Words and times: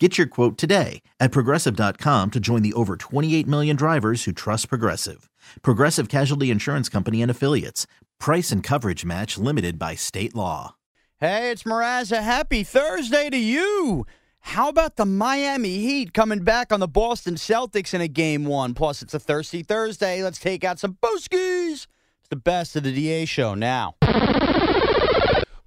Get 0.00 0.16
your 0.16 0.28
quote 0.28 0.56
today 0.56 1.02
at 1.18 1.32
progressive.com 1.32 2.30
to 2.30 2.38
join 2.40 2.62
the 2.62 2.72
over 2.74 2.96
28 2.96 3.48
million 3.48 3.74
drivers 3.74 4.24
who 4.24 4.32
trust 4.32 4.68
Progressive. 4.68 5.28
Progressive 5.62 6.08
Casualty 6.08 6.52
Insurance 6.52 6.88
Company 6.88 7.20
and 7.20 7.30
Affiliates. 7.30 7.86
Price 8.20 8.52
and 8.52 8.62
coverage 8.62 9.04
match 9.04 9.38
limited 9.38 9.76
by 9.76 9.96
state 9.96 10.36
law. 10.36 10.76
Hey, 11.18 11.50
it's 11.50 11.64
Mrazza. 11.64 12.22
Happy 12.22 12.62
Thursday 12.62 13.28
to 13.28 13.36
you. 13.36 14.06
How 14.40 14.68
about 14.68 14.94
the 14.94 15.04
Miami 15.04 15.78
Heat 15.78 16.14
coming 16.14 16.44
back 16.44 16.72
on 16.72 16.78
the 16.78 16.86
Boston 16.86 17.34
Celtics 17.34 17.92
in 17.92 18.00
a 18.00 18.06
game 18.06 18.44
one? 18.44 18.74
Plus, 18.74 19.02
it's 19.02 19.14
a 19.14 19.18
thirsty 19.18 19.64
Thursday. 19.64 20.22
Let's 20.22 20.38
take 20.38 20.62
out 20.62 20.78
some 20.78 20.96
booskies. 21.02 21.88
It's 22.20 22.28
the 22.30 22.36
best 22.36 22.76
of 22.76 22.84
the 22.84 22.94
DA 22.94 23.24
show 23.24 23.54
now. 23.54 23.96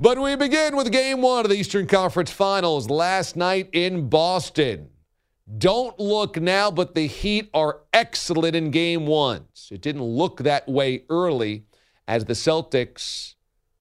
But 0.01 0.17
we 0.17 0.35
begin 0.35 0.75
with 0.75 0.91
game 0.91 1.21
one 1.21 1.45
of 1.45 1.51
the 1.51 1.57
Eastern 1.57 1.85
Conference 1.85 2.31
Finals 2.31 2.89
last 2.89 3.35
night 3.35 3.69
in 3.71 4.09
Boston. 4.09 4.89
Don't 5.59 5.99
look 5.99 6.41
now, 6.41 6.71
but 6.71 6.95
the 6.95 7.05
Heat 7.05 7.51
are 7.53 7.81
excellent 7.93 8.55
in 8.55 8.71
game 8.71 9.05
ones. 9.05 9.69
It 9.71 9.79
didn't 9.79 10.01
look 10.01 10.39
that 10.39 10.67
way 10.67 11.03
early 11.07 11.65
as 12.07 12.25
the 12.25 12.33
Celtics 12.33 13.35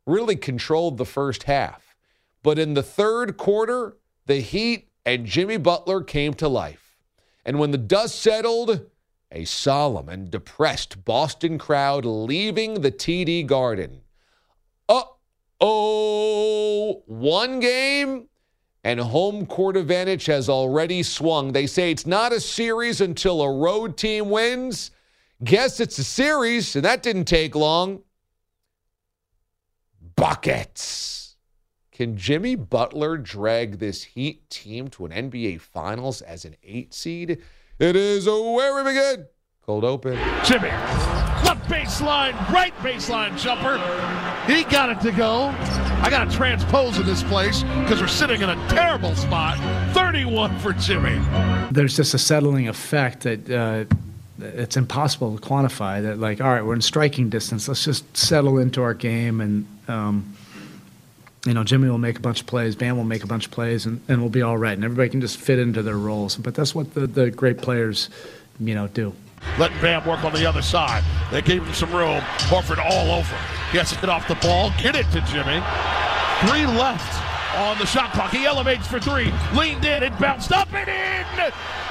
really 0.04 0.36
controlled 0.36 0.98
the 0.98 1.06
first 1.06 1.44
half. 1.44 1.96
But 2.42 2.58
in 2.58 2.74
the 2.74 2.82
third 2.82 3.38
quarter, 3.38 3.96
the 4.26 4.40
Heat 4.40 4.90
and 5.06 5.24
Jimmy 5.24 5.56
Butler 5.56 6.02
came 6.02 6.34
to 6.34 6.48
life. 6.48 6.98
And 7.46 7.58
when 7.58 7.70
the 7.70 7.78
dust 7.78 8.20
settled, 8.20 8.90
a 9.32 9.46
solemn 9.46 10.10
and 10.10 10.30
depressed 10.30 11.02
Boston 11.02 11.56
crowd 11.56 12.04
leaving 12.04 12.82
the 12.82 12.92
TD 12.92 13.46
Garden. 13.46 14.02
Uh 14.86 15.04
oh, 15.60 17.02
one 17.06 17.60
game 17.60 18.28
and 18.84 18.98
home 18.98 19.46
court 19.46 19.76
advantage 19.76 20.26
has 20.26 20.48
already 20.48 21.02
swung. 21.02 21.52
They 21.52 21.66
say 21.66 21.90
it's 21.90 22.06
not 22.06 22.32
a 22.32 22.40
series 22.40 23.00
until 23.00 23.42
a 23.42 23.58
road 23.58 23.96
team 23.96 24.30
wins. 24.30 24.90
Guess 25.42 25.80
it's 25.80 25.98
a 25.98 26.04
series, 26.04 26.76
and 26.76 26.84
that 26.84 27.02
didn't 27.02 27.24
take 27.24 27.54
long. 27.54 28.02
Buckets. 30.16 31.36
Can 31.92 32.16
Jimmy 32.16 32.54
Butler 32.54 33.18
drag 33.18 33.78
this 33.78 34.02
Heat 34.02 34.48
team 34.48 34.88
to 34.88 35.04
an 35.06 35.30
NBA 35.30 35.60
Finals 35.60 36.22
as 36.22 36.44
an 36.44 36.56
eight 36.62 36.94
seed? 36.94 37.42
It 37.78 37.96
is 37.96 38.26
a 38.26 38.40
where 38.40 38.74
we 38.74 38.90
begin. 38.90 39.26
Cold 39.64 39.84
open. 39.84 40.18
Jimmy, 40.44 40.70
left 41.50 41.68
baseline, 41.68 42.50
right 42.50 42.72
baseline 42.76 43.36
jumper. 43.36 43.76
He 44.46 44.62
got 44.64 44.88
it 44.88 45.00
to 45.00 45.10
go. 45.10 45.46
I 46.00 46.06
got 46.08 46.30
to 46.30 46.36
transpose 46.36 46.96
in 46.96 47.04
this 47.04 47.24
place 47.24 47.64
because 47.64 48.00
we're 48.00 48.06
sitting 48.06 48.40
in 48.40 48.50
a 48.50 48.68
terrible 48.68 49.16
spot. 49.16 49.58
31 49.92 50.56
for 50.60 50.72
Jimmy. 50.74 51.20
There's 51.72 51.96
just 51.96 52.14
a 52.14 52.18
settling 52.18 52.68
effect 52.68 53.24
that 53.24 53.50
uh, 53.50 53.84
it's 54.38 54.76
impossible 54.76 55.36
to 55.36 55.44
quantify. 55.44 56.02
That 56.02 56.18
like, 56.20 56.40
all 56.40 56.46
right, 56.46 56.64
we're 56.64 56.74
in 56.74 56.82
striking 56.82 57.30
distance. 57.30 57.66
Let's 57.66 57.84
just 57.84 58.16
settle 58.16 58.58
into 58.58 58.80
our 58.82 58.94
game, 58.94 59.40
and 59.40 59.66
um, 59.88 60.36
you 61.44 61.54
know, 61.54 61.64
Jimmy 61.64 61.88
will 61.88 61.98
make 61.98 62.16
a 62.16 62.22
bunch 62.22 62.42
of 62.42 62.46
plays, 62.46 62.76
Bam 62.76 62.96
will 62.96 63.02
make 63.02 63.24
a 63.24 63.26
bunch 63.26 63.46
of 63.46 63.50
plays, 63.50 63.86
and, 63.86 64.00
and 64.06 64.20
we'll 64.20 64.30
be 64.30 64.42
all 64.42 64.56
right. 64.56 64.74
And 64.74 64.84
everybody 64.84 65.08
can 65.08 65.20
just 65.20 65.36
fit 65.36 65.58
into 65.58 65.82
their 65.82 65.98
roles. 65.98 66.36
But 66.36 66.54
that's 66.54 66.76
what 66.76 66.94
the, 66.94 67.08
the 67.08 67.32
great 67.32 67.58
players, 67.58 68.08
you 68.60 68.76
know, 68.76 68.86
do. 68.86 69.14
Letting 69.58 69.80
Bam 69.80 70.06
work 70.06 70.24
on 70.24 70.32
the 70.32 70.46
other 70.46 70.62
side. 70.62 71.04
They 71.30 71.42
gave 71.42 71.64
him 71.64 71.74
some 71.74 71.92
room. 71.92 72.20
Horford 72.48 72.78
all 72.78 73.10
over. 73.10 73.36
He 73.72 73.78
has 73.78 73.90
to 73.90 73.96
get 74.00 74.08
off 74.08 74.26
the 74.28 74.34
ball, 74.36 74.72
get 74.78 74.94
it 74.96 75.04
to 75.12 75.20
Jimmy. 75.22 75.62
Three 76.46 76.66
left 76.78 77.56
on 77.56 77.78
the 77.78 77.86
shot 77.86 78.12
clock. 78.12 78.30
He 78.30 78.46
elevates 78.46 78.86
for 78.86 79.00
three. 79.00 79.32
Leaned 79.54 79.84
in 79.84 80.02
and 80.02 80.18
bounced 80.18 80.52
up 80.52 80.72
and 80.72 80.88
in. 80.88 81.20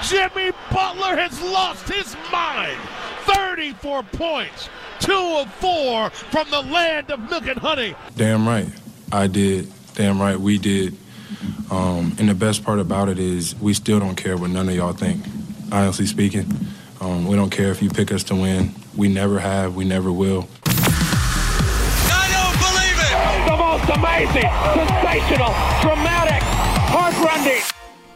Jimmy 0.04 0.52
Butler 0.72 1.16
has 1.16 1.42
lost 1.42 1.88
his 1.90 2.16
mind. 2.32 2.78
34 3.26 4.04
points. 4.04 4.70
Two 5.00 5.38
of 5.38 5.54
four 5.56 6.10
from 6.10 6.50
the 6.50 6.62
land 6.62 7.12
of 7.12 7.20
milk 7.30 7.48
and 7.48 7.60
honey. 7.60 7.96
Damn 8.16 8.48
right. 8.48 8.68
I 9.12 9.28
did. 9.28 9.72
Damn 9.96 10.22
right. 10.22 10.40
We 10.40 10.58
did. 10.58 10.98
Um, 11.72 12.16
and 12.18 12.30
the 12.30 12.36
best 12.36 12.64
part 12.64 12.80
about 12.80 13.10
it 13.10 13.20
is 13.20 13.56
we 13.56 13.74
still 13.74 14.00
don't 14.00 14.16
care 14.16 14.38
what 14.38 14.50
none 14.50 14.68
of 14.68 14.76
y'all 14.76 14.94
think. 14.94 15.24
Honestly 15.72 16.06
speaking, 16.06 16.48
um, 17.02 17.26
we 17.26 17.36
don't 17.36 17.50
care 17.50 17.72
if 17.72 17.82
you 17.82 17.90
pick 17.90 18.12
us 18.12 18.24
to 18.26 18.36
win. 18.36 18.74
We 18.96 19.08
never 19.08 19.40
have. 19.40 19.76
We 19.76 19.86
never 19.86 20.12
will. 20.12 20.48
I 22.12 22.28
don't 22.36 22.58
believe 22.60 23.00
it! 23.00 23.16
The 23.50 23.58
most 23.58 23.90
amazing, 23.98 24.50
sensational, 24.76 25.54
dramatic, 25.82 26.44
heartrending. 26.92 27.64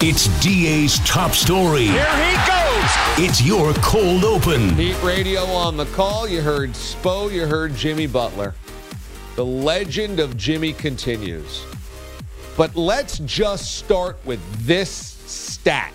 It's 0.02 0.28
DA's 0.44 1.00
top 1.00 1.32
story. 1.32 1.86
Here 1.86 2.04
he 2.04 2.36
goes. 2.46 3.30
It's 3.30 3.42
your 3.42 3.74
cold 3.76 4.26
open. 4.26 4.76
Heat 4.76 5.02
radio 5.02 5.44
on 5.44 5.78
the 5.78 5.86
call. 5.88 6.28
You 6.28 6.42
heard 6.42 6.72
Spo, 6.72 7.32
you 7.32 7.46
heard 7.46 7.76
Jimmy 7.76 8.08
Butler. 8.08 8.54
The 9.36 9.46
legend 9.46 10.20
of 10.20 10.36
Jimmy 10.36 10.74
continues. 10.74 11.66
But 12.58 12.76
let's 12.76 13.20
just 13.20 13.78
start 13.78 14.18
with 14.26 14.40
this 14.66 14.90
stat. 14.90 15.94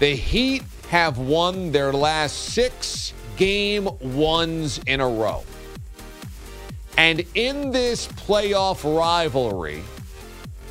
The 0.00 0.16
Heat 0.16 0.62
have 0.94 1.18
won 1.18 1.72
their 1.72 1.92
last 1.92 2.50
six 2.50 3.14
game 3.36 3.88
ones 4.00 4.78
in 4.86 5.00
a 5.00 5.08
row. 5.08 5.42
And 6.96 7.24
in 7.34 7.72
this 7.72 8.06
playoff 8.06 8.84
rivalry, 8.84 9.82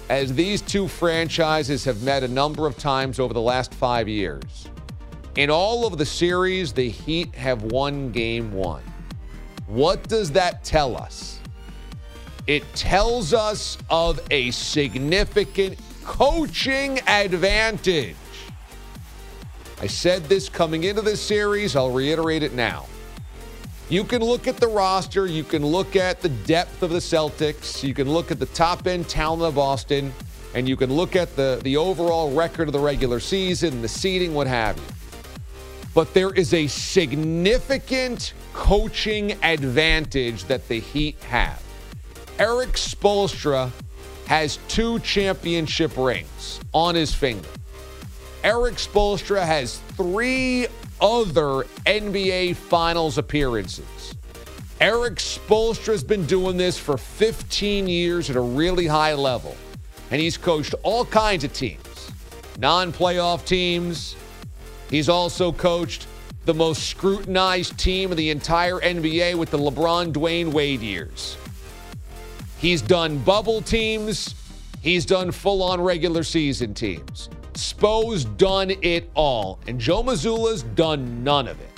as 0.07 0.33
these 0.33 0.61
two 0.61 0.87
franchises 0.87 1.83
have 1.83 2.03
met 2.03 2.23
a 2.23 2.27
number 2.29 2.67
of 2.67 2.77
times 2.77 3.19
over 3.19 3.33
the 3.33 3.41
last 3.41 3.73
five 3.73 4.07
years, 4.07 4.69
in 5.35 5.49
all 5.49 5.85
of 5.85 5.97
the 5.97 6.05
series, 6.05 6.71
the 6.71 6.87
Heat 6.87 7.35
have 7.35 7.63
won 7.63 8.09
game 8.13 8.53
one. 8.53 8.83
What 9.67 10.07
does 10.07 10.31
that 10.31 10.63
tell 10.63 10.95
us? 10.95 11.41
It 12.47 12.63
tells 12.75 13.33
us 13.33 13.77
of 13.89 14.21
a 14.31 14.51
significant 14.51 15.77
coaching 16.05 17.01
advantage. 17.07 18.15
I 19.83 19.87
said 19.87 20.23
this 20.29 20.47
coming 20.47 20.85
into 20.85 21.01
this 21.01 21.21
series, 21.21 21.75
I'll 21.75 21.91
reiterate 21.91 22.41
it 22.41 22.53
now. 22.53 22.85
You 23.89 24.05
can 24.05 24.21
look 24.21 24.47
at 24.47 24.55
the 24.55 24.69
roster, 24.69 25.27
you 25.27 25.43
can 25.43 25.65
look 25.65 25.97
at 25.97 26.21
the 26.21 26.29
depth 26.29 26.83
of 26.83 26.91
the 26.91 26.99
Celtics, 26.99 27.83
you 27.83 27.93
can 27.93 28.09
look 28.09 28.31
at 28.31 28.39
the 28.39 28.45
top 28.45 28.87
end 28.87 29.09
talent 29.09 29.43
of 29.43 29.55
Boston, 29.55 30.13
and 30.55 30.69
you 30.69 30.77
can 30.77 30.93
look 30.93 31.17
at 31.17 31.35
the, 31.35 31.59
the 31.65 31.75
overall 31.75 32.31
record 32.33 32.69
of 32.69 32.71
the 32.71 32.79
regular 32.79 33.19
season, 33.19 33.81
the 33.81 33.89
seeding, 33.89 34.33
what 34.33 34.47
have 34.47 34.77
you. 34.77 34.83
but 35.93 36.13
there 36.13 36.31
is 36.31 36.53
a 36.53 36.65
significant 36.67 38.35
coaching 38.53 39.33
advantage 39.43 40.45
that 40.45 40.65
the 40.69 40.79
Heat 40.79 41.17
have. 41.23 41.61
Erik 42.39 42.75
Spoelstra 42.75 43.69
has 44.27 44.59
two 44.69 44.99
championship 44.99 45.91
rings 45.97 46.61
on 46.73 46.95
his 46.95 47.13
finger. 47.13 47.49
Erik 48.43 48.75
Spoelstra 48.75 49.41
has 49.45 49.77
three 49.95 50.67
other 50.99 51.63
NBA 51.85 52.57
Finals 52.57 53.17
appearances. 53.17 54.15
Erik 54.81 55.15
Spoelstra's 55.15 56.03
been 56.03 56.25
doing 56.25 56.57
this 56.57 56.77
for 56.77 56.97
15 56.97 57.87
years 57.87 58.29
at 58.29 58.35
a 58.35 58.41
really 58.41 58.85
high 58.85 59.13
level, 59.13 59.55
and 60.11 60.19
he's 60.19 60.35
coached 60.35 60.75
all 60.83 61.05
kinds 61.05 61.45
of 61.45 61.53
teams 61.53 61.79
non 62.59 62.91
playoff 62.91 63.45
teams. 63.45 64.15
He's 64.89 65.07
also 65.07 65.53
coached 65.53 66.05
the 66.43 66.53
most 66.53 66.89
scrutinized 66.89 67.79
team 67.79 68.11
in 68.11 68.17
the 68.17 68.29
entire 68.29 68.79
NBA 68.81 69.35
with 69.35 69.51
the 69.51 69.57
LeBron 69.57 70.11
Dwyane 70.11 70.51
Wade 70.51 70.81
years. 70.81 71.37
He's 72.57 72.81
done 72.81 73.19
bubble 73.19 73.61
teams, 73.61 74.35
he's 74.81 75.05
done 75.05 75.31
full 75.31 75.63
on 75.63 75.79
regular 75.79 76.23
season 76.23 76.73
teams. 76.73 77.29
Spo's 77.55 78.25
done 78.25 78.71
it 78.81 79.09
all, 79.15 79.59
and 79.67 79.79
Joe 79.79 80.03
Mazzulla's 80.03 80.63
done 80.63 81.23
none 81.23 81.47
of 81.47 81.59
it. 81.61 81.69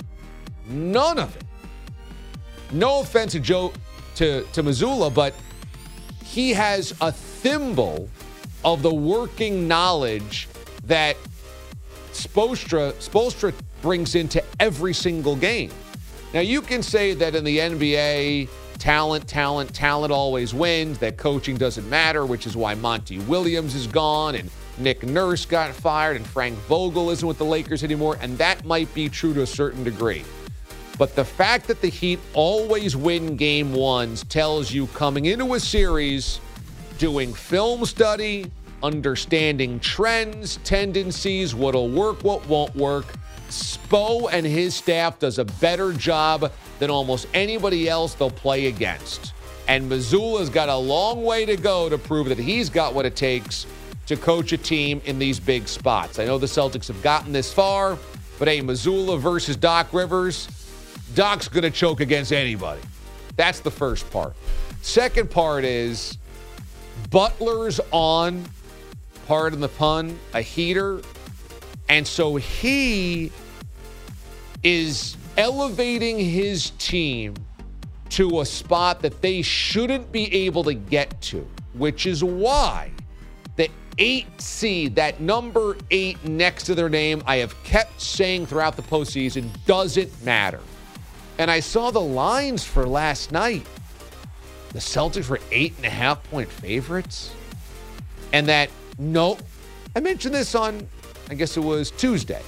None 0.68 1.18
of 1.18 1.34
it. 1.36 1.44
No 2.72 3.00
offense 3.00 3.32
to 3.32 3.40
Joe 3.40 3.72
to, 4.16 4.42
to 4.52 4.62
Mazzulla, 4.62 5.12
but 5.12 5.34
he 6.24 6.50
has 6.50 6.94
a 7.00 7.12
thimble 7.12 8.08
of 8.64 8.82
the 8.82 8.92
working 8.92 9.68
knowledge 9.68 10.48
that 10.84 11.16
Spoelstra, 12.12 12.92
Spoelstra 12.94 13.54
brings 13.82 14.14
into 14.14 14.42
every 14.58 14.94
single 14.94 15.36
game. 15.36 15.70
Now, 16.34 16.40
you 16.40 16.60
can 16.60 16.82
say 16.82 17.14
that 17.14 17.34
in 17.34 17.44
the 17.44 17.58
NBA, 17.58 18.48
talent, 18.78 19.28
talent, 19.28 19.72
talent 19.74 20.12
always 20.12 20.52
wins, 20.52 20.98
that 20.98 21.16
coaching 21.16 21.56
doesn't 21.56 21.88
matter, 21.88 22.26
which 22.26 22.46
is 22.46 22.56
why 22.56 22.74
Monty 22.74 23.18
Williams 23.20 23.74
is 23.74 23.86
gone 23.86 24.34
and 24.34 24.50
Nick 24.78 25.04
Nurse 25.04 25.46
got 25.46 25.74
fired 25.74 26.16
and 26.16 26.26
Frank 26.26 26.58
Vogel 26.68 27.10
isn't 27.10 27.26
with 27.26 27.38
the 27.38 27.44
Lakers 27.44 27.82
anymore, 27.82 28.18
and 28.20 28.36
that 28.38 28.64
might 28.64 28.92
be 28.94 29.08
true 29.08 29.32
to 29.34 29.42
a 29.42 29.46
certain 29.46 29.82
degree. 29.84 30.24
But 30.98 31.14
the 31.14 31.24
fact 31.24 31.66
that 31.68 31.80
the 31.80 31.88
Heat 31.88 32.18
always 32.34 32.96
win 32.96 33.36
game 33.36 33.72
ones 33.72 34.24
tells 34.24 34.72
you 34.72 34.86
coming 34.88 35.26
into 35.26 35.54
a 35.54 35.60
series, 35.60 36.40
doing 36.98 37.32
film 37.32 37.84
study, 37.84 38.50
understanding 38.82 39.80
trends, 39.80 40.58
tendencies, 40.58 41.54
what'll 41.54 41.88
work, 41.88 42.22
what 42.22 42.46
won't 42.46 42.74
work. 42.74 43.06
Spo 43.48 44.28
and 44.32 44.44
his 44.44 44.74
staff 44.74 45.18
does 45.18 45.38
a 45.38 45.44
better 45.44 45.92
job 45.92 46.52
than 46.78 46.90
almost 46.90 47.28
anybody 47.32 47.88
else 47.88 48.14
they'll 48.14 48.30
play 48.30 48.66
against. 48.66 49.32
And 49.68 49.90
Mazzulla's 49.90 50.50
got 50.50 50.68
a 50.68 50.76
long 50.76 51.24
way 51.24 51.44
to 51.44 51.56
go 51.56 51.88
to 51.88 51.98
prove 51.98 52.28
that 52.28 52.38
he's 52.38 52.70
got 52.70 52.94
what 52.94 53.06
it 53.06 53.16
takes 53.16 53.66
to 54.06 54.16
coach 54.16 54.52
a 54.52 54.56
team 54.56 55.02
in 55.04 55.18
these 55.18 55.38
big 55.40 55.68
spots. 55.68 56.18
I 56.18 56.24
know 56.24 56.38
the 56.38 56.46
Celtics 56.46 56.88
have 56.88 57.02
gotten 57.02 57.32
this 57.32 57.52
far, 57.52 57.98
but 58.38 58.48
hey, 58.48 58.60
Mazzulla 58.60 59.18
versus 59.18 59.56
Doc 59.56 59.92
Rivers, 59.92 60.48
Doc's 61.14 61.48
going 61.48 61.62
to 61.62 61.70
choke 61.70 62.00
against 62.00 62.32
anybody. 62.32 62.80
That's 63.36 63.60
the 63.60 63.70
first 63.70 64.10
part. 64.10 64.34
Second 64.82 65.30
part 65.30 65.64
is 65.64 66.18
Butler's 67.10 67.80
on, 67.90 68.44
pardon 69.26 69.60
the 69.60 69.68
pun, 69.68 70.18
a 70.34 70.40
heater. 70.40 71.00
And 71.88 72.06
so 72.06 72.36
he 72.36 73.30
is 74.62 75.16
elevating 75.36 76.18
his 76.18 76.70
team 76.78 77.34
to 78.10 78.40
a 78.40 78.46
spot 78.46 79.02
that 79.02 79.20
they 79.20 79.42
shouldn't 79.42 80.10
be 80.12 80.32
able 80.32 80.64
to 80.64 80.74
get 80.74 81.20
to, 81.20 81.46
which 81.74 82.06
is 82.06 82.22
why 82.22 82.90
eight 83.98 84.40
seed, 84.40 84.94
that 84.96 85.20
number 85.20 85.76
eight 85.90 86.22
next 86.24 86.64
to 86.64 86.74
their 86.74 86.88
name, 86.88 87.22
I 87.26 87.36
have 87.36 87.60
kept 87.64 88.00
saying 88.00 88.46
throughout 88.46 88.76
the 88.76 88.82
postseason, 88.82 89.48
doesn't 89.66 90.24
matter. 90.24 90.60
And 91.38 91.50
I 91.50 91.60
saw 91.60 91.90
the 91.90 92.00
lines 92.00 92.64
for 92.64 92.86
last 92.86 93.32
night. 93.32 93.66
The 94.72 94.78
Celtics 94.78 95.28
were 95.28 95.40
eight 95.50 95.74
and 95.76 95.86
a 95.86 95.90
half 95.90 96.22
point 96.30 96.50
favorites. 96.50 97.34
And 98.32 98.46
that, 98.48 98.70
no, 98.98 99.38
I 99.94 100.00
mentioned 100.00 100.34
this 100.34 100.54
on, 100.54 100.86
I 101.30 101.34
guess 101.34 101.56
it 101.56 101.60
was 101.60 101.90
Tuesday. 101.92 102.42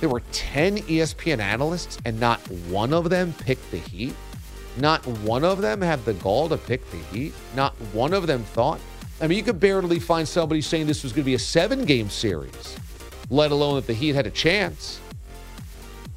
There 0.00 0.08
were 0.08 0.22
10 0.32 0.78
ESPN 0.78 1.38
analysts, 1.38 1.98
and 2.04 2.20
not 2.20 2.38
one 2.68 2.92
of 2.92 3.08
them 3.08 3.34
picked 3.38 3.70
the 3.70 3.78
Heat. 3.78 4.14
Not 4.76 5.06
one 5.06 5.42
of 5.42 5.62
them 5.62 5.80
had 5.80 6.04
the 6.04 6.12
gall 6.14 6.48
to 6.50 6.58
pick 6.58 6.88
the 6.90 6.98
Heat. 6.98 7.32
Not 7.54 7.72
one 7.92 8.12
of 8.12 8.26
them 8.26 8.44
thought. 8.44 8.80
I 9.20 9.26
mean, 9.26 9.38
you 9.38 9.44
could 9.44 9.60
barely 9.60 9.98
find 9.98 10.28
somebody 10.28 10.60
saying 10.60 10.86
this 10.86 11.02
was 11.02 11.12
going 11.12 11.22
to 11.22 11.26
be 11.26 11.34
a 11.34 11.38
seven 11.38 11.84
game 11.84 12.10
series, 12.10 12.76
let 13.30 13.50
alone 13.50 13.76
that 13.76 13.86
the 13.86 13.94
Heat 13.94 14.14
had 14.14 14.26
a 14.26 14.30
chance. 14.30 15.00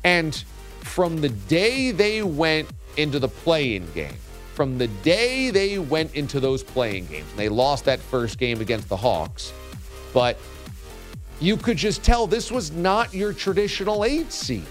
And 0.04 0.36
from 0.82 1.22
the 1.22 1.30
day 1.30 1.92
they 1.92 2.24
went 2.24 2.70
into 2.98 3.20
the 3.20 3.30
play 3.30 3.76
in 3.76 3.90
game, 3.94 4.16
from 4.54 4.78
the 4.78 4.88
day 4.88 5.50
they 5.50 5.80
went 5.80 6.14
into 6.16 6.42
those 6.42 6.62
playing 6.62 7.06
games, 7.08 7.28
they 7.38 7.48
lost 7.48 7.86
that 7.86 8.00
first 8.00 8.38
game 8.38 8.60
against 8.60 8.90
the 8.90 8.98
Hawks, 8.98 9.54
but 10.14 10.38
you 11.40 11.56
could 11.56 11.78
just 11.78 12.04
tell 12.04 12.28
this 12.28 12.52
was 12.52 12.72
not 12.72 13.14
your 13.14 13.32
traditional 13.32 14.04
eight 14.04 14.34
seed. 14.34 14.66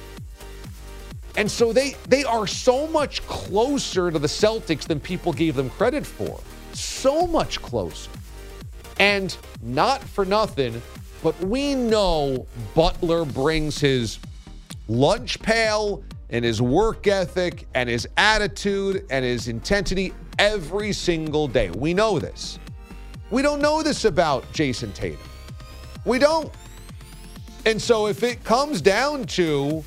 And 1.36 1.50
so 1.50 1.72
they 1.72 1.94
they 2.08 2.24
are 2.24 2.46
so 2.46 2.86
much 2.88 3.26
closer 3.26 4.10
to 4.10 4.18
the 4.18 4.28
Celtics 4.28 4.84
than 4.84 5.00
people 5.00 5.32
gave 5.32 5.54
them 5.54 5.70
credit 5.70 6.04
for. 6.04 6.40
So 6.74 7.26
much 7.26 7.62
closer. 7.62 8.10
And 8.98 9.36
not 9.62 10.02
for 10.02 10.24
nothing, 10.24 10.82
but 11.22 11.38
we 11.40 11.74
know 11.74 12.46
Butler 12.74 13.24
brings 13.24 13.78
his 13.78 14.18
lunch 14.88 15.40
pail 15.40 16.02
and 16.30 16.44
his 16.44 16.60
work 16.60 17.06
ethic 17.06 17.66
and 17.74 17.88
his 17.88 18.08
attitude 18.16 19.06
and 19.10 19.24
his 19.24 19.48
intensity 19.48 20.12
every 20.38 20.92
single 20.92 21.48
day. 21.48 21.70
We 21.70 21.94
know 21.94 22.18
this. 22.18 22.58
We 23.30 23.42
don't 23.42 23.60
know 23.60 23.82
this 23.82 24.04
about 24.04 24.50
Jayson 24.52 24.92
Tatum. 24.92 25.18
We 26.04 26.18
don't. 26.18 26.52
And 27.66 27.80
so 27.80 28.06
if 28.06 28.22
it 28.22 28.44
comes 28.44 28.80
down 28.80 29.24
to 29.26 29.84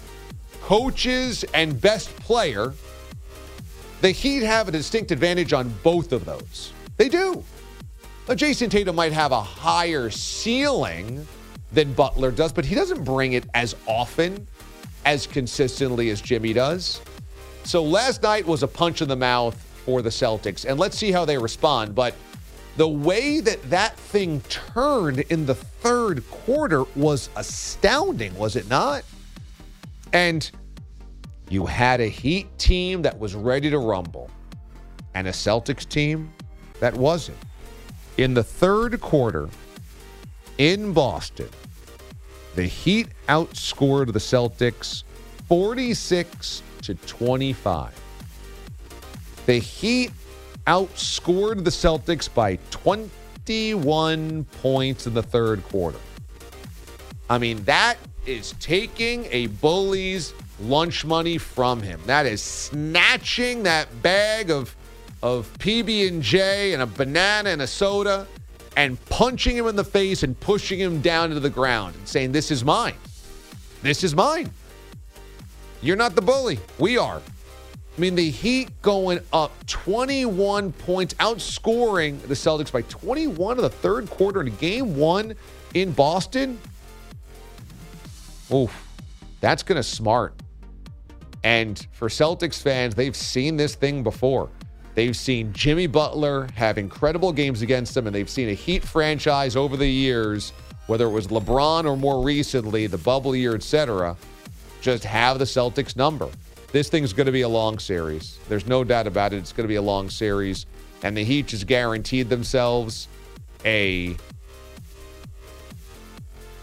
coaches 0.62 1.44
and 1.54 1.80
best 1.80 2.16
player, 2.18 2.74
the 4.02 4.12
Heat 4.12 4.44
have 4.44 4.68
a 4.68 4.72
distinct 4.72 5.12
advantage 5.12 5.54
on 5.54 5.74
both 5.84 6.12
of 6.12 6.26
those. 6.26 6.74
They 6.98 7.10
do. 7.10 7.44
Now, 8.32 8.36
Jayson 8.36 8.70
Tatum 8.70 8.96
might 8.96 9.12
have 9.12 9.34
a 9.34 9.42
higher 9.42 10.10
ceiling 10.10 11.28
than 11.74 11.92
Butler 11.92 12.32
does, 12.32 12.54
but 12.54 12.64
he 12.64 12.76
doesn't 12.76 13.04
bring 13.04 13.34
it 13.34 13.44
as 13.54 13.76
often, 13.86 14.48
as 15.04 15.28
consistently 15.28 16.12
as 16.12 16.22
Jimmy 16.22 16.54
does. 16.54 17.02
So 17.66 17.84
last 17.84 18.24
night 18.24 18.48
was 18.48 18.64
a 18.64 18.70
punch 18.70 19.02
in 19.02 19.10
the 19.10 19.18
mouth 19.18 19.62
for 19.84 20.02
the 20.02 20.10
Celtics, 20.10 20.64
and 20.64 20.80
let's 20.80 20.98
see 20.98 21.12
how 21.12 21.26
they 21.26 21.38
respond. 21.38 21.94
But 21.94 22.16
the 22.78 22.88
way 22.88 23.42
that 23.42 23.62
that 23.70 23.98
thing 23.98 24.40
turned 24.48 25.20
in 25.20 25.46
the 25.46 25.56
third 25.56 26.24
quarter 26.32 26.86
was 26.96 27.30
astounding, 27.36 28.34
was 28.38 28.56
it 28.56 28.70
not? 28.70 29.04
And 30.14 30.50
you 31.50 31.66
had 31.66 32.00
a 32.00 32.08
Heat 32.08 32.48
team 32.58 33.02
that 33.02 33.20
was 33.20 33.36
ready 33.36 33.70
to 33.70 33.78
rumble 33.78 34.32
and 35.16 35.28
a 35.28 35.32
Celtics 35.32 35.86
team 35.86 36.32
that 36.80 36.94
wasn't. 36.94 37.38
In 38.18 38.34
the 38.34 38.44
third 38.44 39.00
quarter 39.00 39.50
in 40.58 40.94
Boston, 40.94 41.50
the 42.56 42.66
Heat 42.66 43.08
outscored 43.30 44.12
the 44.12 44.20
Celtics 44.20 45.04
46 45.48 46.62
to 46.82 46.96
25. 46.96 47.94
The 49.46 49.58
Heat 49.58 50.12
outscored 50.68 51.64
the 51.64 51.70
Celtics 51.70 52.32
by 52.32 52.58
21 52.70 54.44
points 54.62 55.08
in 55.08 55.14
the 55.14 55.24
third 55.24 55.64
quarter. 55.66 56.00
I 57.30 57.38
mean, 57.38 57.64
that 57.64 57.98
is 58.26 58.54
taking 58.60 59.26
a 59.32 59.48
bully's 59.48 60.34
lunch 60.60 61.06
money 61.06 61.38
from 61.38 61.82
him. 61.82 62.00
That 62.06 62.26
is 62.26 62.42
snatching 62.42 63.64
that 63.64 64.02
bag 64.02 64.52
of 64.52 64.76
of 65.22 65.52
PB&J 65.60 66.74
and 66.74 66.82
a 66.82 66.86
banana 66.86 67.50
and 67.50 67.62
a 67.62 67.68
soda 67.68 68.28
and 68.78 69.04
punching 69.06 69.56
him 69.56 69.68
in 69.68 69.76
the 69.76 69.84
face 69.84 70.24
and 70.24 70.40
pushing 70.40 70.80
him 70.80 71.02
down 71.02 71.30
to 71.30 71.40
the 71.40 71.50
ground 71.50 71.96
and 71.96 72.08
saying, 72.08 72.32
This 72.32 72.52
is 72.52 72.64
mine. 72.64 72.96
This 73.82 74.04
is 74.04 74.16
mine. 74.16 74.52
You're 75.82 75.98
not 75.98 76.16
the 76.16 76.22
bully. 76.22 76.60
We 76.78 76.98
are. 76.98 77.22
I 77.98 78.00
mean, 78.00 78.16
the 78.16 78.30
Heat 78.30 78.70
going 78.82 79.20
up 79.34 79.52
21 79.68 80.72
points, 80.74 81.14
outscoring 81.16 82.22
the 82.22 82.34
Celtics 82.34 82.72
by 82.72 82.84
21 82.84 83.58
in 83.58 83.62
the 83.62 83.70
third 83.70 84.10
quarter 84.10 84.42
in 84.42 84.56
game 84.56 84.96
one 84.96 85.36
in 85.74 85.92
Boston. 85.92 86.58
Oof. 88.54 88.88
That's 89.42 89.64
going 89.64 89.78
to 89.78 89.84
smart. 89.84 90.34
And 91.44 91.86
for 91.92 92.08
Celtics 92.08 92.62
fans, 92.62 92.96
they've 92.96 93.16
seen 93.16 93.58
this 93.58 93.76
thing 93.76 94.04
before. 94.04 94.50
They've 94.94 95.16
seen 95.16 95.54
Jimmy 95.54 95.88
Butler 95.88 96.48
have 96.56 96.78
incredible 96.78 97.32
games 97.32 97.62
against 97.62 97.94
them, 97.94 98.08
and 98.08 98.16
they've 98.16 98.30
seen 98.30 98.50
a 98.50 98.54
Heat 98.54 98.84
franchise 98.84 99.56
over 99.56 99.78
the 99.78 99.88
years, 99.88 100.52
whether 100.88 101.06
it 101.06 101.12
was 101.12 101.28
LeBron 101.28 101.86
or 101.86 101.96
more 101.96 102.24
recently, 102.24 102.88
the 102.88 102.98
bubble 102.98 103.36
year, 103.36 103.56
etc., 103.56 104.18
just 104.82 105.04
have 105.04 105.40
the 105.40 105.46
Celtics 105.46 105.96
number. 105.96 106.28
This 106.72 106.90
thing's 106.90 107.14
going 107.14 107.26
to 107.26 107.32
be 107.32 107.42
a 107.42 107.50
long 107.50 107.80
series. 107.80 108.40
There's 108.50 108.66
no 108.66 108.84
doubt 108.84 109.08
about 109.08 109.34
it. 109.34 109.38
It's 109.38 109.52
going 109.52 109.66
to 109.66 109.70
be 109.70 109.76
a 109.76 109.82
long 109.82 110.10
series. 110.10 110.66
And 111.04 111.16
the 111.16 111.24
Heat 111.24 111.48
just 111.48 111.68
guaranteed 111.68 112.30
themselves 112.30 113.08
a 113.64 114.16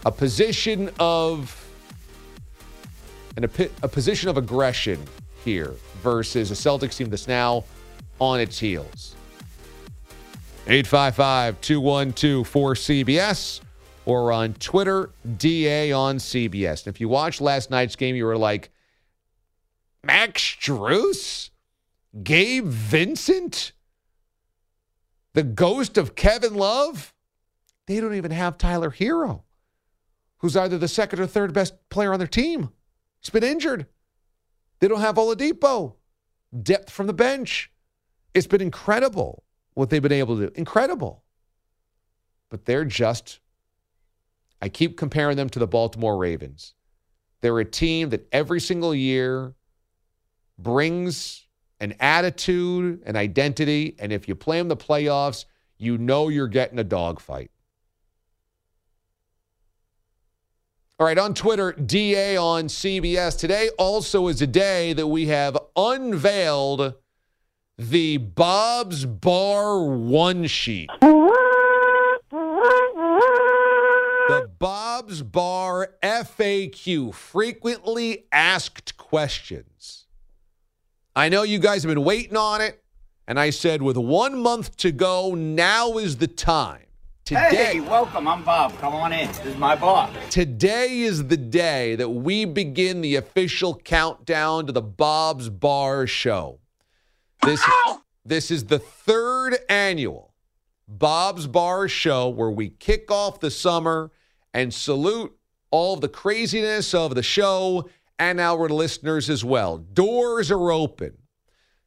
a 0.05 0.11
position 0.11 0.89
of 0.99 1.55
an, 3.37 3.43
a, 3.43 3.69
a 3.83 3.87
position 3.87 4.29
of 4.29 4.37
aggression 4.37 4.99
here 5.43 5.73
versus 6.01 6.51
a 6.51 6.53
Celtics 6.53 6.97
team 6.97 7.09
that's 7.09 7.27
now 7.27 7.63
on 8.19 8.39
its 8.39 8.59
heels. 8.59 9.15
855 10.67 11.61
212 11.61 12.47
4CBS 12.47 13.61
or 14.05 14.31
on 14.31 14.53
Twitter, 14.55 15.11
DA 15.37 15.91
on 15.91 16.17
CBS. 16.17 16.85
And 16.85 16.93
if 16.93 17.01
you 17.01 17.07
watched 17.09 17.41
last 17.41 17.69
night's 17.69 17.95
game, 17.95 18.15
you 18.15 18.25
were 18.25 18.37
like, 18.37 18.71
Max 20.03 20.41
Strus? 20.41 21.49
Gabe 22.23 22.65
Vincent? 22.65 23.71
The 25.33 25.43
ghost 25.43 25.97
of 25.97 26.15
Kevin 26.15 26.55
Love? 26.55 27.13
They 27.85 27.99
don't 27.99 28.15
even 28.15 28.31
have 28.31 28.57
Tyler 28.57 28.91
Herro, 28.91 29.43
who's 30.37 30.57
either 30.57 30.77
the 30.77 30.87
second 30.87 31.19
or 31.19 31.27
third 31.27 31.53
best 31.53 31.73
player 31.89 32.13
on 32.13 32.19
their 32.19 32.27
team. 32.27 32.69
He's 33.21 33.29
been 33.29 33.43
injured. 33.43 33.85
They 34.79 34.87
don't 34.87 35.01
have 35.01 35.15
Oladipo. 35.15 35.95
Depth 36.63 36.89
from 36.89 37.07
the 37.07 37.13
bench. 37.13 37.71
It's 38.33 38.47
been 38.47 38.61
incredible 38.61 39.43
what 39.73 39.89
they've 39.89 40.01
been 40.01 40.11
able 40.11 40.37
to 40.37 40.47
do. 40.47 40.51
Incredible. 40.55 41.23
But 42.49 42.65
they're 42.65 42.85
just, 42.85 43.39
I 44.61 44.69
keep 44.69 44.97
comparing 44.97 45.37
them 45.37 45.49
to 45.49 45.59
the 45.59 45.67
Baltimore 45.67 46.17
Ravens. 46.17 46.73
They're 47.41 47.59
a 47.59 47.65
team 47.65 48.09
that 48.09 48.27
every 48.31 48.59
single 48.59 48.93
year 48.93 49.53
brings 50.57 51.47
an 51.79 51.95
attitude, 51.99 53.01
an 53.05 53.15
identity, 53.15 53.95
and 53.99 54.11
if 54.11 54.27
you 54.27 54.35
play 54.35 54.57
them 54.57 54.67
the 54.67 54.75
playoffs, 54.75 55.45
you 55.77 55.97
know 55.97 56.27
you're 56.27 56.47
getting 56.47 56.79
a 56.79 56.83
dogfight. 56.83 57.51
All 60.99 61.05
right, 61.05 61.17
on 61.17 61.33
Twitter, 61.33 61.71
DA 61.71 62.35
on 62.35 62.65
CBS. 62.65 63.39
Today 63.39 63.69
also 63.77 64.27
is 64.27 64.41
a 64.41 64.47
day 64.47 64.91
that 64.91 65.07
we 65.07 65.27
have 65.27 65.57
unveiled 65.77 66.95
the 67.79 68.17
Bob's 68.17 69.05
Bar 69.05 69.81
one 69.85 70.47
sheet. 70.47 70.89
The 70.99 71.09
Bob's 74.59 75.21
Bar 75.21 75.93
FAQ, 76.03 77.13
frequently 77.13 78.25
asked 78.33 78.97
questions. 78.97 80.07
I 81.15 81.29
know 81.29 81.43
you 81.43 81.57
guys 81.57 81.83
have 81.83 81.89
been 81.89 82.03
waiting 82.03 82.35
on 82.35 82.59
it, 82.59 82.83
and 83.25 83.39
I 83.39 83.49
said 83.49 83.81
with 83.81 83.95
one 83.95 84.37
month 84.37 84.75
to 84.77 84.91
go, 84.91 85.33
now 85.33 85.97
is 85.97 86.17
the 86.17 86.27
time. 86.27 86.83
Today, 87.23 87.49
Hey, 87.49 87.79
welcome. 87.79 88.27
I'm 88.27 88.43
Bob. 88.43 88.77
Come 88.79 88.93
on 88.93 89.13
in. 89.13 89.27
This 89.27 89.45
is 89.45 89.55
my 89.55 89.75
bar. 89.75 90.11
Today 90.29 90.99
is 90.99 91.27
the 91.27 91.37
day 91.37 91.95
that 91.95 92.09
we 92.09 92.43
begin 92.43 92.99
the 92.99 93.15
official 93.15 93.75
countdown 93.75 94.65
to 94.65 94.73
the 94.73 94.81
Bob's 94.81 95.47
Bar 95.47 96.07
Show. 96.07 96.59
This, 97.43 97.63
this 98.25 98.51
is 98.51 98.65
the 98.65 98.79
third 98.79 99.57
annual 99.69 100.33
Bob's 100.87 101.47
Bar 101.47 101.87
Show 101.87 102.29
where 102.29 102.49
we 102.49 102.69
kick 102.69 103.11
off 103.11 103.39
the 103.39 103.51
summer 103.51 104.11
and 104.53 104.73
salute 104.73 105.35
all 105.71 105.93
of 105.93 106.01
the 106.01 106.09
craziness 106.09 106.93
of 106.93 107.15
the 107.15 107.23
show 107.23 107.89
and 108.17 108.39
our 108.39 108.67
listeners 108.67 109.29
as 109.29 109.45
well. 109.45 109.77
Doors 109.77 110.51
are 110.51 110.71
open. 110.71 111.17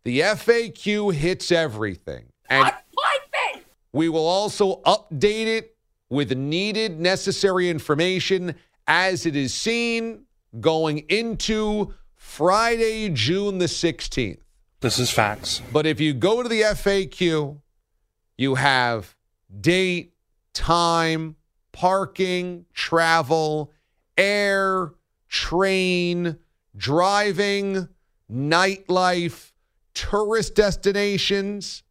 The 0.04 0.20
FAQ 0.20 1.14
hits 1.14 1.52
everything. 1.52 2.26
And 2.48 2.72
we 3.92 4.08
will 4.08 4.26
also 4.26 4.80
update 4.82 5.46
it 5.46 5.76
with 6.08 6.32
needed, 6.32 7.00
necessary 7.00 7.68
information 7.68 8.54
as 8.86 9.26
it 9.26 9.36
is 9.36 9.54
seen 9.54 10.24
going 10.60 10.98
into 11.08 11.94
Friday, 12.14 13.08
June 13.10 13.58
the 13.58 13.66
16th. 13.66 14.38
This 14.82 14.98
is 14.98 15.10
facts. 15.10 15.62
But 15.72 15.86
if 15.86 16.00
you 16.00 16.12
go 16.12 16.42
to 16.42 16.48
the 16.48 16.60
FAQ, 16.62 17.60
you 18.36 18.54
have 18.56 19.16
date, 19.60 20.12
time, 20.52 21.36
parking, 21.72 22.66
travel, 22.74 23.72
air, 24.18 24.92
train, 25.28 26.36
driving, 26.76 27.88
nightlife, 28.30 29.52
tourist 29.94 30.54
destinations 30.54 31.84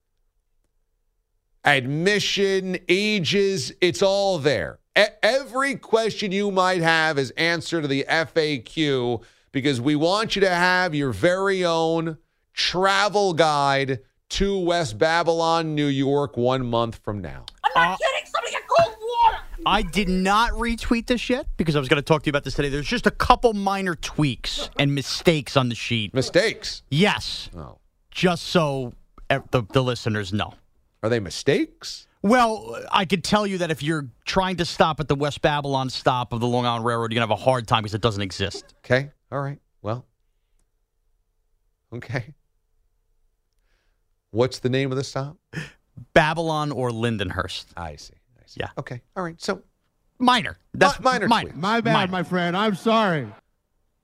admission, 1.63 2.77
ages, 2.89 3.71
it's 3.81 4.01
all 4.01 4.39
there. 4.39 4.79
E- 4.97 5.03
every 5.21 5.75
question 5.75 6.31
you 6.31 6.51
might 6.51 6.81
have 6.81 7.17
is 7.17 7.31
answered 7.31 7.81
to 7.81 7.87
the 7.87 8.05
FAQ 8.07 9.23
because 9.51 9.79
we 9.79 9.95
want 9.95 10.35
you 10.35 10.41
to 10.41 10.49
have 10.49 10.95
your 10.95 11.11
very 11.11 11.63
own 11.63 12.17
travel 12.53 13.33
guide 13.33 13.99
to 14.29 14.57
West 14.59 14.97
Babylon, 14.97 15.75
New 15.75 15.87
York, 15.87 16.37
one 16.37 16.65
month 16.65 16.99
from 17.03 17.21
now. 17.21 17.45
I'm 17.63 17.71
not 17.75 17.93
uh, 17.93 17.97
kidding. 17.97 18.31
Somebody 18.31 18.51
get 18.51 18.63
cold 18.67 18.95
water. 19.01 19.43
I 19.65 19.81
did 19.81 20.09
not 20.09 20.51
retweet 20.51 21.07
this 21.07 21.29
yet 21.29 21.47
because 21.57 21.75
I 21.75 21.79
was 21.79 21.89
going 21.89 22.01
to 22.01 22.05
talk 22.05 22.23
to 22.23 22.27
you 22.27 22.31
about 22.31 22.43
this 22.43 22.55
today. 22.55 22.69
There's 22.69 22.87
just 22.87 23.07
a 23.07 23.11
couple 23.11 23.53
minor 23.53 23.95
tweaks 23.95 24.69
and 24.79 24.95
mistakes 24.95 25.57
on 25.57 25.69
the 25.69 25.75
sheet. 25.75 26.13
Mistakes? 26.13 26.83
Yes. 26.89 27.49
Oh. 27.55 27.77
Just 28.09 28.43
so 28.43 28.93
the, 29.29 29.65
the 29.71 29.83
listeners 29.83 30.33
know. 30.33 30.53
Are 31.03 31.09
they 31.09 31.19
mistakes? 31.19 32.07
Well, 32.23 32.79
I 32.91 33.05
could 33.05 33.23
tell 33.23 33.47
you 33.47 33.57
that 33.59 33.71
if 33.71 33.81
you're 33.81 34.07
trying 34.25 34.57
to 34.57 34.65
stop 34.65 34.99
at 34.99 35.07
the 35.07 35.15
West 35.15 35.41
Babylon 35.41 35.89
stop 35.89 36.33
of 36.33 36.39
the 36.39 36.47
Long 36.47 36.65
Island 36.65 36.85
Railroad, 36.85 37.11
you're 37.11 37.19
going 37.19 37.27
to 37.27 37.33
have 37.33 37.41
a 37.41 37.43
hard 37.43 37.67
time 37.67 37.81
because 37.81 37.95
it 37.95 38.01
doesn't 38.01 38.21
exist. 38.21 38.75
Okay. 38.85 39.09
All 39.31 39.39
right. 39.39 39.59
Well, 39.81 40.05
okay. 41.93 42.33
What's 44.31 44.59
the 44.59 44.69
name 44.69 44.91
of 44.91 44.97
the 44.97 45.03
stop? 45.03 45.37
Babylon 46.13 46.71
or 46.71 46.89
Lindenhurst. 46.89 47.65
I 47.77 47.95
see. 47.95 48.13
I 48.37 48.43
see. 48.45 48.59
Yeah. 48.61 48.69
Okay. 48.77 49.01
All 49.15 49.23
right. 49.23 49.39
So 49.41 49.61
Minor. 50.21 50.57
That's 50.73 50.99
Mi- 50.99 51.03
minor 51.03 51.27
minor. 51.27 51.49
tweaks. 51.49 51.61
My 51.61 51.81
bad, 51.81 51.93
Minor. 51.93 52.11
my 52.11 52.23
friend. 52.23 52.55
I'm 52.55 52.75
sorry. 52.75 53.21
And 53.21 53.33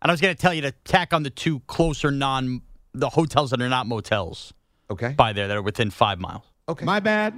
I 0.02 0.12
was 0.12 0.20
going 0.20 0.36
to 0.36 0.42
tell 0.42 0.54
you 0.54 0.62
to 0.64 0.72
tack 0.84 1.14
on 1.14 1.24
the 1.24 1.30
two 1.30 1.60
closer 1.62 2.12
non 2.12 2.62
the 2.94 3.10
hotels 3.10 3.52
that 3.52 3.62
are 3.62 3.70
not 3.70 3.86
motels 3.86 4.54
okay. 4.90 5.10
by 5.10 5.32
there 5.32 5.48
that 5.48 5.56
are 5.56 5.62
within 5.62 5.92
five 5.92 6.20
miles. 6.20 6.44
Okay. 6.68 6.84
My 6.84 7.00
bad. 7.00 7.36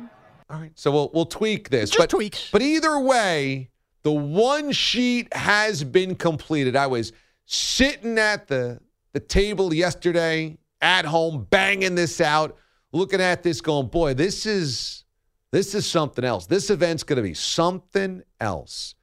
All 0.50 0.60
right. 0.60 0.72
So 0.75 0.91
we'll 0.91 1.12
we'll 1.13 1.25
tweak 1.25 1.69
this. 1.69 1.89
Just 1.89 2.00
but, 2.00 2.10
tweaks. 2.10 2.50
But 2.51 2.62
either 2.62 2.98
way, 3.00 3.69
the 4.03 4.12
one 4.12 4.72
sheet 4.72 5.34
has 5.34 5.84
been 5.84 6.15
completed. 6.15 6.75
I 6.75 6.88
was 6.88 7.12
sitting 7.46 8.17
at 8.17 8.48
the 8.48 8.79
the 9.13 9.19
table 9.19 9.74
yesterday 9.74 10.58
at 10.81 11.03
home, 11.03 11.48
banging 11.50 11.96
this 11.96 12.22
out, 12.22 12.58
looking 12.91 13.22
at 13.22 13.43
this, 13.43 13.62
going, 13.62 13.88
boy, 13.88 14.13
this 14.13 14.46
is 14.46 15.03
this 15.51 15.74
is 15.74 15.86
something 15.86 16.24
else. 16.24 16.46
This 16.46 16.69
event's 16.69 17.03
gonna 17.03 17.22
be 17.22 17.34
something 17.34 18.22
else. 18.39 18.96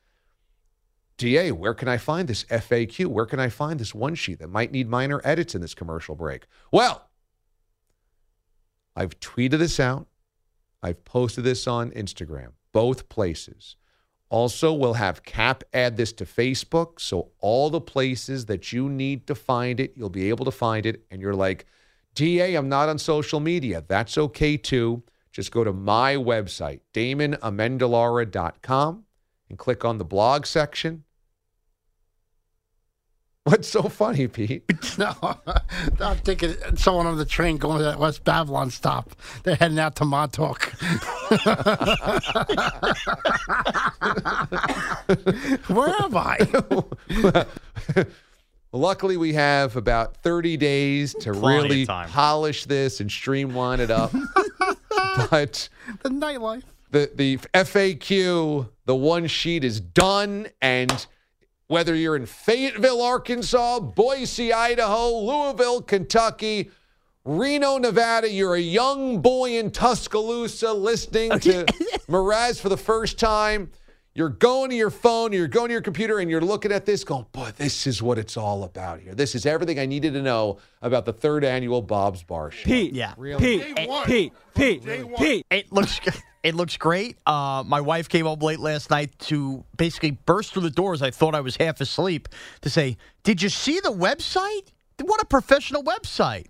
DA, 1.19 1.51
where 1.51 1.75
can 1.75 1.89
I 1.89 1.97
find 1.97 2.29
this 2.29 2.45
FAQ? 2.45 3.07
Where 3.07 3.27
can 3.27 3.41
I 3.41 3.49
find 3.49 3.81
this 3.81 3.95
one 3.95 4.15
sheet 4.15 4.39
that 4.41 4.51
might 4.51 4.71
need 4.71 4.89
minor 4.89 5.21
edits 5.25 5.55
in 5.55 5.63
this 5.63 5.75
commercial 5.75 6.15
break? 6.15 6.47
Well, 6.71 7.09
I've 8.95 9.19
tweeted 9.21 9.59
this 9.59 9.81
out. 9.81 10.09
I've 10.83 11.05
posted 11.05 11.45
this 11.45 11.67
on 11.67 11.91
Instagram, 11.93 12.53
both 12.73 13.09
places. 13.09 13.77
Also, 14.29 14.73
we'll 14.73 14.95
have 14.95 15.23
Cap 15.23 15.65
add 15.73 15.97
this 15.97 16.13
to 16.15 16.25
Facebook. 16.25 17.01
So, 17.01 17.31
all 17.39 17.71
the 17.71 17.81
places 17.81 18.47
that 18.47 18.73
you 18.73 18.89
need 18.89 19.27
to 19.29 19.35
find 19.35 19.79
it, 19.79 19.95
you'll 19.97 20.11
be 20.11 20.29
able 20.29 20.45
to 20.45 20.51
find 20.51 20.85
it. 20.85 21.05
And 21.11 21.21
you're 21.21 21.35
like, 21.35 21.67
DA, 22.17 22.57
I'm 22.57 22.69
not 22.69 22.89
on 22.89 22.99
social 22.99 23.39
media. 23.39 23.85
That's 23.87 24.19
okay 24.19 24.57
too. 24.57 25.05
Just 25.31 25.53
go 25.53 25.63
to 25.63 25.73
my 25.73 26.17
website, 26.17 26.81
damonamendolara.com, 26.95 29.05
and 29.51 29.59
click 29.59 29.85
on 29.85 29.99
the 29.99 30.05
blog 30.05 30.47
section. 30.47 31.05
What's 33.45 33.69
so 33.69 33.83
funny, 33.83 34.27
Pete? 34.27 34.65
No, 34.99 35.15
I'm 36.01 36.17
thinking 36.19 36.55
someone 36.77 37.07
on 37.07 37.19
the 37.19 37.27
train 37.27 37.59
going 37.59 37.79
to 37.79 37.85
that 37.85 37.99
West 37.99 38.25
Babylon 38.25 38.71
stop. 38.71 39.15
They're 39.43 39.57
heading 39.57 39.79
out 39.79 39.97
to 39.97 40.07
Montauk. 40.07 40.65
Where 45.69 45.95
am 46.01 46.17
I? 46.17 46.39
Luckily, 48.77 49.17
we 49.17 49.33
have 49.33 49.75
about 49.77 50.17
30 50.19 50.57
days 50.59 51.15
to 51.21 51.33
Plenty 51.33 51.69
really 51.69 51.87
polish 51.87 52.67
this 52.67 53.01
and 53.01 53.11
streamline 53.11 53.81
it 53.81 53.91
up. 53.91 54.13
but 55.31 55.69
The 56.03 56.11
nightlife. 56.11 56.63
the 56.91 57.11
the 57.15 57.39
FAQ, 57.55 58.69
the 58.85 58.95
one 58.95 59.27
sheet 59.27 59.65
is 59.65 59.81
done, 59.81 60.49
and 60.61 61.07
whether 61.69 61.95
you're 61.95 62.17
in 62.17 62.27
Fayetteville, 62.27 63.03
Arkansas, 63.03 63.81
Boise, 63.81 64.53
Idaho, 64.53 65.11
Louisville, 65.21 65.83
Kentucky, 65.83 66.71
Reno, 67.25 67.79
Nevada, 67.79 68.31
you're 68.31 68.55
a 68.55 68.61
young 68.61 69.21
boy 69.21 69.59
in 69.59 69.71
Tuscaloosa 69.73 70.73
listening 70.73 71.31
to 71.41 71.65
Mraz 72.09 72.61
for 72.61 72.69
the 72.69 72.77
first 72.77 73.19
time. 73.19 73.73
You're 74.17 74.31
going 74.31 74.71
to 74.71 74.77
your 74.77 74.89
phone, 74.89 75.35
you're 75.35 75.47
going 75.47 75.69
to 75.69 75.73
your 75.73 75.83
computer, 75.83 76.21
and 76.21 76.31
you're 76.31 76.41
looking 76.41 76.73
at 76.73 76.87
this, 76.87 77.05
going, 77.05 77.27
"Boy, 77.33 77.53
this 77.55 77.87
is 77.87 78.03
what 78.03 78.17
it's 78.17 78.39
all 78.39 78.65
about 78.65 79.01
here. 79.01 79.15
This 79.15 79.35
is 79.35 79.45
everything 79.45 79.79
I 79.79 79.85
needed 79.85 80.15
to 80.15 80.23
know 80.23 80.57
about 80.81 81.05
the 81.05 81.13
third 81.13 81.45
annual 81.45 81.83
Bob's 81.83 82.23
Bar 82.23 82.51
Show." 82.51 82.65
Pete, 82.65 82.95
yeah, 82.95 83.13
Really? 83.19 83.59
Pete, 83.59 83.77
Pete, 84.07 84.33
Pete, 84.55 84.83
Pete. 85.19 85.47
It 85.51 85.71
looks, 85.71 86.01
it 86.43 86.55
looks 86.55 86.79
great. 86.79 87.19
Uh, 87.27 87.63
my 87.67 87.83
wife 87.83 88.09
came 88.09 88.25
home 88.25 88.39
late 88.39 88.59
last 88.59 88.89
night 88.89 89.19
to 89.19 89.67
basically 89.77 90.13
burst 90.13 90.55
through 90.55 90.63
the 90.63 90.71
doors. 90.71 91.03
I 91.03 91.11
thought 91.11 91.35
I 91.35 91.43
was 91.43 91.57
half 91.57 91.79
asleep 91.83 92.31
to 92.63 92.71
say, 92.71 92.97
"Did 93.23 93.43
you 93.43 93.51
see 93.51 93.81
the 93.81 93.93
website? 93.93 94.69
What 94.99 95.21
a 95.21 95.27
professional 95.27 95.85
website!" 95.85 96.47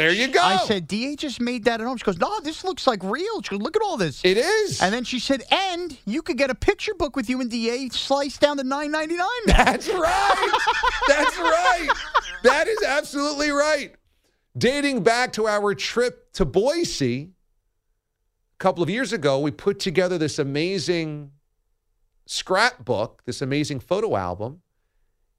There 0.00 0.12
you 0.12 0.28
go. 0.28 0.40
I 0.40 0.56
said, 0.56 0.88
"Da 0.88 1.14
just 1.14 1.42
made 1.42 1.64
that 1.64 1.78
at 1.82 1.86
home." 1.86 1.98
She 1.98 2.04
goes, 2.04 2.16
"No, 2.16 2.40
this 2.40 2.64
looks 2.64 2.86
like 2.86 3.02
real." 3.02 3.42
She 3.42 3.50
goes, 3.50 3.60
"Look 3.60 3.76
at 3.76 3.82
all 3.82 3.98
this." 3.98 4.24
It 4.24 4.38
is. 4.38 4.80
And 4.80 4.94
then 4.94 5.04
she 5.04 5.18
said, 5.18 5.42
"And 5.50 5.94
you 6.06 6.22
could 6.22 6.38
get 6.38 6.48
a 6.48 6.54
picture 6.54 6.94
book 6.94 7.16
with 7.16 7.28
you 7.28 7.38
and 7.42 7.50
Da 7.50 7.90
sliced 7.90 8.40
down 8.40 8.56
to 8.56 8.64
nine 8.64 8.90
ninety 8.90 9.16
nine. 9.16 9.28
That's 9.44 9.90
right. 9.90 10.52
That's 11.06 11.38
right. 11.38 11.88
That 12.44 12.66
is 12.66 12.82
absolutely 12.82 13.50
right. 13.50 13.94
Dating 14.56 15.02
back 15.02 15.34
to 15.34 15.46
our 15.46 15.74
trip 15.74 16.32
to 16.32 16.46
Boise 16.46 17.32
a 18.54 18.58
couple 18.58 18.82
of 18.82 18.88
years 18.88 19.12
ago, 19.12 19.38
we 19.38 19.50
put 19.50 19.78
together 19.78 20.16
this 20.16 20.38
amazing 20.38 21.32
scrapbook, 22.24 23.22
this 23.26 23.42
amazing 23.42 23.80
photo 23.80 24.16
album, 24.16 24.62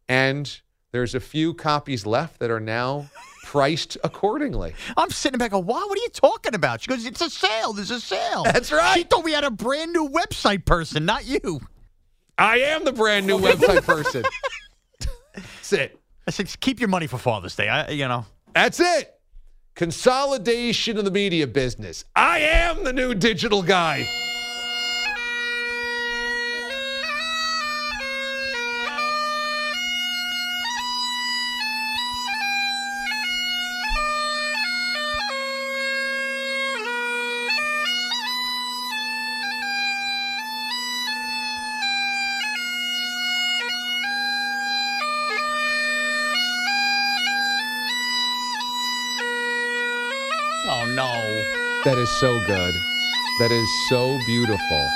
and 0.07 0.61
there's 0.91 1.15
a 1.15 1.19
few 1.19 1.55
copies 1.55 2.05
left 2.05 2.39
that 2.39 2.51
are 2.51 2.59
now 2.59 3.09
priced 3.51 3.97
accordingly. 4.05 4.73
I'm 4.95 5.09
sitting 5.09 5.37
back. 5.37 5.51
Going, 5.51 5.65
"Why? 5.65 5.75
What 5.75 5.97
are 5.97 6.01
you 6.01 6.09
talking 6.13 6.55
about?" 6.55 6.81
She 6.81 6.87
goes, 6.87 7.05
"It's 7.05 7.19
a 7.19 7.29
sale. 7.29 7.73
There's 7.73 7.91
a 7.91 7.99
sale." 7.99 8.43
That's 8.43 8.71
right. 8.71 8.95
She 8.95 9.03
thought 9.03 9.25
we 9.25 9.33
had 9.33 9.43
a 9.43 9.51
brand 9.51 9.91
new 9.91 10.07
website 10.07 10.63
person, 10.63 11.03
not 11.03 11.25
you. 11.25 11.59
I 12.37 12.59
am 12.59 12.85
the 12.85 12.93
brand 12.93 13.27
new 13.27 13.37
website 13.37 13.83
person. 13.83 14.23
That's 15.35 15.73
it. 15.73 15.99
I 16.25 16.31
said, 16.31 16.49
"Keep 16.61 16.79
your 16.79 16.87
money 16.87 17.07
for 17.07 17.17
Father's 17.17 17.57
Day." 17.57 17.67
I, 17.67 17.89
you 17.89 18.07
know. 18.07 18.25
That's 18.55 18.79
it. 18.79 19.19
Consolidation 19.75 20.97
of 20.97 21.03
the 21.03 21.11
media 21.11 21.45
business. 21.45 22.05
I 22.15 22.39
am 22.39 22.85
the 22.85 22.93
new 22.93 23.13
digital 23.13 23.63
guy. 23.63 24.07
So 52.21 52.39
good. 52.45 52.75
That 53.39 53.51
is 53.51 53.67
so 53.89 54.19
beautiful. 54.27 54.89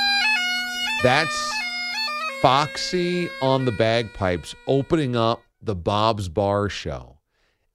That's 1.02 1.54
Foxy 2.40 3.28
on 3.42 3.66
the 3.66 3.72
bagpipes 3.72 4.54
opening 4.68 5.16
up 5.16 5.42
the 5.60 5.74
Bob's 5.74 6.30
Bar 6.30 6.70
show. 6.70 7.18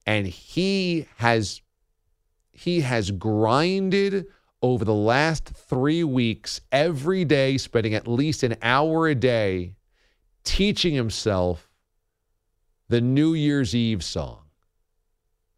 And 0.05 0.25
he 0.25 1.05
has 1.17 1.61
he 2.53 2.79
has 2.79 3.11
grinded 3.11 4.27
over 4.61 4.85
the 4.85 4.93
last 4.93 5.49
3 5.49 6.05
weeks 6.05 6.61
every 6.71 7.25
day 7.25 7.57
spending 7.57 7.93
at 7.93 8.07
least 8.07 8.43
an 8.43 8.55
hour 8.61 9.09
a 9.09 9.15
day 9.15 9.75
teaching 10.45 10.93
himself 10.93 11.69
the 12.87 13.01
New 13.01 13.33
Year's 13.33 13.75
Eve 13.75 14.01
song. 14.01 14.43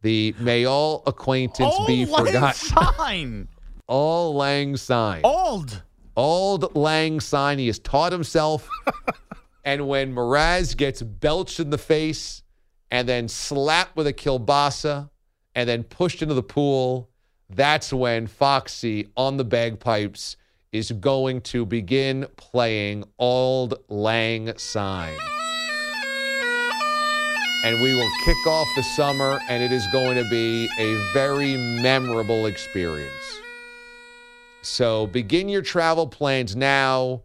The 0.02 0.34
May 0.40 0.66
All 0.66 1.04
Acquaintance 1.06 1.76
Be 1.86 2.08
Lang 2.08 2.26
Forgotten. 2.26 2.54
Syne. 2.98 3.50
All 3.88 4.36
Lang 4.36 4.78
Syne. 4.78 5.22
Old. 5.24 5.84
Old 6.16 6.76
Lang 6.76 7.20
Syne. 7.20 7.60
He 7.60 7.68
has 7.68 7.80
taught 7.80 8.12
himself. 8.12 8.70
and 9.66 9.88
when 9.88 10.16
Mraz 10.16 10.76
gets 10.78 11.02
belched 11.02 11.60
in 11.60 11.70
the 11.70 11.78
face 11.78 12.44
and 12.92 13.08
then 13.08 13.28
slapped 13.28 13.96
with 13.96 14.08
a 14.08 14.14
kielbasa 14.14 15.10
and 15.56 15.68
then 15.68 15.84
pushed 15.84 16.22
into 16.22 16.34
the 16.34 16.44
pool, 16.44 17.10
that's 17.50 17.92
when 17.92 18.28
Foxy 18.28 19.10
on 19.18 19.38
the 19.38 19.44
bagpipes 19.44 20.38
is 20.72 20.92
going 20.92 21.42
to 21.42 21.66
begin 21.66 22.26
playing 22.36 23.04
Old 23.20 23.76
Lang 23.90 24.58
Syne. 24.58 25.18
And 27.66 27.82
we 27.82 27.94
will 27.94 28.10
kick 28.26 28.48
off 28.48 28.68
the 28.76 28.84
summer, 28.84 29.40
and 29.48 29.64
it 29.64 29.72
is 29.72 29.88
going 29.94 30.16
to 30.16 30.30
be 30.30 30.68
a 30.80 31.14
very 31.14 31.56
memorable 31.56 32.46
experience. 32.46 33.43
So 34.64 35.08
begin 35.08 35.50
your 35.50 35.62
travel 35.62 36.08
plans 36.08 36.56
now 36.56 37.24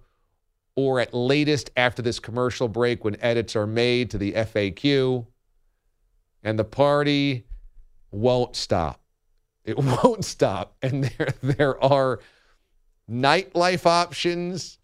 or 0.75 1.01
at 1.01 1.15
latest 1.15 1.71
after 1.77 2.03
this 2.03 2.19
commercial 2.19 2.69
break 2.69 3.05
when 3.05 3.21
edits 3.21 3.57
are 3.57 3.67
made 3.67 4.11
to 4.11 4.19
the 4.19 4.33
FAQ. 4.33 5.27
And 6.43 6.59
the 6.59 6.65
party 6.65 7.47
won't 8.11 8.57
stop. 8.57 9.01
It 9.65 9.77
won't 10.05 10.25
stop. 10.25 10.77
And 10.83 11.05
there, 11.05 11.35
there 11.43 11.85
are 11.85 12.21
nightlife 13.11 13.87
options, 13.87 14.79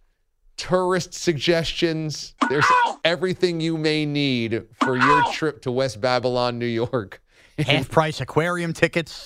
tourist 0.57 1.15
suggestions. 1.15 2.35
There's 2.49 2.67
everything 3.05 3.61
you 3.61 3.77
may 3.79 4.07
need 4.07 4.65
for 4.81 4.97
your 4.97 5.25
trip 5.33 5.63
to 5.63 5.73
West 5.73 6.01
Babylon, 6.01 6.59
New 6.59 6.67
York. 6.67 7.21
Half 7.59 7.89
price 7.91 8.21
aquarium 8.21 8.73
tickets. 8.73 9.25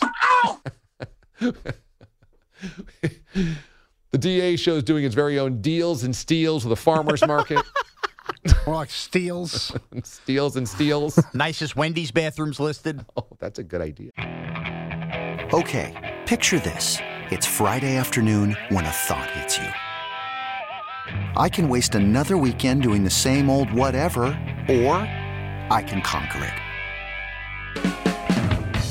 The 4.11 4.19
DA 4.19 4.57
show 4.57 4.77
is 4.77 4.85
doing 4.85 5.05
its 5.05 5.15
very 5.15 5.39
own 5.39 5.61
deals 5.61 6.03
and 6.03 6.17
steals 6.17 6.65
with 6.65 6.71
the 6.71 6.83
farmer's 6.83 7.27
market. 7.27 7.63
More 8.67 8.77
like 8.77 8.91
steals. 8.91 9.77
steals 10.03 10.57
and 10.57 10.67
steals. 10.67 11.23
Nicest 11.35 11.77
Wendy's 11.77 12.11
bathrooms 12.11 12.59
listed. 12.59 13.05
Oh, 13.19 13.27
that's 13.39 13.59
a 13.59 13.63
good 13.63 13.83
idea. 13.83 14.11
Okay, 15.53 16.19
picture 16.25 16.59
this. 16.59 16.99
It's 17.31 17.47
Friday 17.47 17.97
afternoon 17.97 18.57
when 18.71 18.87
a 18.87 18.91
thought 18.91 19.31
hits 19.33 19.59
you. 19.59 19.69
I 21.37 21.51
can 21.51 21.69
waste 21.69 21.95
another 21.95 22.39
weekend 22.39 22.83
doing 22.83 23.05
the 23.05 23.11
same 23.11 23.51
old 23.51 23.71
whatever, 23.73 24.25
or 24.69 24.95
I 25.71 25.85
can 25.87 26.01
conquer 26.01 26.45
it. 26.45 26.68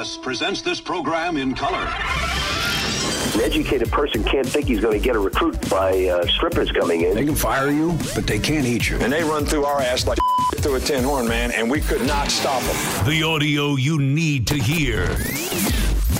CBS 0.00 0.22
presents 0.22 0.62
this 0.62 0.80
program 0.80 1.36
in 1.36 1.54
color. 1.54 1.86
An 3.34 3.40
educated 3.42 3.90
person 3.90 4.24
can't 4.24 4.46
think 4.46 4.66
he's 4.66 4.80
going 4.80 4.98
to 4.98 5.04
get 5.04 5.14
a 5.14 5.18
recruit 5.18 5.68
by 5.68 6.06
uh, 6.06 6.26
strippers 6.26 6.72
coming 6.72 7.02
in. 7.02 7.14
They 7.14 7.24
can 7.24 7.34
fire 7.34 7.70
you, 7.70 7.92
but 8.14 8.26
they 8.26 8.38
can't 8.38 8.66
eat 8.66 8.88
you. 8.88 8.96
And 8.98 9.12
they 9.12 9.22
run 9.22 9.44
through 9.44 9.64
our 9.64 9.80
ass 9.80 10.06
like 10.06 10.18
through 10.56 10.76
a 10.76 10.80
tin 10.80 11.04
horn, 11.04 11.28
man, 11.28 11.52
and 11.52 11.70
we 11.70 11.80
could 11.80 12.02
not 12.06 12.30
stop 12.30 12.62
them. 12.62 13.06
The 13.06 13.22
audio 13.22 13.76
you 13.76 13.98
need 13.98 14.46
to 14.48 14.54
hear. 14.54 15.02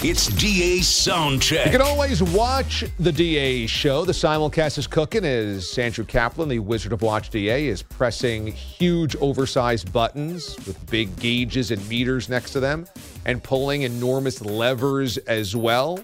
It's 0.02 0.28
DA 0.28 0.78
Soundcheck. 0.78 1.66
You 1.66 1.72
can 1.72 1.82
always 1.82 2.22
watch 2.22 2.84
the 2.98 3.12
DA 3.12 3.66
show. 3.66 4.04
The 4.04 4.12
simulcast 4.12 4.78
is 4.78 4.86
cooking 4.86 5.24
as 5.24 5.78
Andrew 5.78 6.04
Kaplan, 6.04 6.48
the 6.48 6.58
Wizard 6.58 6.92
of 6.92 7.02
Watch 7.02 7.30
DA, 7.30 7.66
is 7.66 7.82
pressing 7.82 8.46
huge 8.46 9.14
oversized 9.16 9.92
buttons 9.92 10.56
with 10.66 10.90
big 10.90 11.14
gauges 11.18 11.70
and 11.70 11.86
meters 11.88 12.28
next 12.28 12.52
to 12.52 12.60
them 12.60 12.86
and 13.26 13.42
pulling 13.42 13.82
enormous 13.82 14.40
levers 14.40 15.18
as 15.18 15.54
well. 15.54 15.98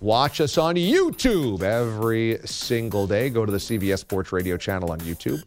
Watch 0.00 0.40
us 0.40 0.58
on 0.58 0.76
YouTube 0.76 1.62
every 1.62 2.38
single 2.44 3.06
day. 3.06 3.30
Go 3.30 3.44
to 3.44 3.50
the 3.50 3.58
CBS 3.58 3.98
Sports 3.98 4.32
Radio 4.32 4.56
channel 4.56 4.92
on 4.92 5.00
YouTube, 5.00 5.42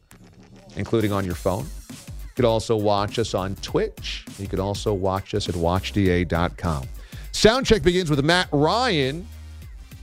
including 0.75 1.13
on 1.13 1.25
your 1.25 1.35
phone. 1.35 1.65
You 1.89 2.35
could 2.35 2.45
also 2.45 2.75
watch 2.75 3.17
us 3.17 3.33
on 3.33 3.55
Twitch. 3.57 4.25
You 4.37 4.47
could 4.47 4.59
also 4.59 4.93
watch 4.93 5.33
us 5.33 5.47
at 5.47 5.55
watchda.com. 5.55 6.85
Soundcheck 7.31 7.83
begins 7.83 8.09
with 8.09 8.23
Matt 8.25 8.49
Ryan. 8.51 9.25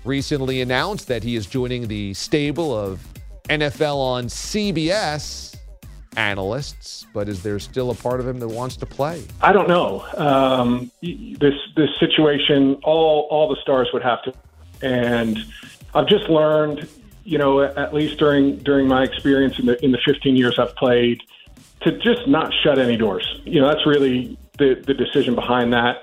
Recently 0.05 0.63
announced 0.63 1.09
that 1.09 1.23
he 1.23 1.37
is 1.37 1.47
joining 1.47 1.87
the 1.87 2.15
stable 2.15 2.75
of 2.75 3.07
NFL 3.51 3.97
on 3.97 4.27
CBS 4.27 5.58
analysts, 6.19 7.07
but 7.15 7.29
is 7.29 7.43
there 7.43 7.59
still 7.61 7.91
a 7.91 7.95
part 7.95 8.19
of 8.19 8.27
him 8.27 8.41
that 8.41 8.49
wants 8.49 8.77
to 8.77 8.87
play? 8.87 9.25
I 9.41 9.53
don't 9.53 9.69
know. 9.69 10.05
Um, 10.17 10.91
this 11.01 11.55
this 11.77 11.91
situation, 12.01 12.75
all 12.83 13.29
all 13.31 13.49
the 13.49 13.57
stars 13.63 13.89
would 13.93 14.03
have 14.03 14.23
to, 14.25 14.35
and 14.83 15.39
I've 15.95 16.09
just 16.09 16.29
learned, 16.29 16.89
you 17.25 17.39
know, 17.39 17.63
at 17.63 17.95
least 17.95 18.19
during 18.19 18.57
during 18.59 18.89
my 18.89 19.05
experience 19.05 19.59
in 19.59 19.67
the 19.67 19.83
in 19.85 19.93
the 19.93 20.01
15 20.05 20.37
years 20.37 20.59
I've 20.59 20.75
played, 20.75 21.23
to 21.83 21.93
just 21.99 22.27
not 22.27 22.53
shut 22.63 22.79
any 22.79 22.97
doors. 22.97 23.41
You 23.45 23.61
know, 23.61 23.69
that's 23.69 23.87
really 23.87 24.37
the 24.59 24.75
the 24.75 24.95
decision 24.95 25.37
behind 25.37 25.73
that 25.73 26.03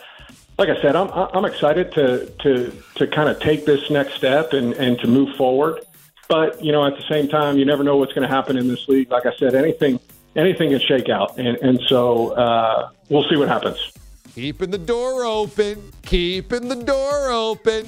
like 0.58 0.69
I 0.69 0.82
said, 0.82 0.95
I'm 0.95 1.10
I'm 1.12 1.43
excited 1.43 1.91
to 1.93 2.28
to 2.43 2.71
to 2.95 3.08
kind 3.08 3.28
of 3.28 3.39
take 3.41 3.65
this 3.65 3.89
next 3.89 4.13
step 4.13 4.54
and 4.54 4.73
and 4.73 4.97
to 4.99 5.08
move 5.08 5.36
forward. 5.36 5.84
But 6.28 6.63
you 6.63 6.71
know, 6.71 6.86
at 6.86 6.95
the 6.95 7.04
same 7.10 7.28
time, 7.28 7.58
you 7.58 7.65
never 7.65 7.84
know 7.84 7.97
what's 7.97 8.13
going 8.13 8.28
to 8.28 8.34
happen 8.34 8.58
in 8.58 8.67
this 8.67 8.88
league. 8.88 9.12
Like 9.12 9.25
I 9.25 9.36
said, 9.36 9.54
anything 9.54 9.99
anything 10.35 10.69
can 10.69 10.79
shake 10.79 11.09
out, 11.09 11.37
and 11.37 11.57
and 11.57 11.79
so 11.87 12.31
uh, 12.31 12.89
we'll 13.09 13.27
see 13.29 13.35
what 13.35 13.47
happens. 13.47 13.91
Keeping 14.33 14.71
the 14.71 14.77
door 14.77 15.23
open, 15.23 15.91
keeping 16.01 16.67
the 16.67 16.75
door 16.75 17.29
open. 17.29 17.87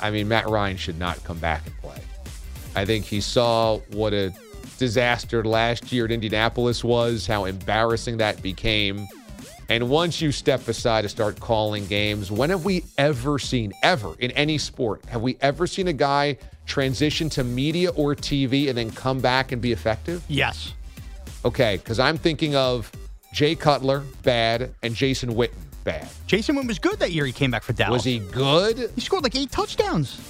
I 0.00 0.10
mean, 0.10 0.28
Matt 0.28 0.48
Ryan 0.48 0.76
should 0.76 0.98
not 0.98 1.22
come 1.24 1.38
back 1.38 1.66
and 1.66 1.74
play. 1.78 1.98
I 2.76 2.84
think 2.84 3.06
he 3.06 3.20
saw 3.20 3.78
what 3.92 4.12
a 4.12 4.34
disaster 4.78 5.44
last 5.44 5.92
year 5.92 6.04
at 6.04 6.10
Indianapolis 6.10 6.84
was, 6.84 7.26
how 7.26 7.44
embarrassing 7.44 8.18
that 8.18 8.42
became. 8.42 9.06
And 9.70 9.88
once 9.88 10.20
you 10.20 10.30
step 10.30 10.68
aside 10.68 11.02
to 11.02 11.08
start 11.08 11.40
calling 11.40 11.86
games, 11.86 12.30
when 12.30 12.50
have 12.50 12.66
we 12.66 12.84
ever 12.98 13.38
seen, 13.38 13.72
ever 13.82 14.14
in 14.18 14.30
any 14.32 14.58
sport, 14.58 15.02
have 15.06 15.22
we 15.22 15.38
ever 15.40 15.66
seen 15.66 15.88
a 15.88 15.92
guy 15.92 16.36
transition 16.66 17.28
to 17.30 17.44
media 17.44 17.90
or 17.90 18.14
TV 18.14 18.68
and 18.68 18.78
then 18.78 18.90
come 18.90 19.20
back 19.20 19.52
and 19.52 19.60
be 19.60 19.72
effective? 19.72 20.24
Yes. 20.28 20.72
Okay, 21.44 21.76
because 21.76 21.98
I'm 21.98 22.16
thinking 22.16 22.56
of 22.56 22.90
Jay 23.32 23.54
Cutler, 23.54 24.02
bad, 24.22 24.74
and 24.82 24.94
Jason 24.94 25.34
Witten, 25.34 25.54
bad. 25.84 26.08
Jason 26.26 26.56
Witten 26.56 26.68
was 26.68 26.78
good 26.78 26.98
that 27.00 27.12
year 27.12 27.26
he 27.26 27.32
came 27.32 27.50
back 27.50 27.62
for 27.62 27.72
Dallas. 27.72 27.98
Was 27.98 28.04
he 28.04 28.18
good? 28.18 28.90
He 28.94 29.00
scored 29.00 29.22
like 29.22 29.36
eight 29.36 29.50
touchdowns. 29.50 30.20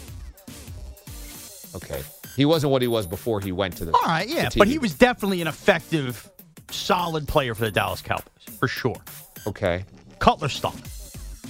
Okay. 1.74 2.02
He 2.36 2.44
wasn't 2.44 2.72
what 2.72 2.82
he 2.82 2.88
was 2.88 3.06
before 3.06 3.40
he 3.40 3.52
went 3.52 3.76
to 3.76 3.84
the. 3.84 3.92
All 3.92 4.02
right, 4.06 4.28
yeah, 4.28 4.48
but 4.56 4.66
he 4.66 4.78
was 4.78 4.94
definitely 4.94 5.40
an 5.40 5.46
effective, 5.46 6.28
solid 6.70 7.28
player 7.28 7.54
for 7.54 7.64
the 7.64 7.70
Dallas 7.70 8.02
Cowboys, 8.02 8.24
for 8.58 8.66
sure. 8.66 9.00
Okay. 9.46 9.84
Cutler 10.18 10.48
stunk. 10.48 10.80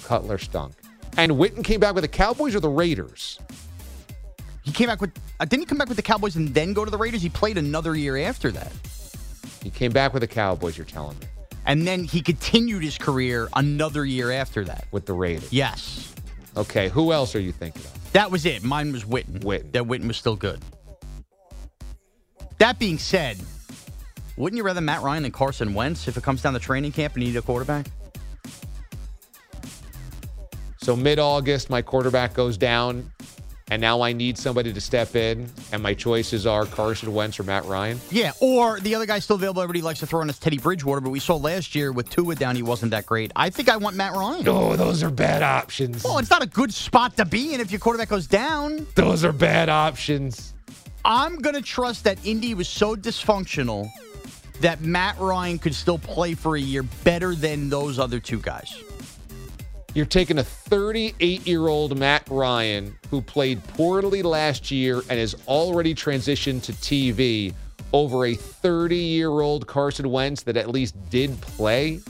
Cutler 0.05 0.37
stunk. 0.37 0.75
And 1.17 1.33
Witten 1.33 1.65
came 1.65 1.81
back 1.81 1.95
with 1.95 2.03
the 2.03 2.09
Cowboys 2.09 2.55
or 2.55 2.61
the 2.61 2.69
Raiders? 2.69 3.39
He 4.65 4.73
came 4.73 4.89
back 4.89 5.01
with. 5.01 5.13
Uh, 5.39 5.45
didn't 5.45 5.63
he 5.63 5.67
come 5.67 5.79
back 5.79 5.89
with 5.89 5.97
the 5.97 6.03
Cowboys 6.03 6.37
and 6.37 6.53
then 6.55 6.73
go 6.73 6.85
to 6.85 6.91
the 6.91 6.99
Raiders? 6.99 7.23
He 7.23 7.29
played 7.29 7.59
another 7.59 7.95
year 7.95 8.17
after 8.17 8.51
that. 8.51 8.73
He 9.63 9.71
came 9.71 9.93
back 9.93 10.13
with 10.13 10.23
the 10.23 10.27
Cowboys, 10.27 10.77
you're 10.77 10.87
telling 10.87 11.19
me. 11.19 11.27
And 11.67 11.87
then 11.87 12.05
he 12.05 12.21
continued 12.21 12.83
his 12.83 12.99
career 12.99 13.49
another 13.55 14.05
year 14.05 14.31
after 14.31 14.65
that. 14.65 14.87
With 14.91 15.07
the 15.07 15.13
Raiders? 15.13 15.53
Yes. 15.53 16.15
Okay, 16.57 16.89
who 16.89 17.13
else 17.13 17.35
are 17.35 17.41
you 17.41 17.53
thinking 17.53 17.83
of? 17.83 18.13
That 18.13 18.31
was 18.31 18.47
it. 18.47 18.63
Mine 18.63 18.93
was 18.93 19.05
Witten. 19.05 19.43
Witten. 19.43 19.73
That 19.73 19.85
Witten 19.85 20.07
was 20.07 20.17
still 20.17 20.37
good. 20.37 20.61
That 22.59 22.79
being 22.79 22.99
said, 22.99 23.39
wouldn't 24.37 24.57
you 24.57 24.63
rather 24.63 24.81
Matt 24.81 25.03
Ryan 25.03 25.25
than 25.25 25.33
Carson 25.33 25.75
Wentz 25.75 26.09
if 26.09 26.17
it 26.17 26.23
comes 26.23 26.43
down 26.43 26.53
to 26.55 26.59
training 26.59 26.93
camp 26.93 27.15
and 27.15 27.23
you 27.23 27.31
need 27.31 27.39
a 27.39 27.43
quarterback? 27.43 27.87
So 30.79 30.95
mid 30.95 31.19
August, 31.19 31.71
my 31.71 31.83
quarterback 31.83 32.35
goes 32.35 32.57
down, 32.59 33.11
and 33.71 33.81
now 33.81 34.03
I 34.03 34.13
need 34.13 34.37
somebody 34.37 34.73
to 34.73 34.81
step 34.81 35.17
in, 35.17 35.51
and 35.73 35.83
my 35.83 35.95
choices 35.95 36.47
are 36.47 36.67
Carson 36.67 37.15
Wentz 37.15 37.41
or 37.41 37.45
Matt 37.45 37.65
Ryan. 37.65 37.99
Yeah, 38.11 38.33
or 38.41 38.79
the 38.81 38.95
other 38.95 39.07
guy's 39.07 39.25
still 39.25 39.37
available. 39.37 39.63
Everybody 39.63 39.83
likes 39.83 40.01
to 40.01 40.07
throw 40.07 40.21
in 40.21 40.29
his 40.29 40.39
Teddy 40.39 40.59
Bridgewater, 40.59 41.01
but 41.01 41.11
we 41.11 41.21
saw 41.21 41.37
last 41.37 41.75
year 41.75 41.91
with 41.93 42.11
Tua 42.11 42.35
down, 42.35 42.57
he 42.57 42.63
wasn't 42.63 42.91
that 42.91 43.07
great. 43.07 43.33
I 43.37 43.51
think 43.51 43.69
I 43.69 43.77
want 43.77 43.97
Matt 43.97 44.13
Ryan. 44.13 44.47
Oh, 44.49 44.77
those 44.77 45.03
are 45.03 45.11
bad 45.11 45.43
options. 45.43 46.05
Well, 46.05 46.19
it's 46.19 46.31
not 46.31 46.43
a 46.43 46.47
good 46.47 46.73
spot 46.73 47.17
to 47.17 47.25
be 47.25 47.55
in 47.55 47.61
if 47.61 47.71
your 47.71 47.81
quarterback 47.81 48.09
goes 48.09 48.27
down. 48.27 48.87
Those 48.95 49.25
are 49.25 49.33
bad 49.33 49.69
options. 49.69 50.55
I'm 51.05 51.37
going 51.37 51.55
to 51.55 51.63
trust 51.63 52.05
that 52.05 52.19
Indy 52.25 52.55
was 52.55 52.69
so 52.69 52.97
dysfunctional 52.97 53.91
that 54.61 54.81
Matt 54.81 55.19
Ryan 55.19 55.59
could 55.59 55.75
still 55.75 55.99
play 55.99 56.35
for 56.35 56.57
a 56.57 56.61
year 56.61 56.83
better 57.03 57.35
than 57.35 57.69
those 57.69 57.99
other 57.99 58.21
two 58.21 58.41
guys. 58.41 58.79
You're 59.95 60.07
taking 60.07 60.39
a 60.39 60.45
38 60.45 61.47
year 61.47 61.69
old 61.69 61.97
Matt 61.97 62.27
Ryan 62.29 62.99
who 63.11 63.23
played 63.23 63.63
poorly 63.69 64.23
last 64.23 64.73
year 64.73 65.03
and 65.09 65.21
has 65.21 65.37
already 65.47 65.95
transitioned 65.95 66.65
to 66.65 66.73
TV 66.73 67.55
over 67.93 68.27
a 68.27 68.35
30 68.35 68.97
year 68.97 69.31
old 69.31 69.69
Carson 69.69 70.11
Wentz 70.11 70.43
that 70.43 70.57
at 70.57 70.69
least 70.69 70.97
did 71.11 71.41
play. 71.41 72.01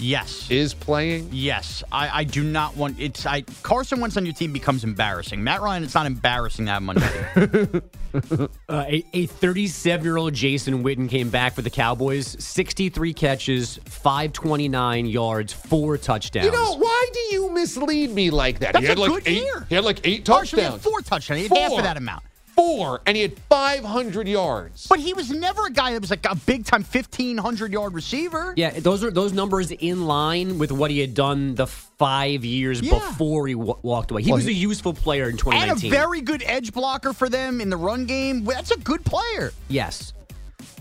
Yes. 0.00 0.50
Is 0.50 0.72
playing? 0.74 1.28
Yes. 1.32 1.84
I, 1.92 2.20
I 2.20 2.24
do 2.24 2.42
not 2.42 2.76
want 2.76 2.98
it's 2.98 3.26
I 3.26 3.42
Carson 3.62 4.00
Wentz 4.00 4.16
on 4.16 4.24
your 4.24 4.34
team 4.34 4.52
becomes 4.52 4.82
embarrassing. 4.82 5.44
Matt 5.44 5.60
Ryan, 5.60 5.84
it's 5.84 5.94
not 5.94 6.06
embarrassing 6.06 6.64
that 6.64 6.72
have 6.72 6.82
him 6.82 6.90
on 6.90 6.96
your 6.96 7.66
team. 7.66 8.48
Uh, 8.68 8.84
a 9.12 9.26
37 9.26 10.04
year 10.04 10.16
old 10.16 10.34
Jason 10.34 10.82
Witten 10.82 11.08
came 11.08 11.30
back 11.30 11.54
for 11.54 11.62
the 11.62 11.70
Cowboys, 11.70 12.36
63 12.42 13.14
catches, 13.14 13.78
529 13.84 15.06
yards, 15.06 15.52
four 15.52 15.96
touchdowns. 15.96 16.46
You 16.46 16.52
know, 16.52 16.76
why 16.76 17.06
do 17.12 17.20
you 17.30 17.50
mislead 17.52 18.10
me 18.10 18.30
like 18.30 18.58
that? 18.60 18.72
That's 18.72 18.82
he 18.82 18.88
had 18.88 18.98
a 18.98 19.00
like 19.00 19.10
good 19.10 19.22
eight, 19.26 19.42
year. 19.42 19.66
He 19.68 19.74
had 19.76 19.84
like 19.84 20.00
eight 20.04 20.24
Carson 20.24 20.58
had 20.58 20.64
touchdowns. 20.70 20.82
four 20.82 21.00
touchdowns. 21.02 21.38
He 21.40 21.42
had 21.46 21.50
Four. 21.50 21.58
half 21.60 21.72
of 21.78 21.84
that 21.84 21.96
amount. 21.96 22.24
Four, 22.60 23.00
and 23.06 23.16
he 23.16 23.22
had 23.22 23.38
500 23.48 24.28
yards. 24.28 24.86
But 24.86 25.00
he 25.00 25.14
was 25.14 25.30
never 25.30 25.66
a 25.66 25.70
guy 25.70 25.92
that 25.92 26.00
was 26.00 26.10
like 26.10 26.26
a 26.28 26.34
big 26.34 26.64
time 26.66 26.84
1,500 26.84 27.72
yard 27.72 27.94
receiver. 27.94 28.52
Yeah, 28.56 28.70
those 28.80 29.02
are 29.02 29.10
those 29.10 29.32
numbers 29.32 29.70
in 29.70 30.06
line 30.06 30.58
with 30.58 30.70
what 30.72 30.90
he 30.90 30.98
had 30.98 31.14
done 31.14 31.54
the 31.54 31.66
five 31.66 32.44
years 32.44 32.80
Yeah. 32.80 32.94
before 32.98 33.46
he 33.46 33.54
w- 33.54 33.76
walked 33.82 34.10
away. 34.10 34.22
He 34.22 34.30
Well, 34.30 34.36
was 34.38 34.46
a 34.46 34.52
useful 34.52 34.92
player 34.92 35.24
in 35.24 35.30
And 35.30 35.38
2019. 35.38 35.90
a 35.92 35.94
very 35.94 36.20
good 36.20 36.42
edge 36.46 36.72
blocker 36.72 37.12
for 37.12 37.28
them 37.28 37.60
in 37.60 37.70
the 37.70 37.76
run 37.76 38.04
game. 38.06 38.44
That's 38.44 38.70
a 38.70 38.78
good 38.78 39.04
player. 39.04 39.52
yes. 39.68 40.12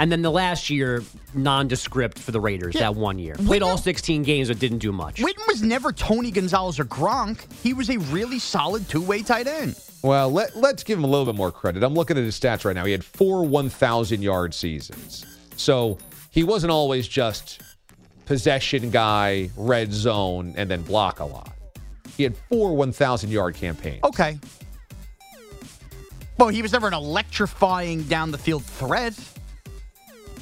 And 0.01 0.09
then 0.11 0.21
the 0.21 0.31
last 0.31 0.69
year, 0.69 1.03
nondescript 1.33 2.19
for 2.19 2.31
the 2.31 2.39
Raiders. 2.39 2.73
Yeah. 2.75 2.81
That 2.81 2.95
one 2.95 3.19
year, 3.19 3.35
played 3.35 3.61
all 3.61 3.77
16 3.77 4.23
games 4.23 4.47
but 4.47 4.59
didn't 4.59 4.77
do 4.79 4.91
much. 4.93 5.15
Witten 5.21 5.45
was 5.47 5.61
never 5.61 5.91
Tony 5.91 6.31
Gonzalez 6.31 6.79
or 6.79 6.85
Gronk. 6.85 7.39
He 7.63 7.73
was 7.73 7.89
a 7.89 7.97
really 7.97 8.39
solid 8.39 8.87
two 8.87 9.01
way 9.01 9.23
tight 9.23 9.47
end. 9.47 9.75
Well, 10.01 10.31
let, 10.31 10.55
let's 10.55 10.83
give 10.83 10.97
him 10.97 11.03
a 11.03 11.07
little 11.07 11.25
bit 11.25 11.35
more 11.35 11.51
credit. 11.51 11.83
I'm 11.83 11.93
looking 11.93 12.17
at 12.17 12.23
his 12.23 12.39
stats 12.39 12.63
right 12.63 12.75
now. 12.75 12.85
He 12.85 12.91
had 12.91 13.03
four 13.03 13.45
1,000 13.45 14.21
yard 14.21 14.53
seasons. 14.53 15.25
So 15.55 15.97
he 16.31 16.43
wasn't 16.43 16.71
always 16.71 17.07
just 17.07 17.61
possession 18.25 18.91
guy, 18.91 19.49
red 19.57 19.91
zone, 19.91 20.53
and 20.55 20.69
then 20.69 20.83
block 20.83 21.19
a 21.19 21.25
lot. 21.25 21.53
He 22.15 22.23
had 22.23 22.35
four 22.49 22.75
1,000 22.75 23.29
yard 23.29 23.55
campaigns. 23.55 24.03
Okay. 24.03 24.39
Well, 26.37 26.49
he 26.49 26.61
was 26.61 26.71
never 26.71 26.87
an 26.87 26.93
electrifying 26.93 28.03
down 28.03 28.31
the 28.31 28.37
field 28.37 28.63
threat. 28.63 29.13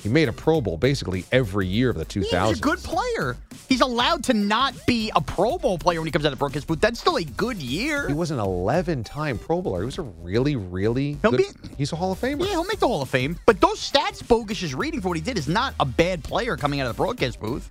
He 0.07 0.13
made 0.13 0.29
a 0.29 0.33
Pro 0.33 0.61
Bowl 0.61 0.77
basically 0.77 1.25
every 1.33 1.67
year 1.67 1.89
of 1.89 1.97
the 1.97 2.05
2000s. 2.05 2.47
He's 2.47 2.59
a 2.59 2.61
good 2.61 2.79
player. 2.79 3.35
He's 3.67 3.81
allowed 3.81 4.23
to 4.23 4.33
not 4.33 4.73
be 4.85 5.11
a 5.13 5.19
Pro 5.19 5.57
Bowl 5.57 5.77
player 5.77 5.99
when 5.99 6.07
he 6.07 6.11
comes 6.11 6.25
out 6.25 6.31
of 6.31 6.39
Brookings, 6.39 6.63
booth. 6.63 6.79
that's 6.79 6.97
still 7.01 7.17
a 7.17 7.25
good 7.25 7.57
year. 7.57 8.07
He 8.07 8.13
was 8.13 8.31
an 8.31 8.39
11 8.39 9.03
time 9.03 9.37
Pro 9.37 9.61
Bowler. 9.61 9.81
He 9.81 9.85
was 9.85 9.97
a 9.97 10.03
really, 10.03 10.55
really 10.55 11.17
He'll 11.21 11.31
good. 11.31 11.39
be- 11.39 11.69
he's 11.77 11.91
a 11.91 11.97
Hall 11.97 12.13
of 12.13 12.21
Famer. 12.21 12.39
Yeah, 12.45 12.51
he'll 12.51 12.63
make 12.63 12.79
the 12.79 12.87
Hall 12.87 13.01
of 13.01 13.09
Fame. 13.09 13.37
But 13.45 13.59
those 13.59 13.79
stats 13.79 14.25
Bogus 14.25 14.63
is 14.63 14.73
reading 14.73 15.01
for 15.01 15.09
what 15.09 15.17
he 15.17 15.21
did 15.23 15.37
is 15.37 15.49
not 15.49 15.73
a 15.81 15.85
bad 15.85 16.23
player 16.23 16.55
coming 16.55 16.79
out 16.79 16.87
of 16.89 16.95
the 16.95 16.97
broadcast 17.03 17.41
booth. 17.41 17.69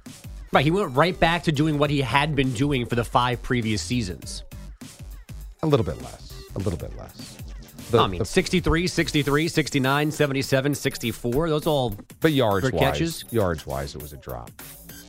Right, 0.53 0.63
he 0.63 0.71
went 0.71 0.95
right 0.95 1.19
back 1.19 1.43
to 1.45 1.53
doing 1.53 1.79
what 1.79 1.89
he 1.89 2.03
had 2.03 2.37
been 2.37 2.53
doing 2.53 2.85
for 2.85 2.97
the 2.97 3.05
five 3.05 3.43
previous 3.43 3.81
seasons. 3.81 4.43
A 5.63 5.67
little 5.67 5.87
bit 5.87 6.03
less. 6.03 6.35
A 6.55 6.59
little 6.59 6.79
bit 6.79 6.95
less. 6.99 7.36
The- 7.91 7.99
I 8.01 8.07
mean, 8.07 8.19
the- 8.19 8.25
63, 8.25 8.87
63, 8.87 9.49
69, 9.49 10.11
77, 10.11 10.75
64. 10.75 11.49
Those 11.49 11.67
all 11.67 11.95
but 12.21 12.33
yards 12.33 12.69
for 12.69 12.75
wise, 12.77 12.83
catches. 12.83 13.25
yards 13.31 13.67
wise, 13.67 13.95
it 13.95 14.03
was 14.03 14.13
a 14.13 14.17
drop. 14.17 14.51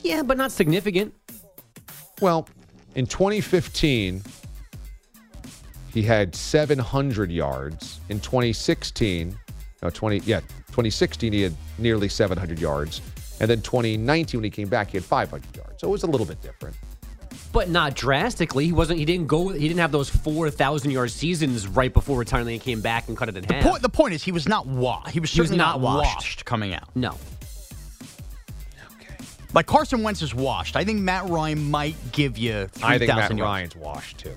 Yeah, 0.03 0.21
but 0.23 0.37
not 0.37 0.51
significant. 0.51 1.13
Well, 2.21 2.47
in 2.95 3.05
2015, 3.07 4.21
he 5.93 6.01
had 6.03 6.35
700 6.35 7.31
yards. 7.31 7.99
In 8.09 8.19
2016, 8.19 9.37
no, 9.81 9.89
20, 9.89 10.19
yeah, 10.25 10.39
2016, 10.67 11.33
he 11.33 11.41
had 11.41 11.55
nearly 11.77 12.09
700 12.09 12.59
yards. 12.59 13.01
And 13.39 13.49
then 13.49 13.61
2019, 13.61 14.39
when 14.39 14.43
he 14.43 14.49
came 14.49 14.67
back, 14.67 14.89
he 14.91 14.97
had 14.97 15.05
500 15.05 15.55
yards. 15.55 15.81
So 15.81 15.87
it 15.87 15.91
was 15.91 16.03
a 16.03 16.07
little 16.07 16.25
bit 16.25 16.41
different. 16.41 16.75
But 17.57 17.69
not 17.69 17.95
drastically. 17.95 18.67
He 18.67 18.71
wasn't. 18.71 18.99
He 18.99 19.05
didn't 19.05 19.25
go. 19.25 19.47
He 19.49 19.67
didn't 19.67 19.79
have 19.79 19.91
those 19.91 20.09
four 20.09 20.51
thousand 20.51 20.91
yard 20.91 21.09
seasons 21.09 21.67
right 21.67 21.91
before 21.91 22.19
retiring. 22.19 22.47
He 22.49 22.59
came 22.59 22.81
back 22.81 23.07
and 23.07 23.17
cut 23.17 23.29
it 23.29 23.35
in 23.35 23.45
half. 23.45 23.63
Point, 23.63 23.81
the 23.81 23.89
point 23.89 24.13
is, 24.13 24.21
he 24.21 24.31
was 24.31 24.47
not 24.47 24.67
washed. 24.67 25.09
He 25.09 25.19
was 25.19 25.31
He 25.31 25.41
was 25.41 25.49
not 25.49 25.57
not, 25.57 25.79
washed. 25.81 26.15
washed. 26.17 26.45
coming 26.45 26.75
out. 26.75 26.87
No. 26.95 27.15
Okay. 29.01 29.15
Like 29.55 29.65
Carson 29.65 30.03
Wentz 30.03 30.21
is 30.21 30.35
washed. 30.35 30.75
I 30.75 30.83
think 30.83 30.99
Matt 30.99 31.27
Ryan 31.29 31.71
might 31.71 31.95
give 32.11 32.37
you. 32.37 32.67
3, 32.67 32.83
I 32.87 32.99
think 32.99 33.07
Matt 33.09 33.29
000 33.29 33.39
yards. 33.39 33.41
Ryan's 33.41 33.75
washed 33.75 34.19
too. 34.19 34.33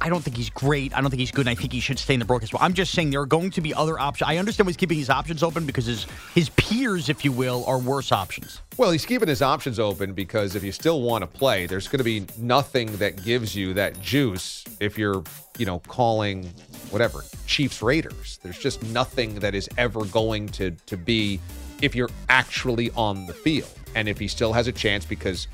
I 0.00 0.08
don't 0.08 0.22
think 0.22 0.36
he's 0.36 0.50
great. 0.50 0.94
I 0.94 1.00
don't 1.00 1.10
think 1.10 1.20
he's 1.20 1.30
good. 1.30 1.46
And 1.46 1.50
I 1.50 1.60
think 1.60 1.72
he 1.72 1.80
should 1.80 1.98
stay 1.98 2.14
in 2.14 2.20
the 2.20 2.26
broadcast. 2.26 2.52
Well, 2.52 2.62
I'm 2.62 2.74
just 2.74 2.92
saying 2.92 3.10
there 3.10 3.20
are 3.20 3.26
going 3.26 3.50
to 3.52 3.60
be 3.60 3.74
other 3.74 3.98
options. 3.98 4.28
I 4.28 4.36
understand 4.36 4.66
why 4.66 4.70
he's 4.70 4.76
keeping 4.76 4.98
his 4.98 5.10
options 5.10 5.42
open 5.42 5.66
because 5.66 5.86
his 5.86 6.06
his 6.34 6.48
peers, 6.50 7.08
if 7.08 7.24
you 7.24 7.32
will, 7.32 7.64
are 7.66 7.78
worse 7.78 8.12
options. 8.12 8.62
Well, 8.76 8.90
he's 8.90 9.06
keeping 9.06 9.28
his 9.28 9.42
options 9.42 9.78
open 9.78 10.12
because 10.12 10.54
if 10.54 10.62
you 10.62 10.72
still 10.72 11.02
want 11.02 11.22
to 11.22 11.26
play, 11.26 11.66
there's 11.66 11.88
going 11.88 11.98
to 11.98 12.04
be 12.04 12.26
nothing 12.38 12.96
that 12.98 13.22
gives 13.24 13.56
you 13.56 13.74
that 13.74 14.00
juice 14.00 14.64
if 14.80 14.96
you're, 14.96 15.24
you 15.58 15.66
know, 15.66 15.80
calling 15.80 16.44
whatever 16.90 17.24
Chiefs 17.46 17.82
Raiders. 17.82 18.38
There's 18.42 18.58
just 18.58 18.82
nothing 18.84 19.36
that 19.40 19.54
is 19.54 19.68
ever 19.76 20.04
going 20.04 20.48
to 20.50 20.70
to 20.70 20.96
be 20.96 21.40
if 21.82 21.94
you're 21.94 22.10
actually 22.28 22.90
on 22.92 23.26
the 23.26 23.34
field. 23.34 23.70
And 23.94 24.08
if 24.08 24.18
he 24.18 24.28
still 24.28 24.52
has 24.52 24.66
a 24.68 24.72
chance 24.72 25.04
because 25.04 25.48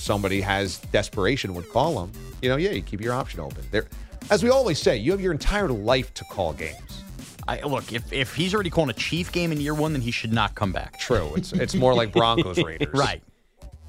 somebody 0.00 0.40
has 0.40 0.78
desperation 0.92 1.54
would 1.54 1.68
call 1.70 2.02
him, 2.02 2.12
you 2.42 2.48
know, 2.48 2.56
yeah, 2.56 2.70
you 2.70 2.82
keep 2.82 3.00
your 3.00 3.12
option 3.12 3.40
open. 3.40 3.64
There 3.70 3.86
as 4.30 4.42
we 4.44 4.50
always 4.50 4.78
say, 4.78 4.96
you 4.96 5.10
have 5.12 5.20
your 5.20 5.32
entire 5.32 5.68
life 5.68 6.14
to 6.14 6.24
call 6.24 6.52
games. 6.52 7.02
I 7.48 7.60
look 7.62 7.92
if 7.92 8.12
if 8.12 8.34
he's 8.34 8.54
already 8.54 8.70
calling 8.70 8.90
a 8.90 8.94
Chief 8.94 9.32
game 9.32 9.50
in 9.50 9.60
year 9.60 9.74
one, 9.74 9.92
then 9.92 10.02
he 10.02 10.10
should 10.10 10.32
not 10.32 10.54
come 10.54 10.72
back. 10.72 10.98
True. 11.00 11.32
It's 11.34 11.52
it's 11.52 11.74
more 11.74 11.94
like 11.94 12.12
Broncos 12.12 12.58
Raiders. 12.62 12.94
right. 12.94 13.22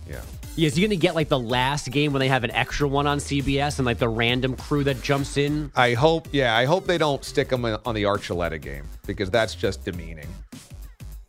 Yeah. 0.07 0.21
Yeah, 0.57 0.67
is 0.67 0.75
he 0.75 0.81
going 0.81 0.89
to 0.89 0.97
get 0.97 1.15
like 1.15 1.29
the 1.29 1.39
last 1.39 1.89
game 1.91 2.11
when 2.11 2.19
they 2.19 2.27
have 2.27 2.43
an 2.43 2.51
extra 2.51 2.85
one 2.85 3.07
on 3.07 3.19
CBS 3.19 3.79
and 3.79 3.85
like 3.85 3.99
the 3.99 4.09
random 4.09 4.57
crew 4.57 4.83
that 4.83 5.01
jumps 5.01 5.37
in? 5.37 5.71
I 5.77 5.93
hope, 5.93 6.27
yeah, 6.33 6.57
I 6.57 6.65
hope 6.65 6.87
they 6.87 6.97
don't 6.97 7.23
stick 7.23 7.49
him 7.51 7.63
on 7.63 7.95
the 7.95 8.03
Archuleta 8.03 8.59
game 8.61 8.83
because 9.07 9.29
that's 9.29 9.55
just 9.55 9.85
demeaning. 9.85 10.27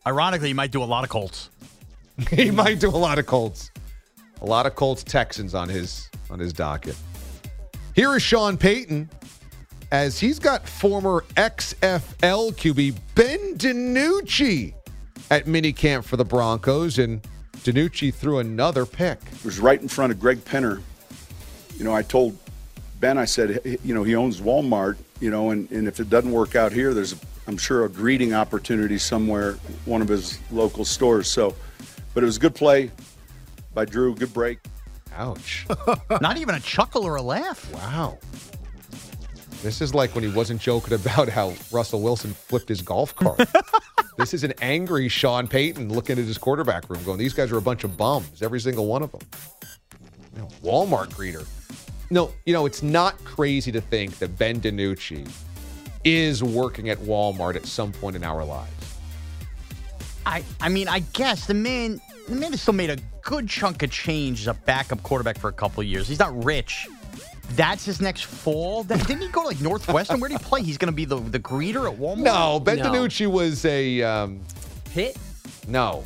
Ironically, 0.05 0.49
he 0.49 0.55
might 0.55 0.73
do 0.73 0.83
a 0.83 0.85
lot 0.85 1.05
of 1.05 1.11
Colts. 1.11 1.51
he 2.31 2.51
might 2.51 2.81
do 2.81 2.89
a 2.89 2.99
lot 2.99 3.21
of 3.21 3.27
Colts, 3.27 3.71
a 4.43 4.47
lot 4.47 4.67
of 4.67 4.75
Colts 4.75 5.05
Texans 5.05 5.55
on 5.55 5.69
his 5.69 6.11
on 6.31 6.39
his 6.39 6.53
docket. 6.53 6.97
Here 7.95 8.15
is 8.15 8.23
Sean 8.23 8.57
Payton 8.57 9.09
as 9.91 10.19
he's 10.19 10.39
got 10.39 10.67
former 10.67 11.25
XFL 11.37 12.53
QB 12.55 12.97
Ben 13.15 13.55
DiNucci 13.57 14.75
at 15.31 15.45
minicamp 15.45 16.05
for 16.05 16.17
the 16.17 16.25
Broncos, 16.25 16.99
and 16.99 17.21
DiNucci 17.59 18.13
threw 18.13 18.39
another 18.39 18.87
pick. 18.87 19.19
It 19.33 19.45
was 19.45 19.61
right 19.61 19.81
in 19.81 19.89
front 19.89 20.13
of 20.13 20.19
Greg 20.19 20.39
Penner. 20.45 20.81
You 21.77 21.85
know, 21.85 21.95
I 21.95 22.03
told 22.03 22.37
Ben, 23.01 23.19
I 23.19 23.27
said, 23.27 23.79
you 23.85 23.95
know, 23.95 24.03
he 24.03 24.15
owns 24.15 24.41
Walmart, 24.41 24.97
you 25.21 25.31
know, 25.31 25.51
and, 25.51 25.71
and 25.71 25.87
if 25.87 26.01
it 26.01 26.09
doesn't 26.09 26.33
work 26.33 26.57
out 26.57 26.73
here, 26.73 26.95
there's, 26.95 27.15
I'm 27.47 27.59
sure, 27.59 27.85
a 27.85 27.89
greeting 27.89 28.33
opportunity 28.33 28.99
somewhere, 28.99 29.55
one 29.85 30.01
of 30.01 30.09
his 30.09 30.39
local 30.51 30.85
stores. 30.85 31.29
So, 31.29 31.55
but 32.15 32.23
it 32.23 32.27
was 32.27 32.39
a 32.39 32.41
good 32.41 32.55
play 32.55 32.91
by 33.75 33.85
Drew, 33.85 34.15
good 34.15 34.33
break. 34.33 34.59
Ouch. 35.15 35.67
Not 36.21 36.39
even 36.39 36.55
a 36.55 36.61
chuckle 36.61 37.05
or 37.05 37.17
a 37.17 37.23
laugh. 37.23 37.73
Wow. 37.73 38.19
This 39.63 39.81
is 39.81 39.95
like 39.95 40.15
when 40.15 40.25
he 40.25 40.31
wasn't 40.31 40.61
joking 40.61 40.95
about 40.95 41.29
how 41.29 41.55
Russell 41.71 42.01
Wilson 42.03 42.33
flipped 42.33 42.69
his 42.69 42.83
golf 42.83 43.15
cart. 43.15 43.41
this 44.19 44.35
is 44.35 44.43
an 44.43 44.53
angry 44.61 45.09
Sean 45.09 45.47
Payton 45.47 45.93
looking 45.93 46.19
at 46.19 46.25
his 46.25 46.39
quarterback 46.39 46.91
room 46.91 47.03
going, 47.05 47.19
these 47.19 47.35
guys 47.35 47.53
are 47.53 47.59
a 47.59 47.63
bunch 47.63 47.85
of 47.85 47.97
bums, 47.97 48.43
every 48.43 48.61
single 48.61 48.87
one 48.87 49.03
of 49.03 49.13
them. 49.13 49.21
You 50.35 50.43
know, 50.43 50.49
Walmart 50.63 51.11
greeter. 51.11 51.47
No, 52.11 52.33
you 52.45 52.53
know, 52.53 52.67
it's 52.67 52.83
not 52.83 53.23
crazy 53.25 53.71
to 53.73 53.81
think 53.81 54.19
that 54.19 54.37
Ben 54.37 54.61
DiNucci 54.61 55.31
is 56.05 56.43
working 56.43 56.89
at 56.89 56.99
Walmart 56.99 57.55
at 57.55 57.65
some 57.65 57.93
point 57.93 58.17
in 58.17 58.25
our 58.25 58.45
lives. 58.45 58.99
I 60.27 60.43
I 60.61 60.69
mean, 60.69 60.89
I 60.89 61.01
guess 61.13 61.47
the 61.47 61.55
man 61.55 62.01
the 62.29 62.35
man 62.35 62.51
has 62.51 62.63
still 62.63 62.75
made 62.75 62.91
a 62.91 62.97
good 63.23 63.49
chunk 63.49 63.83
of 63.83 63.91
change 63.91 64.41
as 64.41 64.47
a 64.49 64.55
backup 64.55 65.03
quarterback 65.03 65.39
for 65.39 65.49
a 65.49 65.53
couple 65.53 65.81
of 65.81 65.87
years. 65.87 66.09
He's 66.09 66.19
not 66.19 66.45
rich. 66.45 66.87
That's 67.51 67.85
his 67.85 68.01
next 68.01 68.25
fall. 68.25 68.83
Then- 68.85 68.99
Didn't 69.01 69.23
he 69.23 69.29
go 69.29 69.43
to 69.43 69.49
like 69.49 69.61
Northwestern? 69.61 70.21
Where 70.21 70.29
did 70.29 70.39
he 70.41 70.45
play? 70.45 70.63
He's 70.63 70.79
going 70.79 70.91
to 70.93 70.97
be 70.97 71.05
the, 71.05 71.17
the 71.17 71.39
greeter 71.41 71.91
at 71.91 71.99
Walmart. 71.99 72.19
No, 72.19 72.61
Ben 72.61 72.79
DiNucci 72.79 73.27
was 73.27 73.65
a 73.65 74.03
um, 74.03 74.41
Pitt? 74.93 75.17
no. 75.69 76.05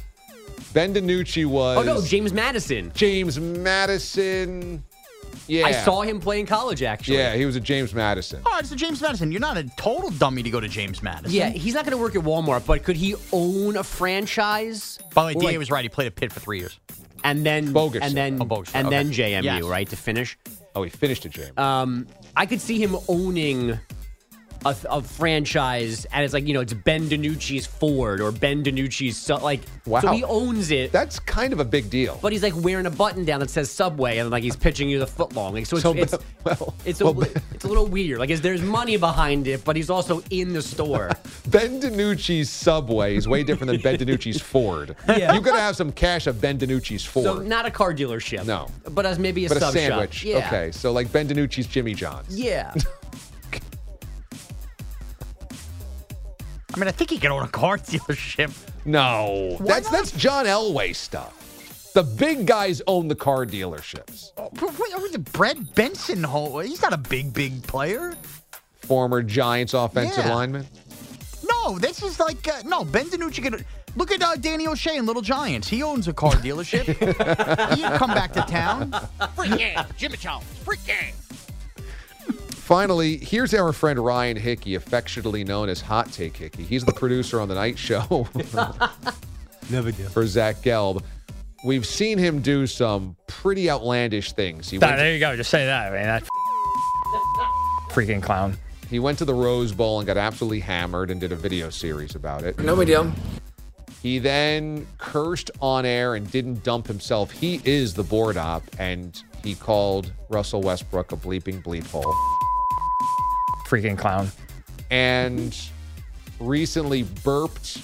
Ben 0.73 0.93
DiNucci 0.93 1.47
was 1.47 1.79
Oh 1.79 1.83
no, 1.83 2.03
James 2.03 2.33
Madison. 2.35 2.93
James 2.95 3.39
Madison. 3.41 4.83
Yeah, 5.49 5.65
I 5.67 5.73
saw 5.73 6.03
him 6.03 6.21
play 6.21 6.41
in 6.41 6.47
college 6.47 6.83
actually. 6.83 7.19
Yeah, 7.19 7.35
he 7.35 7.47
was 7.47 7.57
a 7.57 7.61
James 7.61 7.95
Madison. 7.95 8.43
Oh, 8.45 8.59
it's 8.59 8.73
a 8.73 8.77
James 8.77 9.01
Madison. 9.01 9.31
You're 9.31 9.41
not 9.41 9.57
a 9.57 9.65
total 9.79 10.11
dummy 10.11 10.43
to 10.43 10.51
go 10.51 10.61
to 10.61 10.69
James 10.69 11.03
Madison. 11.03 11.35
Yeah, 11.35 11.51
he's 11.51 11.73
not 11.75 11.85
going 11.85 11.93
to 11.97 12.03
work 12.03 12.17
at 12.17 12.23
Walmart, 12.23 12.67
but 12.67 12.83
could 12.83 12.97
he 12.97 13.15
own 13.33 13.77
a 13.77 13.85
franchise? 13.85 14.99
By 15.15 15.23
the 15.23 15.27
way, 15.29 15.35
Or, 15.35 15.41
DA 15.41 15.47
like- 15.53 15.59
was 15.61 15.71
right. 15.71 15.85
He 15.85 15.89
played 15.89 16.07
at 16.09 16.17
Pitt 16.17 16.33
for 16.33 16.41
three 16.41 16.59
years. 16.59 16.79
And 17.27 17.45
then 17.45 17.73
Bogus. 17.73 18.03
and 18.03 18.17
then 18.17 18.39
Oh, 18.41 18.45
bogus, 18.45 18.73
and 18.75 18.87
okay. 18.87 18.97
then 18.97 19.11
JMU, 19.11 19.43
Yes. 19.45 19.63
right, 19.65 19.89
to 19.89 19.97
finish. 19.97 20.39
Oh, 20.75 20.83
he 20.85 20.91
finished 20.91 21.25
a 21.25 21.29
James. 21.29 21.57
Um, 21.59 22.07
I 22.37 22.47
could 22.47 22.61
see 22.61 22.79
him 22.79 22.97
owning 23.09 23.79
a, 24.65 24.77
a 24.91 25.03
franchise, 25.03 26.05
and 26.07 26.25
it's 26.25 26.35
like 26.35 26.47
you 26.47 26.55
know, 26.55 26.61
it's 26.61 26.73
Ben 26.73 27.09
DiNucci's 27.09 27.67
Ford 27.67 28.21
or 28.21 28.33
Ben 28.33 28.63
DiNucci's 28.63 29.17
so, 29.17 29.37
like. 29.37 29.61
Wow. 29.87 30.01
So 30.01 30.13
he 30.13 30.25
owns 30.25 30.73
it, 30.73 30.91
That's 30.91 31.21
kind 31.21 31.53
of 31.53 31.61
a 31.61 31.65
big 31.65 31.89
deal. 31.91 32.19
but 32.21 32.33
he's 32.33 32.43
like 32.43 32.57
wearing 32.57 32.87
a 32.87 32.91
button 32.91 33.25
down 33.25 33.41
that 33.41 33.51
says 33.51 33.71
Subway, 33.71 34.19
and 34.19 34.31
like 34.31 34.43
he's 34.43 34.57
pitching 34.57 34.89
you 34.89 34.99
the 34.99 35.07
footlong. 35.07 35.53
Like 35.53 35.67
so, 35.67 35.77
it's 35.77 35.83
So, 35.83 35.93
it's, 35.93 36.13
well, 36.45 36.75
it's, 36.85 37.01
a, 37.01 37.05
well, 37.05 37.29
it's 37.53 37.65
a 37.65 37.69
little 37.69 37.87
weird. 37.87 38.19
Like, 38.19 38.31
is 38.31 38.41
there's 38.41 38.63
money 38.63 38.97
behind 38.97 39.47
it, 39.47 39.65
but 39.65 39.77
he's 39.77 39.91
also 39.91 40.23
in 40.31 40.53
the 40.53 40.63
store. 40.63 41.11
Ben 41.49 41.81
DiNucci's 41.81 42.51
Subway 42.51 43.17
is 43.17 43.29
way 43.29 43.45
different 43.45 43.73
than 43.73 43.81
Ben 43.81 43.97
DiNucci's 44.07 44.41
Ford. 44.41 44.97
Yeah. 45.09 45.33
You 45.35 45.41
got 45.41 45.55
to 45.55 45.61
have 45.61 45.77
some 45.77 45.93
cash 45.93 46.27
of 46.27 46.41
Ben 46.41 46.59
DiNucci's 46.59 47.05
Ford. 47.05 47.25
so 47.25 47.35
not 47.39 47.67
a 47.67 47.71
car 47.71 47.95
dealership. 47.95 48.45
No. 48.45 48.69
but 48.91 49.07
as 49.07 49.19
maybe 49.19 49.47
a 49.47 49.49
but 49.49 49.59
a 49.59 49.73
sandwich. 49.73 50.15
shop. 50.15 50.27
Yeah. 50.27 50.47
Okay, 50.47 50.73
so 50.73 50.93
like 50.93 51.11
Ben 51.13 51.29
DiNucci's 51.29 51.67
Jimmy 51.67 51.95
John's. 51.95 52.37
Yeah. 52.39 52.75
I 56.75 56.79
mean, 56.79 56.89
I 56.89 56.93
think 56.93 57.11
he 57.11 57.19
can 57.19 57.31
own 57.33 57.43
a 57.45 57.49
car 57.49 57.77
dealership. 57.79 58.53
No, 58.85 59.57
that's 59.61 59.89
that's 59.91 60.13
John 60.13 60.47
Elway 60.47 60.95
stuff. 60.95 61.43
The 61.95 62.03
big 62.03 62.47
guys 62.47 62.83
own 62.87 63.09
the 63.09 63.15
car 63.15 63.47
dealerships. 63.47 64.31
Oh, 64.37 64.51
but 64.53 64.71
wait, 64.79 64.95
was 65.01 65.15
it 65.15 65.33
Brett 65.33 65.75
Benson? 65.75 66.23
ho- 66.23 66.59
He's 66.59 66.83
not 66.83 66.93
a 66.93 66.99
big, 66.99 67.33
big 67.33 67.63
player. 67.63 68.15
Former 68.83 69.23
Giants 69.23 69.73
offensive 69.75 70.27
Yeah. 70.27 70.35
lineman. 70.35 70.67
No, 71.49 71.79
this 71.79 72.03
is 72.03 72.21
like 72.21 72.47
uh, 72.47 72.63
no 72.67 72.85
Ben 72.85 73.07
DiNucci. 73.07 73.43
Could, 73.43 73.65
look 73.97 74.11
at 74.13 74.23
uh, 74.23 74.37
Danny 74.37 74.67
O'Shea 74.67 74.97
in 74.97 75.07
Little 75.07 75.23
Giants. 75.23 75.69
He 75.69 75.83
owns 75.83 76.07
a 76.07 76.13
car 76.13 76.33
dealership. 76.33 76.85
He'd 77.77 77.99
come 77.99 78.11
back 78.11 78.33
to 78.35 78.43
town. 78.43 78.91
Freaking 79.37 79.97
Jimmy 79.97 80.17
Jones. 80.19 80.45
Freaking. 80.65 81.13
Finally, 82.67 83.19
here's 83.19 83.55
our 83.55 83.73
friend 83.73 83.97
Ryan 83.97 84.37
Hickey, 84.37 84.75
affectionately 84.75 85.45
known 85.45 85.69
as 85.69 85.81
Hot 85.81 86.11
Take 86.11 86.37
Hickey. 86.37 86.65
He's 86.65 86.85
the 86.85 86.93
producer 86.93 87.41
on 87.41 87.47
the 87.47 87.55
night 87.55 87.79
show 87.79 88.27
Never 89.71 89.93
do. 89.93 90.03
for 90.09 90.27
Zach 90.27 90.57
Gelb. 90.63 91.05
We've 91.65 91.87
seen 91.87 92.19
him 92.19 92.41
do 92.43 92.67
some 92.67 93.15
pretty 93.29 93.71
outlandish 93.71 94.33
things. 94.33 94.69
He 94.69 94.79
went, 94.79 94.97
there 94.97 95.15
you 95.15 95.21
go. 95.21 95.37
Just 95.37 95.49
say 95.51 95.65
that, 95.65 95.93
man. 95.93 96.07
That 96.07 96.25
freaking 97.91 98.21
clown. 98.21 98.57
he 98.91 98.99
went 98.99 99.19
to 99.19 99.25
the 99.25 99.35
Rose 99.35 99.71
Bowl 99.71 100.01
and 100.01 100.07
got 100.09 100.17
absolutely 100.17 100.59
hammered 100.59 101.13
and 101.13 101.21
did 101.21 101.31
a 101.31 101.37
video 101.37 101.71
series 101.71 102.17
about 102.17 102.43
it. 102.43 102.59
No 102.59 102.75
big 102.75 102.89
deal. 102.89 103.13
He 104.03 104.19
then 104.19 104.89
cursed 104.99 105.53
on 105.61 105.87
air 105.87 106.17
and 106.17 106.29
didn't 106.33 106.65
dump 106.65 106.89
himself. 106.89 107.31
He 107.31 107.61
is 107.65 107.95
the 107.95 108.03
board 108.03 108.37
op, 108.37 108.65
and 108.81 109.23
he 109.45 109.55
called 109.55 110.13
Russell 110.29 110.63
Westbrook 110.63 111.13
a 111.13 111.17
bleeping 111.17 111.63
bleep 111.63 111.87
hole. 111.89 112.13
Freaking 113.67 113.99
clown. 113.99 114.31
And 114.91 115.57
recently 116.39 117.03
burped 117.03 117.79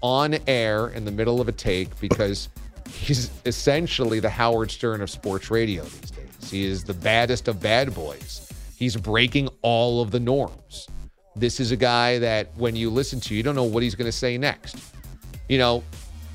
on 0.00 0.36
air 0.46 0.88
in 0.88 1.04
the 1.04 1.10
middle 1.10 1.40
of 1.40 1.48
a 1.48 1.52
take 1.52 1.98
because 2.00 2.48
he's 2.88 3.30
essentially 3.44 4.20
the 4.20 4.30
Howard 4.30 4.70
Stern 4.70 5.00
of 5.02 5.10
sports 5.10 5.50
radio 5.50 5.84
these 5.84 6.10
days. 6.10 6.50
He 6.50 6.64
is 6.64 6.84
the 6.84 6.94
baddest 6.94 7.48
of 7.48 7.60
bad 7.60 7.94
boys. 7.94 8.50
He's 8.76 8.96
breaking 8.96 9.48
all 9.62 10.00
of 10.00 10.10
the 10.10 10.20
norms. 10.20 10.88
This 11.36 11.60
is 11.60 11.70
a 11.70 11.76
guy 11.76 12.18
that 12.18 12.56
when 12.56 12.74
you 12.74 12.90
listen 12.90 13.20
to, 13.20 13.34
you 13.34 13.42
don't 13.42 13.54
know 13.54 13.64
what 13.64 13.82
he's 13.82 13.94
going 13.94 14.06
to 14.06 14.12
say 14.12 14.38
next. 14.38 14.78
You 15.48 15.58
know, 15.58 15.84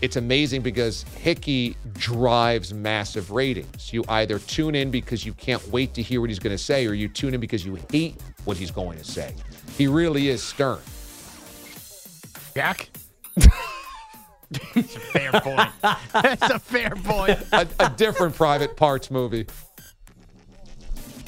it's 0.01 0.15
amazing 0.15 0.61
because 0.61 1.03
Hickey 1.17 1.75
drives 1.93 2.73
massive 2.73 3.31
ratings. 3.31 3.91
You 3.91 4.03
either 4.09 4.39
tune 4.39 4.75
in 4.75 4.91
because 4.91 5.25
you 5.25 5.33
can't 5.33 5.65
wait 5.69 5.93
to 5.95 6.01
hear 6.01 6.21
what 6.21 6.29
he's 6.29 6.39
going 6.39 6.55
to 6.55 6.63
say, 6.63 6.85
or 6.85 6.93
you 6.93 7.07
tune 7.07 7.33
in 7.33 7.39
because 7.39 7.65
you 7.65 7.77
hate 7.91 8.21
what 8.45 8.57
he's 8.57 8.71
going 8.71 8.97
to 8.97 9.03
say. 9.03 9.35
He 9.77 9.87
really 9.87 10.29
is 10.29 10.41
stern. 10.41 10.79
Jack. 12.53 12.89
It's 14.75 14.95
a 14.95 14.99
fair 14.99 15.31
point. 15.31 15.69
That's 16.13 16.49
a 16.49 16.59
fair 16.59 16.91
point. 16.91 17.39
A, 17.51 17.67
a 17.79 17.89
different 17.89 18.35
private 18.35 18.77
parts 18.77 19.11
movie. 19.11 19.47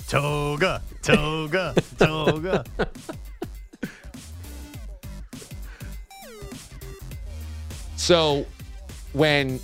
Toga, 0.07 0.81
toga, 1.01 1.75
toga. 1.97 2.63
So 7.95 8.45
when 9.11 9.59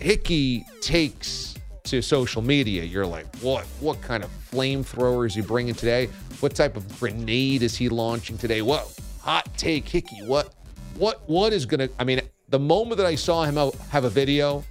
Hickey 0.00 0.64
takes 0.80 1.54
to 1.84 2.00
social 2.00 2.40
media, 2.40 2.84
you're 2.84 3.04
like, 3.04 3.26
what? 3.36 3.64
What 3.80 4.00
kind 4.00 4.24
of 4.24 4.30
flamethrower 4.50 5.26
is 5.26 5.34
he 5.34 5.42
bringing 5.42 5.74
today? 5.74 6.08
What 6.40 6.54
type 6.54 6.76
of 6.76 7.00
grenade 7.00 7.62
is 7.62 7.76
he 7.76 7.88
launching 7.88 8.36
today? 8.36 8.62
What 8.62 8.98
hot 9.20 9.48
take, 9.56 9.88
Hickey? 9.88 10.24
What? 10.26 10.54
What? 10.96 11.22
What 11.28 11.52
is 11.52 11.66
gonna? 11.66 11.88
I 11.98 12.04
mean, 12.04 12.20
the 12.48 12.58
moment 12.58 12.98
that 12.98 13.06
I 13.06 13.14
saw 13.14 13.44
him 13.44 13.56
have 13.90 14.04
a 14.04 14.10
video, 14.10 14.64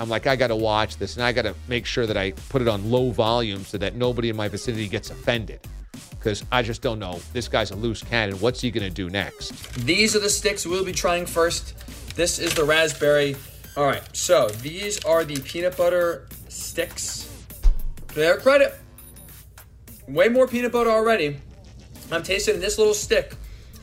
I'm 0.00 0.08
like, 0.08 0.26
I 0.26 0.36
got 0.36 0.48
to 0.48 0.56
watch 0.56 0.96
this, 0.96 1.16
and 1.16 1.24
I 1.24 1.32
got 1.32 1.42
to 1.42 1.54
make 1.68 1.86
sure 1.86 2.06
that 2.06 2.16
I 2.16 2.32
put 2.48 2.62
it 2.62 2.68
on 2.68 2.90
low 2.90 3.10
volume 3.10 3.64
so 3.64 3.78
that 3.78 3.94
nobody 3.94 4.28
in 4.28 4.36
my 4.36 4.48
vicinity 4.48 4.88
gets 4.88 5.10
offended. 5.10 5.60
Because 6.10 6.44
I 6.50 6.62
just 6.62 6.82
don't 6.82 6.98
know. 6.98 7.20
This 7.32 7.48
guy's 7.48 7.70
a 7.70 7.76
loose 7.76 8.02
cannon. 8.02 8.36
What's 8.40 8.60
he 8.60 8.70
gonna 8.70 8.90
do 8.90 9.10
next? 9.10 9.74
These 9.84 10.16
are 10.16 10.20
the 10.20 10.30
sticks 10.30 10.66
we'll 10.66 10.84
be 10.84 10.92
trying 10.92 11.26
first. 11.26 11.76
This 12.16 12.38
is 12.38 12.54
the 12.54 12.64
raspberry. 12.64 13.36
All 13.76 13.84
right, 13.84 14.02
so 14.16 14.48
these 14.48 15.04
are 15.04 15.24
the 15.24 15.38
peanut 15.42 15.76
butter 15.76 16.26
sticks. 16.48 17.30
To 18.08 18.14
their 18.14 18.38
credit, 18.38 18.74
way 20.08 20.28
more 20.28 20.46
peanut 20.46 20.72
butter 20.72 20.90
already. 20.90 21.38
I'm 22.10 22.22
tasting 22.22 22.60
this 22.60 22.78
little 22.78 22.94
stick 22.94 23.34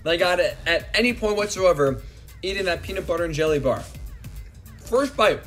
that 0.03 0.11
I 0.11 0.17
got 0.17 0.39
at 0.39 0.87
any 0.93 1.13
point 1.13 1.37
whatsoever 1.37 2.01
eating 2.41 2.65
that 2.65 2.81
peanut 2.81 3.05
butter 3.07 3.25
and 3.25 3.33
jelly 3.33 3.59
bar. 3.59 3.83
First 4.79 5.15
bite, 5.15 5.41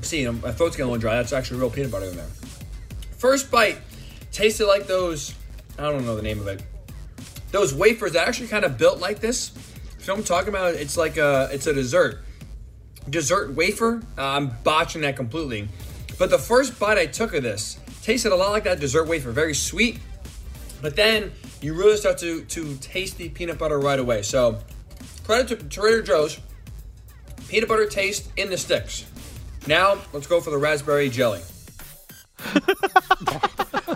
see, 0.00 0.26
my 0.28 0.52
throat's 0.52 0.76
getting 0.76 0.88
a 0.88 0.92
little 0.92 0.98
dry. 0.98 1.16
That's 1.16 1.32
actually 1.32 1.60
real 1.60 1.70
peanut 1.70 1.90
butter 1.90 2.06
in 2.06 2.16
there. 2.16 2.26
First 3.18 3.50
bite 3.50 3.78
tasted 4.32 4.66
like 4.66 4.86
those, 4.86 5.34
I 5.78 5.82
don't 5.82 6.04
know 6.04 6.16
the 6.16 6.22
name 6.22 6.40
of 6.40 6.48
it, 6.48 6.62
those 7.50 7.74
wafers 7.74 8.12
that 8.12 8.26
actually 8.26 8.48
kind 8.48 8.64
of 8.64 8.78
built 8.78 8.98
like 8.98 9.20
this. 9.20 9.52
What 10.04 10.18
I'm 10.18 10.24
talking 10.24 10.48
about? 10.48 10.74
It's 10.74 10.96
like 10.96 11.16
a, 11.16 11.48
it's 11.52 11.66
a 11.66 11.72
dessert. 11.72 12.24
Dessert 13.08 13.54
wafer. 13.54 14.02
Uh, 14.18 14.22
I'm 14.22 14.50
botching 14.64 15.02
that 15.02 15.16
completely. 15.16 15.68
But 16.18 16.30
the 16.30 16.38
first 16.38 16.78
bite 16.78 16.98
I 16.98 17.06
took 17.06 17.34
of 17.34 17.42
this 17.42 17.78
tasted 18.02 18.32
a 18.32 18.36
lot 18.36 18.50
like 18.50 18.64
that 18.64 18.80
dessert 18.80 19.04
wafer. 19.06 19.30
Very 19.30 19.54
sweet. 19.54 19.98
But 20.82 20.96
then 20.96 21.32
you 21.60 21.74
really 21.74 21.96
start 21.96 22.18
to, 22.18 22.42
to 22.44 22.76
taste 22.76 23.16
the 23.16 23.28
peanut 23.28 23.58
butter 23.58 23.78
right 23.78 23.98
away. 23.98 24.22
So 24.22 24.58
credit 25.24 25.48
to 25.48 25.56
Trader 25.68 26.02
Joe's. 26.02 26.40
Peanut 27.48 27.68
butter 27.68 27.86
taste 27.86 28.30
in 28.36 28.50
the 28.50 28.58
sticks. 28.58 29.04
Now 29.66 29.98
let's 30.12 30.26
go 30.26 30.40
for 30.40 30.50
the 30.50 30.58
raspberry 30.58 31.08
jelly. 31.08 31.40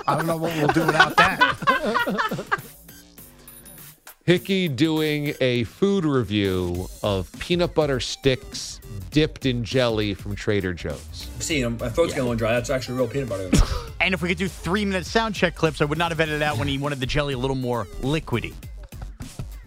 I 0.08 0.16
don't 0.16 0.26
know 0.26 0.36
what 0.36 0.54
we'll 0.56 0.68
do 0.68 0.86
without 0.86 1.16
that. 1.16 2.60
Hickey 4.24 4.68
doing 4.68 5.34
a 5.40 5.64
food 5.64 6.04
review 6.04 6.88
of 7.02 7.30
peanut 7.38 7.74
butter 7.74 8.00
sticks 8.00 8.80
dipped 9.10 9.46
in 9.46 9.64
jelly 9.64 10.14
from 10.14 10.34
Trader 10.34 10.74
Joe's. 10.74 11.28
See, 11.38 11.64
my 11.64 11.88
throat's 11.88 12.12
getting 12.12 12.20
a 12.20 12.22
little 12.24 12.34
dry. 12.34 12.52
That's 12.52 12.70
actually 12.70 12.98
real 12.98 13.08
peanut 13.08 13.28
butter 13.28 13.44
in 13.44 13.50
there. 13.52 13.62
And 14.06 14.14
if 14.14 14.22
we 14.22 14.28
could 14.28 14.38
do 14.38 14.46
three 14.46 14.84
minute 14.84 15.04
sound 15.04 15.34
check 15.34 15.56
clips, 15.56 15.80
I 15.80 15.84
would 15.84 15.98
not 15.98 16.12
have 16.12 16.20
edited 16.20 16.40
out 16.40 16.58
when 16.58 16.68
he 16.68 16.78
wanted 16.78 17.00
the 17.00 17.06
jelly 17.06 17.34
a 17.34 17.38
little 17.38 17.56
more 17.56 17.86
liquidy. 18.02 18.54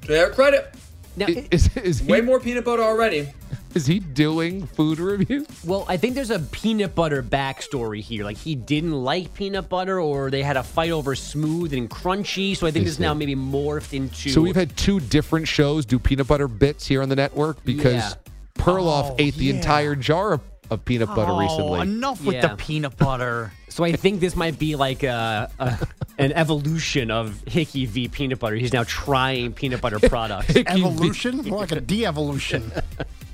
To 0.04 0.08
their 0.08 0.30
credit, 0.30 0.74
Now, 1.18 1.26
Is, 1.28 1.76
is, 1.76 2.02
way 2.02 2.22
he, 2.22 2.26
more 2.26 2.40
peanut 2.40 2.64
butter 2.64 2.82
already. 2.82 3.28
is 3.76 3.86
he 3.86 4.00
doing 4.00 4.66
food 4.66 4.98
reviews? 5.00 5.46
well, 5.66 5.84
I 5.90 5.98
think 5.98 6.16
there's 6.16 6.30
a 6.30 6.40
peanut 6.40 6.96
butter 6.96 7.22
backstory 7.22 8.00
here. 8.00 8.24
Like 8.24 8.38
he 8.38 8.56
didn't 8.56 8.94
like 8.94 9.34
peanut 9.34 9.68
butter, 9.68 10.00
or 10.00 10.32
they 10.32 10.42
had 10.42 10.56
a 10.56 10.64
fight 10.64 10.92
over 10.92 11.16
smooth 11.16 11.74
and 11.74 11.90
crunchy. 11.90 12.56
So 12.56 12.66
I 12.66 12.72
think 12.72 12.84
I 12.84 12.86
this 12.86 12.96
see. 12.96 13.04
now 13.04 13.14
maybe 13.14 13.36
morphed 13.36 13.92
into. 13.92 14.30
So 14.30 14.40
we've 14.40 14.56
had 14.56 14.78
two 14.78 15.02
different 15.02 15.50
shows 15.50 15.86
do 15.86 16.00
peanut 16.00 16.28
butter 16.28 16.48
bits 16.48 16.88
here 16.88 17.02
on 17.02 17.10
the 17.10 17.18
network 17.18 17.62
because 17.66 17.94
Yeah. 17.94 18.14
Perloff 18.56 19.12
Oh, 19.12 19.16
ate 19.20 19.36
the 19.36 19.46
yeah. 19.46 19.56
entire 19.56 19.96
jar 19.96 20.32
of, 20.34 20.42
of 20.70 20.86
peanut 20.86 21.10
butter 21.10 21.32
oh, 21.32 21.40
recently. 21.40 21.80
enough 21.82 22.24
with 22.24 22.36
Yeah. 22.36 22.48
the 22.48 22.56
peanut 22.56 22.98
butter. 22.98 23.52
So 23.70 23.84
I 23.86 23.94
think 23.94 24.20
this 24.20 24.36
might 24.36 24.58
be 24.60 24.76
like 24.76 25.04
a, 25.04 25.50
a 25.60 25.88
an 26.18 26.34
evolution 26.34 27.12
of 27.12 27.42
Hickey 27.48 27.86
v 27.86 28.08
peanut 28.10 28.40
butter. 28.40 28.56
He's 28.56 28.74
now 28.74 28.84
trying 28.84 29.54
peanut 29.54 29.80
butter 29.80 30.00
products. 30.10 30.54
Evolution? 30.56 31.38
More 31.48 31.60
like 31.60 31.72
a 31.72 31.80
de-evolution. 31.94 32.72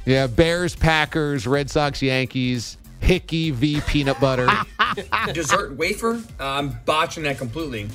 Yeah, 0.05 0.27
Bears, 0.27 0.75
Packers, 0.75 1.47
Red 1.47 1.71
Sox, 1.71 2.01
Yankees, 2.01 2.77
Hickey 2.99 3.49
v 3.51 3.81
peanut 3.87 4.19
butter. 4.19 4.47
Dessert 5.33 5.77
wafer. 5.77 6.21
Uh, 6.39 6.43
I'm 6.43 6.77
botching 6.85 7.23
that 7.23 7.37
completely. 7.39 7.87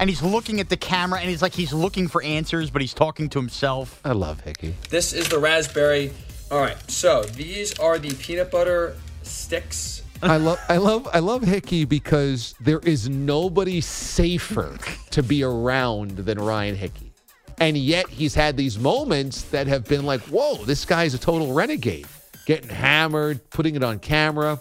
And 0.00 0.10
he's 0.10 0.20
looking 0.22 0.58
at 0.60 0.68
the 0.68 0.76
camera 0.76 1.20
and 1.20 1.30
he's 1.30 1.42
like 1.42 1.52
he's 1.54 1.72
looking 1.72 2.08
for 2.08 2.22
answers, 2.22 2.70
but 2.70 2.82
he's 2.82 2.92
talking 2.92 3.28
to 3.30 3.38
himself. 3.38 4.00
I 4.04 4.12
love 4.12 4.40
Hickey. 4.40 4.74
This 4.90 5.12
is 5.12 5.28
the 5.28 5.38
raspberry. 5.38 6.12
All 6.52 6.60
right, 6.60 6.76
so 6.90 7.22
these 7.22 7.78
are 7.78 7.98
the 7.98 8.12
peanut 8.16 8.50
butter 8.50 8.94
sticks. 9.22 10.02
I 10.22 10.36
love 10.36 10.60
I 10.68 10.76
love 10.76 11.08
I 11.14 11.18
love 11.18 11.42
Hickey 11.42 11.86
because 11.86 12.54
there 12.60 12.80
is 12.80 13.08
nobody 13.08 13.80
safer 13.80 14.76
to 15.12 15.22
be 15.22 15.42
around 15.44 16.10
than 16.10 16.38
Ryan 16.38 16.74
Hickey. 16.76 17.14
And 17.58 17.78
yet 17.78 18.06
he's 18.06 18.34
had 18.34 18.58
these 18.58 18.78
moments 18.78 19.44
that 19.44 19.66
have 19.66 19.88
been 19.88 20.04
like, 20.04 20.20
whoa, 20.24 20.56
this 20.56 20.84
guy's 20.84 21.14
a 21.14 21.18
total 21.18 21.54
renegade. 21.54 22.06
Getting 22.44 22.68
hammered, 22.68 23.48
putting 23.48 23.74
it 23.74 23.82
on 23.82 23.98
camera, 23.98 24.60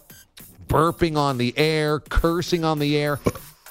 burping 0.67 1.17
on 1.17 1.37
the 1.37 1.53
air, 1.57 1.99
cursing 1.99 2.63
on 2.63 2.79
the 2.79 2.95
air. 2.95 3.19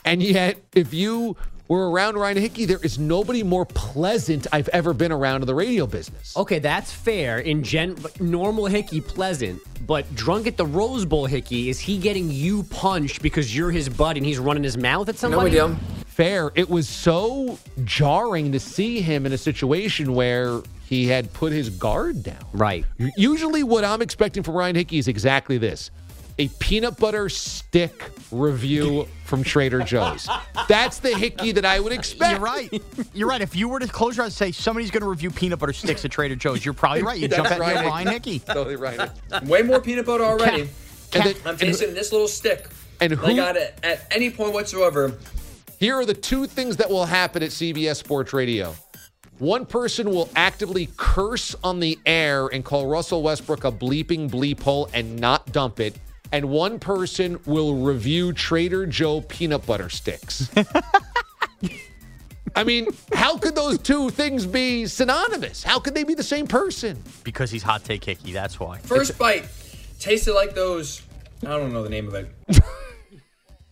And 0.04 0.22
yet, 0.22 0.58
if 0.74 0.92
you 0.92 1.38
were 1.76 1.88
around 1.88 2.16
Ryan 2.16 2.36
Hickey, 2.36 2.64
there 2.64 2.80
is 2.82 2.98
nobody 2.98 3.44
more 3.44 3.64
pleasant 3.64 4.48
I've 4.52 4.68
ever 4.70 4.92
been 4.92 5.12
around 5.12 5.42
in 5.42 5.46
the 5.46 5.54
radio 5.54 5.86
business. 5.86 6.36
Okay, 6.36 6.58
that's 6.58 6.90
fair. 6.90 7.38
In 7.38 7.62
gen, 7.62 7.96
normal 8.18 8.66
Hickey, 8.66 9.00
pleasant, 9.00 9.62
but 9.86 10.12
drunk 10.16 10.48
at 10.48 10.56
the 10.56 10.66
Rose 10.66 11.04
Bowl 11.04 11.26
Hickey, 11.26 11.68
is 11.68 11.78
he 11.78 11.96
getting 11.96 12.28
you 12.28 12.64
punched 12.64 13.22
because 13.22 13.56
you're 13.56 13.70
his 13.70 13.88
buddy 13.88 14.18
and 14.18 14.26
he's 14.26 14.40
running 14.40 14.64
his 14.64 14.76
mouth 14.76 15.08
at 15.08 15.16
somebody? 15.16 15.60
Fair. 16.06 16.50
It 16.56 16.68
was 16.68 16.88
so 16.88 17.56
jarring 17.84 18.50
to 18.50 18.58
see 18.58 19.00
him 19.00 19.24
in 19.24 19.32
a 19.32 19.38
situation 19.38 20.14
where 20.14 20.60
he 20.86 21.06
had 21.06 21.32
put 21.32 21.52
his 21.52 21.70
guard 21.70 22.24
down. 22.24 22.44
Right. 22.52 22.84
Usually, 23.16 23.62
what 23.62 23.84
I'm 23.84 24.02
expecting 24.02 24.42
from 24.42 24.54
Ryan 24.54 24.74
Hickey 24.74 24.98
is 24.98 25.06
exactly 25.06 25.56
this 25.56 25.92
a 26.40 26.48
peanut 26.58 26.96
butter 26.96 27.28
stick 27.28 28.10
review 28.32 29.06
from 29.24 29.44
Trader 29.44 29.80
Joe's. 29.82 30.26
That's 30.68 30.98
the 30.98 31.10
Hickey 31.10 31.52
that 31.52 31.66
I 31.66 31.78
would 31.80 31.92
expect. 31.92 32.32
You're 32.32 32.40
right. 32.40 32.82
You're 33.12 33.28
right. 33.28 33.42
If 33.42 33.54
you 33.54 33.68
were 33.68 33.78
to 33.78 33.86
close 33.86 34.16
your 34.16 34.24
eyes 34.24 34.40
and 34.40 34.54
say 34.54 34.62
somebody's 34.62 34.90
going 34.90 35.02
to 35.02 35.08
review 35.08 35.30
peanut 35.30 35.58
butter 35.58 35.74
sticks 35.74 36.02
at 36.06 36.10
Trader 36.10 36.36
Joe's, 36.36 36.64
you're 36.64 36.72
probably 36.72 37.02
right. 37.02 37.20
You 37.20 37.28
jump 37.28 37.42
That's 37.48 37.56
at 37.56 37.60
Ryan 37.60 37.84
Ryan 37.86 38.08
Hickey. 38.08 38.38
Totally 38.38 38.76
right. 38.76 39.10
Way 39.44 39.60
more 39.62 39.82
peanut 39.82 40.06
butter 40.06 40.24
already. 40.24 40.62
And 41.12 41.24
then- 41.24 41.34
I'm 41.44 41.58
tasting 41.58 41.92
this 41.92 42.10
little 42.10 42.28
stick. 42.28 42.68
And 43.02 43.20
Like 43.20 43.36
who- 43.36 43.40
at, 43.42 43.56
it 43.56 43.78
at 43.82 44.06
any 44.10 44.30
point 44.30 44.54
whatsoever. 44.54 45.18
Here 45.78 45.94
are 45.96 46.06
the 46.06 46.14
two 46.14 46.46
things 46.46 46.78
that 46.78 46.88
will 46.88 47.04
happen 47.06 47.42
at 47.42 47.50
CBS 47.50 47.96
Sports 47.96 48.32
Radio. 48.32 48.74
One 49.38 49.64
person 49.66 50.08
will 50.10 50.30
actively 50.36 50.88
curse 50.96 51.54
on 51.62 51.80
the 51.80 51.98
air 52.06 52.48
and 52.48 52.64
call 52.64 52.86
Russell 52.86 53.22
Westbrook 53.22 53.64
a 53.64 53.72
bleeping 53.72 54.30
bleep 54.30 54.60
hole 54.62 54.88
and 54.94 55.18
not 55.18 55.52
dump 55.52 55.80
it. 55.80 55.96
And 56.32 56.48
one 56.48 56.78
person 56.78 57.40
will 57.44 57.74
review 57.76 58.32
Trader 58.32 58.86
Joe 58.86 59.20
peanut 59.22 59.66
butter 59.66 59.88
sticks. 59.88 60.48
I 62.54 62.64
mean, 62.64 62.88
how 63.14 63.38
could 63.38 63.54
those 63.54 63.78
two 63.78 64.10
things 64.10 64.46
be 64.46 64.86
synonymous? 64.86 65.62
How 65.62 65.78
could 65.78 65.94
they 65.94 66.04
be 66.04 66.14
the 66.14 66.22
same 66.22 66.46
person? 66.46 67.00
Because 67.24 67.50
he's 67.50 67.62
hot 67.62 67.84
take 67.84 68.04
Hickey. 68.04 68.32
That's 68.32 68.58
why. 68.58 68.78
First 68.78 69.18
bite 69.18 69.46
tasted 69.98 70.34
like 70.34 70.54
those. 70.54 71.02
I 71.42 71.50
don't 71.50 71.72
know 71.72 71.82
the 71.82 71.90
name 71.90 72.08
of 72.08 72.14
it. 72.14 72.60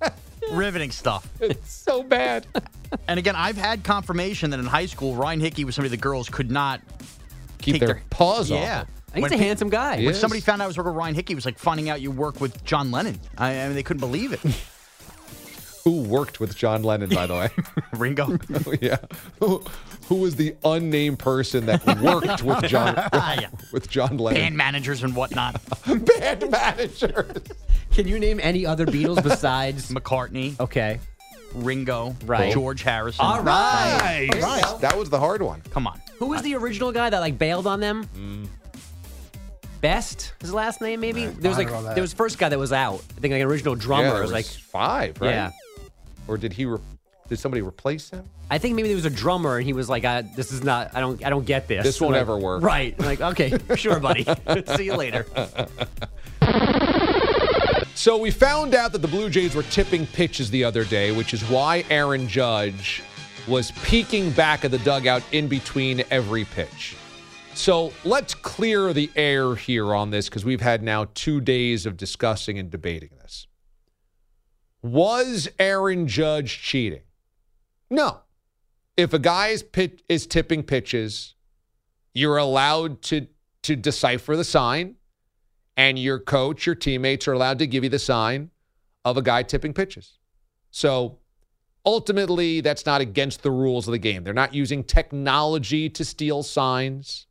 Riveting 0.53 0.91
stuff. 0.91 1.29
It's 1.41 1.73
so 1.73 2.03
bad. 2.03 2.47
and 3.09 3.19
again, 3.19 3.37
I've 3.37 3.57
had 3.57 3.85
confirmation 3.85 4.51
that 4.51 4.61
in 4.61 4.67
high 4.67 4.87
school, 4.87 5.15
Ryan 5.15 5.41
Hickey 5.41 5.65
was 5.65 5.75
somebody 5.75 5.91
the 5.91 5.97
girls 6.01 6.29
could 6.29 6.51
not 6.51 6.81
Keep 7.61 7.75
take 7.75 7.81
their 7.87 8.03
paws 8.11 8.51
off 8.51 8.61
Yeah. 8.61 8.81
of. 8.83 8.89
He's 9.15 9.23
When 9.23 9.33
a 9.33 9.37
pe- 9.39 9.43
handsome 9.45 9.71
guy. 9.71 10.05
When 10.05 10.15
somebody 10.15 10.41
found 10.41 10.61
out 10.61 10.65
I 10.65 10.69
was 10.69 10.77
working 10.77 10.93
with 10.93 10.99
Ryan 10.99 11.15
Hickey, 11.15 11.33
it 11.33 11.37
was 11.37 11.45
like 11.47 11.59
finding 11.59 11.89
out 11.89 12.01
you 12.01 12.11
work 12.11 12.41
with 12.41 12.63
John 12.65 12.91
Lennon. 12.91 13.19
I, 13.37 13.61
I 13.61 13.67
mean, 13.67 13.75
they 13.75 13.83
couldn't 13.83 14.01
believe 14.01 14.33
it. 14.33 14.41
Who 15.85 16.03
worked 16.03 16.39
with 16.39 16.55
John 16.55 16.83
Lennon, 16.83 17.09
by 17.09 17.27
the 17.27 17.35
way? 17.35 17.49
Ringo. 17.95 18.39
Oh, 18.67 18.75
yeah. 18.83 18.99
Who, 19.41 19.63
who 20.09 20.17
was 20.17 20.37
the 20.37 20.55
unnamed 20.65 21.19
person 21.19 21.65
that 21.67 21.85
worked 22.03 22.43
with 22.43 22.65
John 22.65 22.95
ah, 23.13 23.41
Yeah. 23.41 23.49
with 23.73 23.89
John 23.89 24.19
Lennon? 24.19 24.43
Band 24.43 24.57
managers 24.57 25.03
and 25.03 25.17
whatnot. 25.17 25.59
Band 25.87 26.51
managers. 26.51 27.43
Can 27.93 28.07
you 28.07 28.19
name 28.19 28.39
any 28.43 28.67
other 28.67 28.85
Beatles 28.85 29.23
besides 29.23 29.91
McCartney, 29.91 30.59
Okay. 30.61 31.01
Ringo, 31.55 32.15
Right. 32.27 32.53
George 32.53 32.83
Harrison. 32.83 33.25
All 33.25 33.41
right, 33.43 34.29
all 34.35 34.41
right. 34.43 34.81
That 34.83 34.99
was 34.99 35.09
the 35.09 35.19
hard 35.19 35.41
one. 35.41 35.63
Come 35.71 35.87
on. 35.87 35.99
Who 36.19 36.27
was 36.27 36.43
the 36.43 36.55
original 36.57 36.93
guy 36.93 37.09
that 37.09 37.21
like 37.21 37.39
bailed 37.39 37.67
on 37.67 37.81
them? 37.81 38.05
Mm. 38.15 38.47
Best, 39.81 40.33
his 40.41 40.53
last 40.53 40.81
name 40.81 41.01
maybe. 41.01 41.26
There 41.26 41.51
was 41.51 41.59
like 41.59 41.68
don't 41.68 41.83
know 41.83 41.89
that. 41.89 41.95
there 41.95 42.03
was 42.03 42.12
first 42.12 42.39
guy 42.39 42.49
that 42.49 42.59
was 42.59 42.72
out. 42.72 43.03
I 43.16 43.20
think 43.20 43.33
like 43.33 43.43
an 43.43 43.47
original 43.49 43.74
drummer. 43.74 44.07
Yeah, 44.07 44.12
there 44.14 44.22
was 44.22 44.33
like 44.33 44.47
five, 44.47 45.20
right? 45.20 45.31
yeah. 45.31 45.51
Or 46.26 46.37
did 46.37 46.53
he? 46.53 46.64
Re- 46.66 46.79
did 47.29 47.39
somebody 47.39 47.62
replace 47.62 48.11
him? 48.11 48.24
I 48.51 48.57
think 48.59 48.74
maybe 48.74 48.89
there 48.89 48.97
was 48.97 49.05
a 49.05 49.11
drummer 49.11 49.59
and 49.59 49.66
he 49.66 49.74
was 49.74 49.89
like, 49.91 50.05
I, 50.05 50.22
"This 50.22 50.51
is 50.53 50.64
not. 50.64 50.91
I 50.95 51.01
don't. 51.01 51.24
I 51.24 51.31
don't 51.31 51.45
get 51.45 51.68
this. 51.68 51.85
This 51.85 52.01
won't 52.01 52.12
Like, 52.14 52.22
ever 52.22 52.39
work. 52.39 52.62
Right. 52.62 52.95
I'm 52.99 53.05
like, 53.05 53.20
okay, 53.20 53.53
sure, 53.76 54.01
buddy. 54.01 54.24
See 54.76 54.87
you 54.87 54.95
later. 54.97 55.26
So 57.95 58.16
we 58.16 58.31
found 58.31 58.74
out 58.76 58.93
that 58.93 59.03
the 59.03 59.09
Blue 59.09 59.29
Jays 59.29 59.57
were 59.57 59.64
tipping 59.64 60.07
pitches 60.07 60.51
the 60.51 60.62
other 60.62 60.85
day, 60.85 61.11
which 61.11 61.35
is 61.35 61.43
why 61.45 61.85
Aaron 61.91 62.29
Judge 62.29 63.03
was 63.49 63.72
peeking 63.83 64.31
back 64.31 64.64
at 64.64 64.70
the 64.70 64.79
dugout 64.79 65.22
in 65.33 65.49
between 65.49 66.05
every 66.11 66.45
pitch. 66.45 66.97
So 67.59 67.93
let's 68.05 68.35
clear 68.37 68.93
the 68.93 69.11
air 69.17 69.57
here 69.57 69.93
on 69.93 70.11
this 70.11 70.29
because 70.29 70.45
we've 70.45 70.61
had 70.61 70.81
now 70.81 71.09
two 71.13 71.41
days 71.41 71.87
of 71.87 71.97
discussing 71.97 72.57
and 72.57 72.71
debating 72.71 73.11
this. 73.21 73.49
Was 74.81 75.49
Aaron 75.59 76.07
Judge 76.07 76.63
cheating? 76.63 77.03
No. 77.91 78.21
If 78.97 79.13
a 79.13 79.19
guy 79.19 79.49
is, 79.49 79.65
pit, 79.65 80.03
is 80.09 80.25
tipping 80.25 80.63
pitches, 80.63 81.35
you're 82.15 82.37
allowed 82.37 83.03
to, 83.03 83.27
to 83.65 83.75
decipher 83.75 84.37
the 84.37 84.45
sign 84.45 84.95
and 85.77 85.99
your 85.99 86.21
coach, 86.21 86.65
your 86.65 86.77
teammates 86.77 87.27
are 87.27 87.33
allowed 87.33 87.59
to 87.59 87.67
give 87.67 87.83
you 87.83 87.91
the 87.91 87.99
sign 87.99 88.51
of 89.05 89.17
a 89.17 89.23
guy 89.23 89.43
tipping 89.43 89.75
pitches. 89.75 90.19
So 90.71 91.19
ultimately, 91.85 92.61
that's 92.61 92.87
not 92.87 93.01
against 93.01 93.43
the 93.43 93.51
rules 93.51 93.89
of 93.89 93.93
the 93.93 93.99
game. 93.99 94.23
They're 94.23 94.33
not 94.33 94.55
using 94.55 94.85
technology 94.85 95.91
to 95.91 96.05
steal 96.05 96.45
signs, 96.45 97.27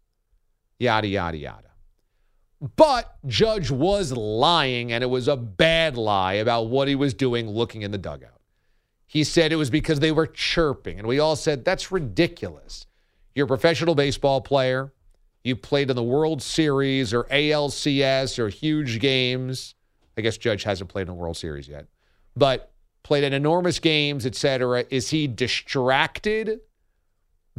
yada, 0.79 1.07
yada, 1.07 1.37
yada. 1.37 1.67
But 2.75 3.15
Judge 3.27 3.69
was 3.69 4.11
lying, 4.11 4.91
and 4.91 5.03
it 5.03 5.07
was 5.07 5.27
a 5.27 5.37
bad 5.37 5.95
lie 5.95 6.33
about 6.33 6.69
what 6.69 6.87
he 6.87 6.95
was 6.95 7.13
doing 7.13 7.47
looking 7.47 7.83
in 7.83 7.91
the 7.91 7.97
dugout. 7.97 8.41
He 9.05 9.23
said 9.23 9.51
it 9.51 9.57
was 9.57 9.69
because 9.69 9.99
they 9.99 10.11
were 10.11 10.27
chirping, 10.27 10.97
and 10.97 11.07
we 11.07 11.19
all 11.19 11.35
said, 11.35 11.63
that's 11.63 11.91
ridiculous. 11.91 12.87
You're 13.35 13.45
a 13.45 13.47
professional 13.47 13.95
baseball 13.95 14.41
player. 14.41 14.91
You 15.43 15.55
played 15.55 15.89
in 15.89 15.95
the 15.95 16.03
World 16.03 16.41
Series 16.41 17.13
or 17.13 17.25
ALCS 17.25 18.39
or 18.39 18.49
huge 18.49 18.99
games. 18.99 19.75
I 20.17 20.21
guess 20.21 20.37
Judge 20.37 20.63
hasn't 20.63 20.89
played 20.89 21.03
in 21.03 21.09
a 21.09 21.13
World 21.13 21.37
Series 21.37 21.67
yet, 21.67 21.85
but 22.35 22.73
played 23.03 23.23
in 23.23 23.33
enormous 23.33 23.79
games, 23.79 24.25
etc. 24.25 24.85
Is 24.89 25.11
he 25.11 25.27
distracted 25.27 26.59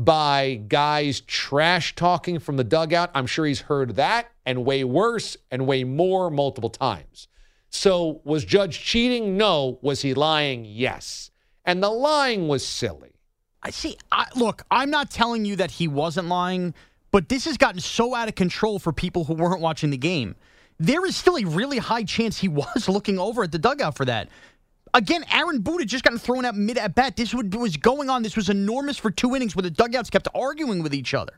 by 0.04 0.62
guys 0.68 1.20
trash 1.20 1.94
talking 1.94 2.38
from 2.38 2.56
the 2.56 2.64
dugout? 2.64 3.10
I'm 3.14 3.26
sure 3.26 3.46
he's 3.46 3.62
heard 3.62 3.96
that 3.96 4.30
and 4.46 4.64
way 4.64 4.84
worse 4.84 5.36
and 5.50 5.66
way 5.66 5.84
more 5.84 6.30
multiple 6.30 6.70
times. 6.70 7.28
So 7.70 8.20
was 8.24 8.44
Judge 8.44 8.80
cheating? 8.80 9.36
No. 9.36 9.78
Was 9.82 10.02
he 10.02 10.14
lying? 10.14 10.64
Yes. 10.64 11.30
And 11.64 11.82
the 11.82 11.90
lying 11.90 12.48
was 12.48 12.66
silly. 12.66 13.12
I 13.62 13.70
see. 13.70 13.98
I, 14.10 14.26
look, 14.36 14.62
I'm 14.70 14.90
not 14.90 15.10
telling 15.10 15.44
you 15.44 15.56
that 15.56 15.72
he 15.72 15.88
wasn't 15.88 16.28
lying, 16.28 16.74
but 17.10 17.28
this 17.28 17.44
has 17.44 17.56
gotten 17.56 17.80
so 17.80 18.14
out 18.14 18.28
of 18.28 18.34
control 18.34 18.78
for 18.78 18.92
people 18.92 19.24
who 19.24 19.34
weren't 19.34 19.60
watching 19.60 19.90
the 19.90 19.98
game. 19.98 20.36
There 20.78 21.04
is 21.04 21.16
still 21.16 21.36
a 21.36 21.44
really 21.44 21.78
high 21.78 22.04
chance 22.04 22.38
he 22.38 22.48
was 22.48 22.88
looking 22.88 23.18
over 23.18 23.42
at 23.42 23.52
the 23.52 23.58
dugout 23.58 23.96
for 23.96 24.04
that. 24.04 24.28
Again, 24.94 25.24
Aaron 25.32 25.60
Boone 25.60 25.80
had 25.80 25.88
just 25.88 26.04
gotten 26.04 26.18
thrown 26.18 26.44
out 26.44 26.56
mid 26.56 26.78
at 26.78 26.94
bat. 26.94 27.16
This 27.16 27.34
was 27.34 27.76
going 27.76 28.10
on. 28.10 28.22
This 28.22 28.36
was 28.36 28.48
enormous 28.48 28.96
for 28.96 29.10
two 29.10 29.34
innings 29.34 29.54
where 29.54 29.62
the 29.62 29.70
dugouts 29.70 30.10
kept 30.10 30.28
arguing 30.34 30.82
with 30.82 30.94
each 30.94 31.14
other. 31.14 31.34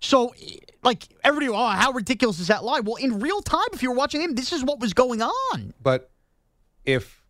So, 0.00 0.34
like, 0.82 1.08
everybody, 1.22 1.48
oh, 1.48 1.68
how 1.68 1.92
ridiculous 1.92 2.40
is 2.40 2.48
that 2.48 2.64
lie? 2.64 2.80
Well, 2.80 2.96
in 2.96 3.20
real 3.20 3.40
time, 3.40 3.68
if 3.72 3.82
you 3.82 3.90
were 3.90 3.96
watching 3.96 4.20
him, 4.20 4.34
this 4.34 4.52
is 4.52 4.64
what 4.64 4.80
was 4.80 4.92
going 4.94 5.22
on. 5.22 5.74
But 5.80 6.10
if 6.84 7.22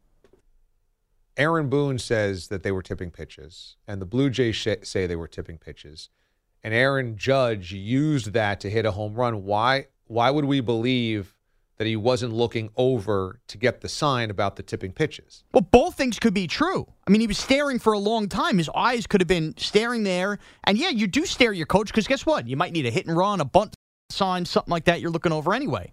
Aaron 1.37 1.69
Boone 1.69 1.99
says 1.99 2.49
that 2.49 2.63
they 2.63 2.73
were 2.73 2.83
tipping 2.83 3.11
pitches, 3.11 3.77
and 3.87 4.01
the 4.01 4.07
Blue 4.07 4.31
Jays 4.31 4.67
say 4.83 5.07
they 5.07 5.17
were 5.17 5.29
tipping 5.29 5.59
pitches, 5.59 6.09
and 6.63 6.73
Aaron 6.73 7.17
Judge 7.17 7.73
used 7.73 8.33
that 8.33 8.61
to 8.61 8.71
hit 8.71 8.87
a 8.87 8.93
home 8.93 9.15
run, 9.15 9.45
why 9.45 9.87
why 10.07 10.31
would 10.31 10.45
we 10.45 10.61
believe 10.61 11.35
that 11.83 11.89
he 11.89 11.97
wasn't 11.97 12.33
looking 12.33 12.71
over 12.77 13.41
to 13.49 13.59
get 13.59 13.81
the 13.81 13.89
sign 13.89 14.31
about 14.31 14.55
the 14.55 14.63
tipping 14.63 14.93
pitches? 14.93 15.43
Well, 15.53 15.67
both 15.69 15.97
things 15.97 16.21
could 16.21 16.33
be 16.33 16.47
true. 16.47 16.87
I 17.09 17.11
mean, 17.11 17.21
he 17.21 17.27
was 17.27 17.39
staring 17.39 17.81
for 17.81 17.93
a 17.93 17.99
long 17.99 18.29
time. 18.29 18.59
His 18.59 18.71
eyes 18.73 19.09
could 19.09 19.21
have 19.21 19.27
been 19.27 19.55
staring 19.57 20.05
there. 20.05 20.39
And 20.63 20.79
yeah, 20.79 20.91
you 20.91 21.09
do 21.09 21.27
stare 21.27 21.51
at 21.51 21.57
your 21.57 21.67
coach 21.67 21.89
because 21.89 22.07
guess 22.07 22.25
what? 22.25 22.47
You 22.47 22.57
might 22.57 22.73
need 22.73 22.87
a 22.87 22.91
hit 22.91 23.07
and 23.07 23.17
run, 23.17 23.41
a 23.41 23.45
bunt 23.45 23.75
sign, 24.11 24.45
something 24.45 24.71
like 24.71 24.85
that. 24.85 25.01
You're 25.01 25.11
looking 25.11 25.33
over 25.33 25.53
anyway. 25.53 25.91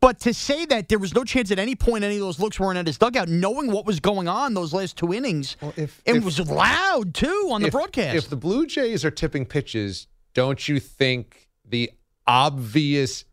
But 0.00 0.20
to 0.20 0.32
say 0.32 0.64
that 0.66 0.88
there 0.88 0.98
was 0.98 1.14
no 1.14 1.22
chance 1.22 1.50
at 1.50 1.58
any 1.58 1.74
point 1.74 2.02
any 2.02 2.14
of 2.14 2.20
those 2.22 2.40
looks 2.40 2.58
weren't 2.58 2.78
at 2.78 2.86
his 2.86 2.96
dugout, 2.96 3.28
knowing 3.28 3.70
what 3.70 3.84
was 3.84 4.00
going 4.00 4.28
on 4.28 4.54
those 4.54 4.72
last 4.72 4.96
two 4.96 5.12
innings, 5.12 5.58
if, 5.76 6.00
it 6.06 6.16
if- 6.16 6.24
was 6.24 6.40
loud 6.48 7.12
too 7.12 7.50
on 7.52 7.60
the 7.60 7.68
if, 7.68 7.72
broadcast. 7.72 8.16
If 8.16 8.30
the 8.30 8.36
Blue 8.36 8.66
Jays 8.66 9.04
are 9.04 9.10
tipping 9.10 9.44
pitches, 9.44 10.06
don't 10.32 10.66
you 10.66 10.80
think 10.80 11.50
the 11.62 11.90
obvious 12.26 13.26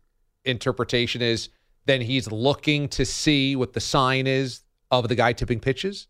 interpretation 0.44 1.22
is 1.22 1.48
then 1.86 2.00
he's 2.00 2.30
looking 2.30 2.88
to 2.88 3.04
see 3.04 3.56
what 3.56 3.72
the 3.72 3.80
sign 3.80 4.26
is 4.26 4.62
of 4.90 5.08
the 5.08 5.14
guy 5.14 5.32
tipping 5.32 5.60
pitches? 5.60 6.08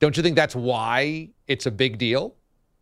Don't 0.00 0.16
you 0.16 0.22
think 0.22 0.36
that's 0.36 0.56
why 0.56 1.30
it's 1.46 1.66
a 1.66 1.70
big 1.70 1.98
deal? 1.98 2.36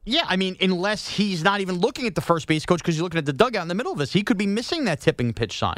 yeah, 0.05 0.25
I 0.27 0.37
mean, 0.37 0.57
unless 0.61 1.09
he's 1.09 1.45
not 1.45 1.61
even 1.61 1.79
looking 1.79 2.07
at 2.07 2.15
the 2.15 2.21
first 2.21 2.47
base 2.47 2.65
coach 2.65 2.79
because 2.79 2.95
he's 2.95 3.03
looking 3.03 3.19
at 3.19 3.27
the 3.27 3.33
dugout 3.33 3.63
in 3.63 3.69
the 3.69 3.75
middle 3.75 3.93
of 3.93 3.99
this, 3.99 4.13
he 4.13 4.23
could 4.23 4.39
be 4.39 4.47
missing 4.47 4.85
that 4.87 5.01
tipping 5.01 5.33
pitch 5.33 5.59
sign. 5.59 5.77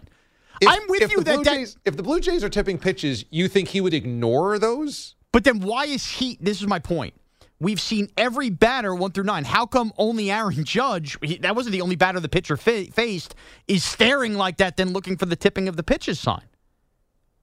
If- 0.61 0.69
I'm 0.69 0.83
with 0.89 1.11
you 1.11 1.23
that, 1.23 1.35
Blue 1.35 1.45
that 1.45 1.77
if 1.85 1.97
the 1.97 2.03
Blue 2.03 2.21
Jays 2.21 2.45
are 2.45 2.49
tipping 2.49 2.79
pitches, 2.79 3.25
you 3.31 3.49
think 3.49 3.69
he 3.69 3.81
would 3.81 3.95
ignore 3.95 4.59
those? 4.59 5.17
But 5.33 5.45
then 5.45 5.61
why 5.61 5.87
is 5.87 6.07
he? 6.07 6.39
This 6.41 6.61
is 6.61 6.67
my 6.67 6.79
point. 6.79 7.15
We've 7.63 7.81
seen 7.81 8.09
every 8.17 8.51
batter 8.51 8.93
one 8.93 9.13
through 9.13 9.23
nine. 9.25 9.45
How 9.45 9.67
come 9.67 9.93
only 9.97 10.33
Aaron 10.33 10.65
Judge? 10.65 11.17
He, 11.23 11.39
that 11.39 11.55
wasn't 11.55 11.75
the 11.75 11.81
only 11.81 11.95
batter 11.95 12.19
the 12.19 12.29
pitcher 12.29 12.57
fa- 12.57 12.87
faced. 12.87 13.37
Is 13.69 13.85
staring 13.85 14.35
like 14.35 14.57
that, 14.57 14.77
then 14.77 14.93
looking 14.93 15.17
for 15.17 15.27
the 15.27 15.37
tipping 15.37 15.69
of 15.69 15.77
the 15.77 15.85
pitches 15.85 16.19
sign. 16.19 16.43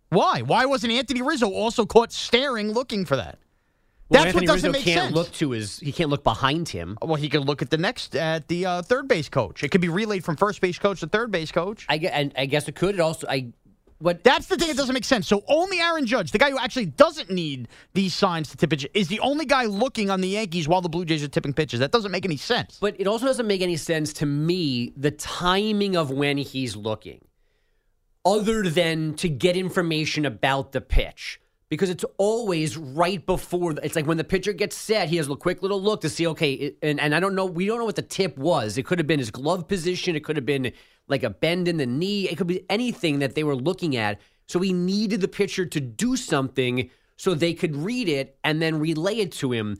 Why? 0.09 0.41
Why 0.41 0.65
wasn't 0.65 0.91
Anthony 0.91 1.21
Rizzo 1.21 1.49
also 1.49 1.85
caught 1.85 2.11
staring, 2.11 2.73
looking 2.73 3.05
for 3.05 3.15
that? 3.15 3.37
Well, 4.09 4.23
That's 4.23 4.35
what 4.35 4.45
doesn't 4.45 4.71
Rizzo 4.71 4.79
make 4.79 4.83
can't 4.83 5.03
sense. 5.05 5.15
look 5.15 5.31
to 5.33 5.51
his. 5.51 5.79
He 5.79 5.93
can't 5.93 6.09
look 6.09 6.23
behind 6.25 6.67
him. 6.67 6.97
Well, 7.01 7.15
he 7.15 7.29
could 7.29 7.45
look 7.45 7.61
at 7.61 7.69
the 7.69 7.77
next 7.77 8.13
at 8.15 8.47
the 8.49 8.65
uh, 8.65 8.81
third 8.81 9.07
base 9.07 9.29
coach. 9.29 9.63
It 9.63 9.69
could 9.69 9.81
be 9.81 9.87
relayed 9.89 10.25
from 10.25 10.35
first 10.35 10.59
base 10.59 10.77
coach 10.79 10.99
to 10.99 11.07
third 11.07 11.31
base 11.31 11.51
coach. 11.51 11.85
I, 11.87 11.95
and 11.97 12.33
I 12.35 12.45
guess 12.47 12.67
it 12.67 12.75
could. 12.75 12.95
It 12.95 13.01
also. 13.01 13.25
I. 13.29 13.53
What? 13.99 14.23
That's 14.23 14.47
the 14.47 14.55
thing 14.55 14.69
that 14.69 14.77
doesn't 14.77 14.93
make 14.93 15.03
sense. 15.03 15.27
So 15.27 15.43
only 15.47 15.79
Aaron 15.79 16.05
Judge, 16.05 16.31
the 16.31 16.37
guy 16.37 16.49
who 16.49 16.57
actually 16.57 16.85
doesn't 16.85 17.29
need 17.29 17.67
these 17.93 18.13
signs 18.13 18.49
to 18.49 18.57
tip 18.57 18.69
pitch, 18.69 18.87
is 18.93 19.09
the 19.09 19.19
only 19.19 19.45
guy 19.45 19.65
looking 19.65 20.09
on 20.09 20.21
the 20.21 20.29
Yankees 20.29 20.67
while 20.67 20.81
the 20.81 20.89
Blue 20.89 21.03
Jays 21.03 21.23
are 21.23 21.27
tipping 21.27 21.53
pitches. 21.53 21.81
That 21.81 21.91
doesn't 21.91 22.11
make 22.11 22.23
any 22.25 22.37
sense. 22.37 22.77
But 22.79 22.95
it 22.97 23.07
also 23.07 23.25
doesn't 23.25 23.47
make 23.47 23.61
any 23.61 23.75
sense 23.75 24.13
to 24.13 24.25
me 24.25 24.93
the 24.95 25.11
timing 25.11 25.97
of 25.97 26.11
when 26.11 26.37
he's 26.37 26.77
looking, 26.77 27.25
other 28.23 28.63
than 28.63 29.15
to 29.15 29.27
get 29.27 29.57
information 29.57 30.25
about 30.25 30.71
the 30.71 30.81
pitch. 30.81 31.41
Because 31.67 31.91
it's 31.91 32.05
always 32.17 32.77
right 32.77 33.23
before. 33.23 33.75
It's 33.83 33.95
like 33.95 34.07
when 34.07 34.17
the 34.17 34.23
pitcher 34.23 34.53
gets 34.53 34.75
set, 34.75 35.07
he 35.07 35.17
has 35.17 35.29
a 35.29 35.35
quick 35.35 35.61
little 35.61 35.79
look 35.79 36.01
to 36.01 36.09
see. 36.09 36.25
Okay, 36.25 36.73
and 36.81 36.99
and 36.99 37.13
I 37.13 37.19
don't 37.19 37.35
know. 37.35 37.45
We 37.45 37.67
don't 37.67 37.77
know 37.77 37.85
what 37.85 37.95
the 37.95 38.01
tip 38.01 38.35
was. 38.39 38.79
It 38.79 38.87
could 38.87 38.97
have 38.97 39.05
been 39.05 39.19
his 39.19 39.29
glove 39.29 39.67
position. 39.67 40.15
It 40.15 40.23
could 40.23 40.35
have 40.35 40.47
been 40.47 40.71
like 41.09 41.23
a 41.23 41.29
bend 41.29 41.67
in 41.67 41.77
the 41.77 41.85
knee. 41.85 42.29
It 42.29 42.37
could 42.37 42.47
be 42.47 42.65
anything 42.69 43.19
that 43.19 43.35
they 43.35 43.43
were 43.43 43.55
looking 43.55 43.95
at. 43.95 44.19
So 44.47 44.59
he 44.59 44.73
needed 44.73 45.21
the 45.21 45.27
pitcher 45.27 45.65
to 45.65 45.79
do 45.79 46.15
something 46.15 46.89
so 47.17 47.33
they 47.33 47.53
could 47.53 47.75
read 47.75 48.07
it 48.07 48.37
and 48.43 48.61
then 48.61 48.79
relay 48.79 49.17
it 49.17 49.31
to 49.33 49.51
him. 49.51 49.77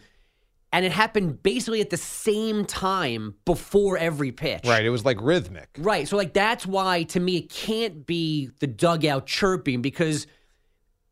And 0.71 0.85
it 0.85 0.91
happened 0.91 1.41
basically 1.41 1.81
at 1.81 1.89
the 1.89 1.97
same 1.97 2.65
time 2.65 3.35
before 3.45 3.97
every 3.97 4.31
pitch. 4.31 4.65
Right. 4.65 4.85
It 4.85 4.89
was 4.89 5.05
like 5.05 5.17
rhythmic. 5.21 5.69
Right. 5.77 6.07
So 6.07 6.17
like 6.17 6.33
that's 6.33 6.67
why 6.67 7.03
to 7.03 7.19
me 7.19 7.37
it 7.37 7.49
can't 7.49 8.05
be 8.05 8.51
the 8.59 8.67
dugout 8.67 9.25
chirping 9.25 9.81
because 9.81 10.27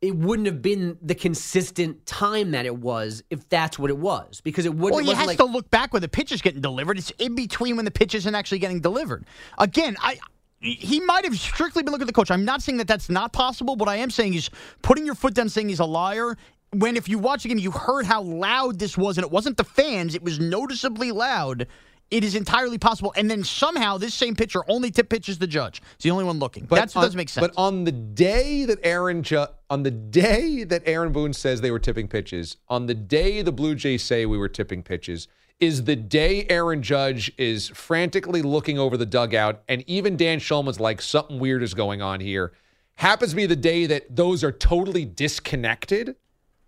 it 0.02 0.16
wouldn't 0.16 0.46
have 0.46 0.62
been 0.62 0.98
the 1.02 1.16
consistent 1.16 2.06
time 2.06 2.52
that 2.52 2.66
it 2.66 2.78
was 2.78 3.24
if 3.30 3.48
that's 3.50 3.80
what 3.80 3.90
it 3.90 3.98
was. 3.98 4.42
Because 4.42 4.66
it 4.66 4.74
wouldn't 4.74 4.96
Well, 4.96 5.02
wasn't 5.02 5.18
has 5.18 5.28
like 5.28 5.38
to 5.38 5.46
look 5.46 5.70
back 5.72 5.94
when 5.94 6.02
the 6.02 6.08
pitch 6.08 6.32
is 6.32 6.42
getting 6.42 6.62
delivered. 6.62 6.98
It's 6.98 7.12
in 7.18 7.36
between 7.36 7.76
when 7.76 7.86
the 7.86 7.92
pitch 7.92 8.14
isn't 8.14 8.36
actually 8.36 8.60
getting 8.60 8.80
delivered. 8.80 9.26
Again, 9.58 9.96
I 10.00 10.20
he 10.60 11.00
might 11.02 11.24
have 11.24 11.38
strictly 11.38 11.84
been 11.84 11.92
looking 11.92 12.06
at 12.06 12.08
the 12.08 12.14
coach. 12.14 12.32
I'm 12.32 12.46
not 12.46 12.64
saying 12.64 12.80
that 12.80 12.88
that's 12.88 13.10
not 13.10 13.32
possible. 13.32 13.76
What 13.76 13.90
I 13.90 13.98
am 13.98 14.10
saying 14.10 14.34
is 14.34 14.50
putting 14.82 15.06
your 15.06 15.14
foot 15.14 15.36
down, 15.36 15.50
saying 15.50 15.70
he's 15.70 15.80
a 15.80 15.86
liar. 15.86 16.36
When 16.74 16.98
if 16.98 17.08
you 17.08 17.20
watch 17.20 17.44
the 17.44 17.50
game, 17.50 17.60
you 17.60 17.72
heard 17.72 18.06
how 18.06 18.24
loud 18.24 18.80
this 18.80 18.98
was, 18.98 19.18
and 19.18 19.26
it 19.26 19.32
wasn't 19.32 19.58
the 19.58 19.64
fans; 19.64 20.16
it 20.16 20.24
was 20.24 20.40
noticeably 20.40 21.12
loud. 21.12 21.68
It 22.10 22.24
is 22.24 22.36
entirely 22.36 22.78
possible. 22.78 23.14
And 23.18 23.30
then 23.30 23.44
somehow 23.44 23.98
this 23.98 24.14
same 24.14 24.36
pitcher 24.36 24.64
only 24.70 24.92
tip 24.92 25.10
pitches 25.10 25.38
the 25.40 25.48
judge. 25.48 25.82
It's 25.96 26.04
the 26.04 26.12
only 26.12 26.24
one 26.24 26.40
looking. 26.40 26.66
That's 26.70 26.96
what 26.96 27.02
on- 27.02 27.06
doesn't 27.08 27.18
make 27.18 27.30
sense. 27.30 27.46
But 27.46 27.54
on 27.60 27.84
the 27.84 27.92
day 27.92 28.66
that 28.66 28.80
Aaron 28.84 29.24
Ju- 29.24 29.48
on 29.70 29.84
the 29.84 29.92
day 29.92 30.64
that 30.64 30.84
Aaron 30.86 31.12
Boone 31.12 31.34
says 31.34 31.60
they 31.62 31.72
were 31.72 31.80
tipping 31.80 32.08
pitches, 32.08 32.58
on 32.70 32.86
the 32.86 32.94
day 32.94 33.42
the 33.42 33.52
Blue 33.52 33.76
Jays 33.76 34.04
say 34.04 34.26
we 34.26 34.38
were 34.38 34.48
tipping 34.48 34.84
pitches, 34.84 35.28
is 35.60 35.86
the 35.86 35.96
day 35.96 36.46
Aaron 36.50 36.82
Judge 36.84 37.32
is 37.38 37.70
frantically 37.70 38.42
looking 38.44 38.78
over 38.78 38.96
the 38.96 39.08
dugout, 39.08 39.64
and 39.68 39.84
even 39.88 40.16
Dan 40.16 40.40
Shulman's 40.40 40.80
like 40.80 41.02
something 41.02 41.40
weird 41.40 41.64
is 41.64 41.74
going 41.74 42.02
on 42.02 42.20
here. 42.20 42.54
Happens 42.96 43.32
to 43.32 43.36
be 43.36 43.46
the 43.48 43.56
day 43.56 43.86
that 43.88 44.16
those 44.16 44.44
are 44.44 44.52
totally 44.52 45.04
disconnected. 45.04 46.16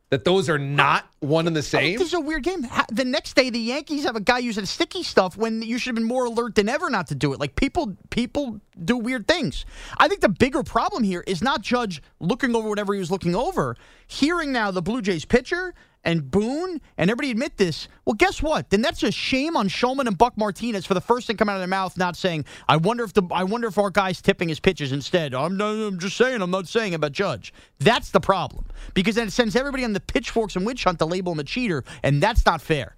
That 0.09 0.25
those 0.25 0.49
are 0.49 0.57
not 0.57 1.07
one 1.19 1.45
and 1.45 1.55
the 1.55 1.59
oh, 1.59 1.61
same. 1.61 1.99
This 1.99 2.07
is 2.07 2.13
a 2.15 2.19
weird 2.19 2.43
game. 2.43 2.67
The 2.91 3.05
next 3.05 3.35
day, 3.35 3.51
the 3.51 3.59
Yankees 3.59 4.05
have 4.05 4.15
a 4.15 4.21
guy 4.21 4.39
using 4.39 4.65
sticky 4.65 5.03
stuff 5.03 5.37
when 5.37 5.61
you 5.61 5.77
should 5.77 5.89
have 5.89 5.95
been 5.95 6.03
more 6.03 6.25
alert 6.25 6.55
than 6.55 6.67
ever 6.67 6.89
not 6.89 7.07
to 7.07 7.15
do 7.15 7.31
it. 7.31 7.39
Like 7.39 7.55
people, 7.55 7.95
people 8.09 8.59
do 8.83 8.97
weird 8.97 9.27
things. 9.27 9.65
I 9.97 10.07
think 10.07 10.21
the 10.21 10.29
bigger 10.29 10.63
problem 10.63 11.03
here 11.03 11.23
is 11.27 11.43
not 11.43 11.61
Judge 11.61 12.01
looking 12.19 12.55
over 12.55 12.67
whatever 12.67 12.95
he 12.95 12.99
was 12.99 13.11
looking 13.11 13.35
over. 13.35 13.75
Hearing 14.07 14.51
now 14.51 14.71
the 14.71 14.81
Blue 14.81 15.03
Jays 15.03 15.25
pitcher 15.25 15.75
and 16.03 16.29
Boone 16.29 16.79
and 16.97 17.09
everybody 17.09 17.31
admit 17.31 17.57
this. 17.57 17.87
Well, 18.05 18.13
guess 18.13 18.41
what? 18.41 18.69
Then 18.69 18.81
that's 18.81 19.03
a 19.03 19.11
shame 19.11 19.57
on 19.57 19.67
Shulman 19.67 20.07
and 20.07 20.17
Buck 20.17 20.37
Martinez 20.37 20.85
for 20.85 20.93
the 20.93 21.01
first 21.01 21.27
thing 21.27 21.37
coming 21.37 21.51
out 21.51 21.57
of 21.57 21.61
their 21.61 21.67
mouth, 21.67 21.97
not 21.97 22.15
saying, 22.15 22.45
"I 22.67 22.77
wonder 22.77 23.03
if 23.03 23.13
the 23.13 23.23
I 23.31 23.43
wonder 23.43 23.67
if 23.67 23.77
our 23.77 23.89
guy's 23.89 24.21
tipping 24.21 24.49
his 24.49 24.59
pitches." 24.59 24.91
Instead, 24.91 25.33
I'm 25.33 25.57
not, 25.57 25.71
I'm 25.71 25.99
just 25.99 26.17
saying, 26.17 26.41
I'm 26.41 26.51
not 26.51 26.67
saying 26.67 26.93
about 26.93 27.11
Judge. 27.11 27.53
That's 27.79 28.11
the 28.11 28.19
problem 28.19 28.65
because 28.93 29.15
then 29.15 29.27
it 29.27 29.31
sends 29.31 29.55
everybody 29.55 29.83
on 29.83 29.93
the 29.93 29.99
pitchforks 29.99 30.55
and 30.55 30.65
witch 30.65 30.83
hunt 30.83 30.99
to 30.99 31.05
label 31.05 31.33
him 31.33 31.39
a 31.39 31.43
cheater, 31.43 31.83
and 32.03 32.21
that's 32.21 32.45
not 32.45 32.61
fair. 32.61 32.95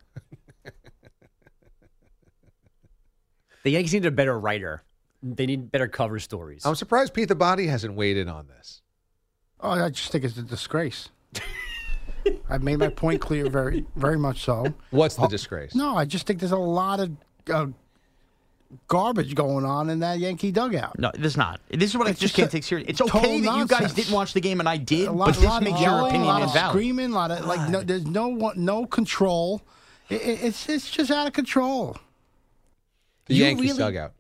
the 3.64 3.72
Yankees 3.72 3.94
need 3.94 4.06
a 4.06 4.12
better 4.12 4.40
writer. 4.40 4.84
They 5.24 5.46
need 5.46 5.72
better 5.72 5.88
cover 5.88 6.20
stories. 6.20 6.66
I'm 6.66 6.76
surprised 6.76 7.14
Pete 7.14 7.28
the 7.28 7.36
Body 7.36 7.68
hasn't 7.68 7.94
weighed 7.94 8.18
in 8.18 8.28
on 8.28 8.48
this. 8.48 8.82
Oh, 9.60 9.72
I 9.72 9.90
just 9.90 10.12
think 10.12 10.24
it's 10.24 10.38
a 10.38 10.42
disgrace. 10.42 11.10
I've 12.50 12.64
made 12.64 12.78
my 12.78 12.90
point 12.90 13.22
clear, 13.22 13.50
very, 13.50 13.86
very 13.96 14.18
much 14.18 14.44
so. 14.44 14.74
What's 14.92 15.16
the 15.16 15.28
disgrace? 15.28 15.74
No, 15.76 15.96
I 15.96 16.06
just 16.06 16.26
think 16.28 16.40
there's 16.40 16.52
a 16.52 16.58
lot 16.58 17.00
of 17.00 17.12
uh, 17.52 17.68
garbage 18.88 19.36
going 19.36 19.66
on 19.66 19.90
in 19.90 20.00
that 20.00 20.20
Yankee 20.20 20.52
dugout. 20.52 20.98
No, 21.00 21.12
there's 21.18 21.38
not. 21.38 21.60
This 21.70 21.90
is 21.92 21.98
what 21.98 22.08
I 22.08 22.12
It's 22.12 22.20
just 22.20 22.36
just 22.36 22.40
can't 22.42 22.50
a 22.50 22.52
take 22.52 22.64
serious. 22.64 22.88
It's 22.90 23.00
total 23.00 23.20
okay 23.20 23.40
that 23.42 23.58
you 23.58 23.66
guys 23.68 23.94
didn't 23.94 24.14
watch 24.14 24.34
the 24.34 24.42
game 24.42 24.60
and 24.60 24.70
I 24.70 24.78
did, 24.78 25.08
A 25.08 25.12
lot, 25.12 25.26
but 25.28 25.36
this 25.36 25.44
lot 25.44 25.64
makes 25.64 25.76
of 25.78 25.82
your 25.82 25.90
yelling, 25.92 26.10
opinion 26.10 26.30
a 26.30 26.34
lot 26.34 26.42
of 26.42 26.48
invalid. 26.50 26.72
screaming, 26.72 27.12
a 27.12 27.16
lot 27.16 27.32
of 27.32 27.46
like. 27.46 27.70
No, 27.70 27.82
there's 27.82 28.06
no 28.06 28.28
one- 28.28 28.64
no 28.64 28.86
control. 28.86 29.62
It, 30.10 30.22
it- 30.22 30.44
it's 30.44 30.70
it's 30.70 30.90
just 30.92 31.10
out 31.12 31.28
of 31.28 31.34
control. 31.34 31.98
The 33.26 33.36
You 33.36 33.44
Yankees 33.46 33.72
really- 33.72 33.78
dugout. 33.80 34.14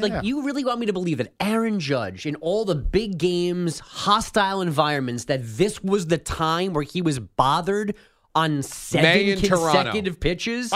Like 0.00 0.24
you 0.24 0.42
really 0.42 0.64
want 0.64 0.80
me 0.80 0.86
to 0.86 0.92
believe 0.92 1.18
that 1.18 1.32
Aaron 1.40 1.80
Judge 1.80 2.26
in 2.26 2.36
all 2.36 2.64
the 2.64 2.74
big 2.74 3.18
games, 3.18 3.78
hostile 3.80 4.60
environments, 4.60 5.24
that 5.26 5.40
this 5.42 5.82
was 5.82 6.06
the 6.06 6.18
time 6.18 6.72
where 6.72 6.84
he 6.84 7.02
was 7.02 7.18
bothered 7.18 7.94
on 8.34 8.62
seven 8.62 9.04
May 9.04 9.30
in 9.30 9.38
Toronto. 9.40 9.70
consecutive 9.72 10.18
pitches 10.18 10.72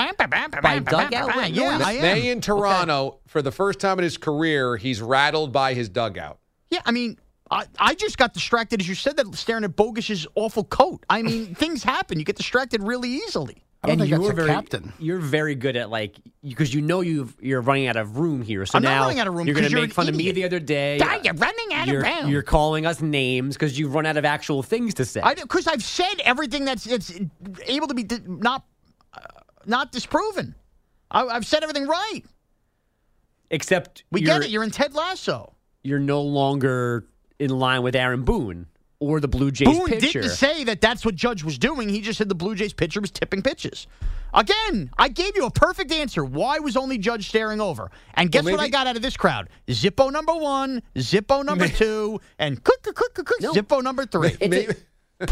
by 0.63 0.79
dugout? 0.79 1.35
What- 1.35 1.51
no, 1.53 1.65
Yeah, 1.65 1.81
I 1.85 1.93
am. 1.95 2.03
May 2.03 2.31
in 2.31 2.41
Toronto, 2.41 3.19
for 3.27 3.43
the 3.43 3.51
first 3.51 3.81
time 3.81 3.99
in 3.99 4.05
his 4.05 4.17
career, 4.17 4.77
he's 4.77 5.03
rattled 5.03 5.53
by 5.53 5.75
his 5.75 5.89
dugout. 5.89 6.39
Yeah, 6.71 6.83
I 6.87 6.93
mean, 6.93 7.19
I, 7.51 7.65
I 7.79 7.95
just 7.95 8.19
got 8.19 8.35
distracted 8.35 8.81
as 8.81 8.89
you 8.89 8.95
said 8.95 9.17
that 9.17 9.35
staring 9.35 9.65
at 9.65 9.75
Bogus's 9.75 10.27
awful 10.35 10.65
coat. 10.65 11.05
I 11.11 11.23
mean, 11.23 11.55
things 11.55 11.83
happen. 11.83 12.19
You 12.19 12.25
get 12.25 12.37
distracted 12.37 12.83
really 12.83 13.11
easily. 13.11 13.65
I 13.83 13.89
don't 13.89 13.99
think 13.99 14.11
you're 14.11 14.33
very, 14.33 14.49
captain. 14.49 14.93
You're 14.99 15.21
very 15.21 15.55
good 15.55 15.77
at 15.77 15.89
like 15.89 16.17
because 16.43 16.75
you 16.75 16.81
know 16.81 17.01
you 17.01 17.33
you're 17.41 17.61
running 17.61 17.87
out 17.87 17.97
of 17.97 18.19
room 18.19 18.43
here. 18.43 18.67
So 18.67 18.79
I'm 18.79 18.83
now 18.83 19.03
running 19.03 19.21
out 19.21 19.29
of 19.29 19.35
room 19.35 19.47
you're 19.47 19.55
going 19.55 19.69
to 19.69 19.75
make 19.75 19.93
fun 19.93 20.09
of 20.09 20.17
me 20.17 20.33
the 20.33 20.45
other 20.45 20.59
day. 20.59 20.99
God, 20.99 21.25
you're 21.25 21.35
running 21.35 21.75
out 21.75 21.87
you're, 21.87 22.05
of 22.05 22.23
room. 22.23 22.31
you're 22.31 22.43
calling 22.43 22.87
us 22.87 23.01
names 23.01 23.55
because 23.55 23.79
you've 23.79 23.95
run 23.95 24.05
out 24.05 24.17
of 24.17 24.25
actual 24.25 24.65
things 24.65 24.95
to 24.95 25.05
say. 25.05 25.21
I 25.21 25.35
because 25.35 25.69
I've 25.69 25.85
said 25.85 26.15
everything 26.25 26.65
that's 26.65 26.87
it's 26.87 27.13
able 27.67 27.87
to 27.87 27.95
be 27.95 28.03
di- 28.03 28.21
not 28.27 28.65
uh, 29.15 29.21
not 29.65 29.93
disproven. 29.93 30.57
I, 31.11 31.27
I've 31.27 31.47
said 31.47 31.63
everything 31.63 31.87
right. 31.87 32.23
Except 33.51 34.03
We 34.11 34.23
get 34.23 34.43
it. 34.43 34.51
You're 34.51 34.65
in 34.65 34.71
Ted 34.71 34.95
Lasso. 34.95 35.55
you're 35.85 36.01
no 36.01 36.21
longer 36.23 37.07
in 37.39 37.51
line 37.51 37.83
with 37.83 37.95
Aaron 37.95 38.25
Boone 38.25 38.67
or 39.01 39.21
the 39.21 39.29
Blue 39.29 39.51
Jays 39.51 39.69
Boone 39.69 39.87
pitcher. 39.87 40.23
didn't 40.23 40.35
say 40.35 40.65
that 40.65 40.81
that's 40.81 41.05
what 41.05 41.15
Judge 41.15 41.45
was 41.45 41.59
doing. 41.59 41.89
He 41.89 42.01
just 42.01 42.19
said 42.19 42.29
the 42.29 42.35
Blue 42.35 42.55
Jays 42.55 42.73
pitcher 42.73 43.01
was 43.01 43.11
tipping 43.11 43.43
pitches. 43.43 43.87
Again, 44.35 44.91
I 44.99 45.09
gave 45.09 45.37
you 45.37 45.47
a 45.47 45.51
perfect 45.51 45.91
answer. 45.93 46.25
Why 46.25 46.59
was 46.59 46.77
only 46.77 46.99
Judge 46.99 47.29
staring 47.29 47.61
over? 47.61 47.91
And 48.15 48.31
guess 48.31 48.45
Well, 48.45 48.57
what 48.57 48.61
I 48.61 48.69
got 48.69 48.87
out 48.87 48.97
of 48.97 49.03
this 49.03 49.17
crowd? 49.17 49.49
Zippo 49.69 50.13
number 50.13 50.35
one, 50.35 50.83
Zippo 50.97 51.45
number 51.45 51.69
two, 51.69 52.21
and 52.39 52.63
click, 52.63 52.83
click, 52.83 52.97
click, 52.97 53.15
click, 53.15 53.27
click, 53.27 53.41
Zippo 53.41 53.83
number 53.83 54.05
three. 54.05 54.37
Maybe, 54.41 54.75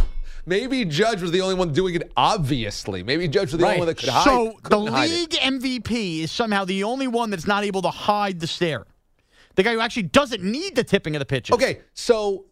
maybe 0.47 0.85
Judge 0.85 1.21
was 1.21 1.31
the 1.31 1.43
only 1.43 1.57
one 1.57 1.73
doing 1.73 1.97
it. 1.97 2.11
Obviously, 2.17 3.03
maybe 3.03 3.29
Judge 3.29 3.53
was 3.53 3.61
the 3.61 3.67
only 3.67 3.79
one 3.79 3.87
that 3.89 3.99
could 3.99 4.09
hide. 4.09 4.25
So 4.25 4.55
the 4.63 4.71
couldn't 4.71 4.95
it. 4.95 5.11
league 5.11 5.31
MVP 5.31 6.21
is 6.21 6.33
somehow 6.33 6.65
the 6.65 6.85
only 6.85 7.09
one 7.09 7.31
that's 7.31 7.47
not 7.47 7.65
able 7.65 7.83
to 7.83 7.91
hide 7.91 8.41
the 8.41 8.47
stare. 8.47 8.87
The 9.57 9.63
guy 9.63 9.73
who 9.75 9.81
actually 9.81 10.05
doesn't 10.05 10.43
need 10.43 10.75
the 10.77 10.85
tipping 10.85 11.17
of 11.17 11.21
the 11.21 11.27
pitches. 11.27 11.55
Okay, 11.55 11.81
so 11.95 12.47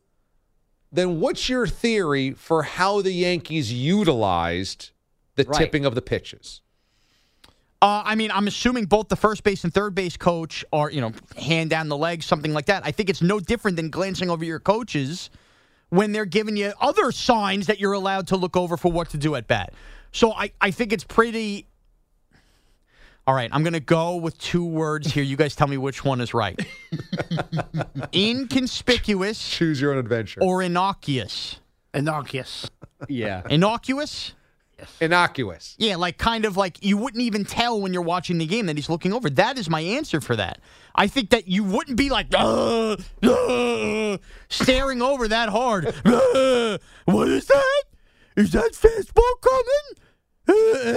then 0.95 1.20
what's 1.20 1.49
your 1.49 1.66
theory 1.66 2.32
for 2.32 2.62
how 2.62 3.03
the 3.03 3.12
Yankees 3.12 3.72
utilized 3.72 4.90
the 5.36 5.45
Right. 5.45 5.59
tipping 5.59 5.84
of 5.84 5.95
the 5.95 6.03
pitches? 6.03 6.61
Uh, 7.82 8.03
I 8.05 8.14
mean, 8.14 8.30
I'm 8.30 8.47
assuming 8.47 8.86
both 8.86 9.09
the 9.09 9.16
first 9.16 9.42
base 9.42 9.62
and 9.64 9.74
third 9.74 9.95
base 9.95 10.16
coach 10.16 10.64
are, 10.72 10.90
you 10.90 11.01
know, 11.03 11.12
hand 11.36 11.68
down 11.68 11.88
the 11.88 11.97
leg, 11.97 12.22
something 12.22 12.55
like 12.55 12.66
that. 12.66 12.82
I 12.86 12.92
think 12.92 13.11
it's 13.11 13.20
no 13.20 13.40
different 13.40 13.76
than 13.76 13.90
glancing 13.90 14.30
over 14.30 14.45
your 14.45 14.61
coaches 14.61 15.28
when 15.90 16.12
they're 16.12 16.24
giving 16.24 16.57
you 16.57 16.72
other 16.80 17.12
signs 17.12 17.66
that 17.66 17.78
you're 17.80 17.92
allowed 17.92 18.26
to 18.28 18.36
look 18.36 18.57
over 18.57 18.76
for 18.78 18.90
what 18.90 19.11
to 19.11 19.18
do 19.18 19.34
at 19.34 19.47
bat. 19.47 19.74
So 20.12 20.32
I, 20.32 20.53
I 20.61 20.70
think 20.70 20.92
it's 20.92 21.05
pretty. 21.05 21.66
All 23.27 23.35
right, 23.35 23.49
I'm 23.53 23.62
going 23.62 23.72
to 23.72 23.81
go 23.81 24.16
with 24.16 24.37
two 24.39 24.64
words 24.66 25.11
here. 25.12 25.22
You 25.25 25.37
guys 25.37 25.57
tell 25.57 25.66
me 25.66 25.79
which 25.79 26.05
one 26.05 26.20
is 26.20 26.35
right. 26.35 26.59
Inconspicuous 28.12 29.49
Choose 29.49 29.81
your 29.81 29.93
own 29.93 29.99
adventure. 29.99 30.41
or 30.43 30.62
innocuous? 30.62 31.59
Innocuous. 31.95 32.68
yeah. 33.09 33.43
Innocuous? 33.49 34.35
Yes. 34.79 34.97
Innocuous. 35.01 35.75
Yeah, 35.79 35.97
like 35.97 36.18
kind 36.18 36.45
of 36.45 36.57
like 36.57 36.85
you 36.85 36.97
wouldn't 36.97 37.22
even 37.22 37.45
tell 37.45 37.81
when 37.81 37.93
you're 37.95 38.03
watching 38.03 38.39
the 38.39 38.47
game 38.47 38.66
that 38.66 38.77
he's 38.77 38.91
looking 38.91 39.12
over. 39.12 39.31
That 39.31 39.57
is 39.57 39.70
my 39.70 39.81
answer 39.81 40.20
for 40.20 40.35
that. 40.37 40.59
I 40.97 41.07
think 41.07 41.31
that 41.31 41.47
you 41.47 41.62
wouldn't 41.62 41.97
be 41.97 42.11
like 42.11 42.27
"Uh, 42.35 42.97
uh," 43.22 44.18
staring 44.49 45.01
over 45.01 45.29
that 45.29 45.49
hard. 45.49 45.87
"Uh, 46.05 46.79
what 47.05 47.29
is 47.29 47.47
that? 47.47 47.83
Is 48.37 48.51
that 48.51 48.72
fastball 48.72 49.41
coming? 50.49 50.97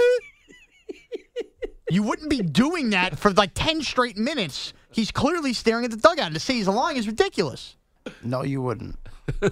you 1.90 2.02
wouldn't 2.02 2.30
be 2.30 2.40
doing 2.40 2.90
that 2.90 3.18
for 3.18 3.32
like 3.32 3.50
10 3.54 3.82
straight 3.82 4.16
minutes. 4.16 4.72
He's 4.90 5.10
clearly 5.10 5.52
staring 5.52 5.84
at 5.84 5.90
the 5.90 5.96
dugout. 5.96 6.34
To 6.34 6.40
say 6.40 6.54
he's 6.54 6.68
lying 6.68 6.96
is 6.96 7.06
ridiculous. 7.06 7.76
No, 8.22 8.42
you 8.42 8.62
wouldn't. 8.62 8.98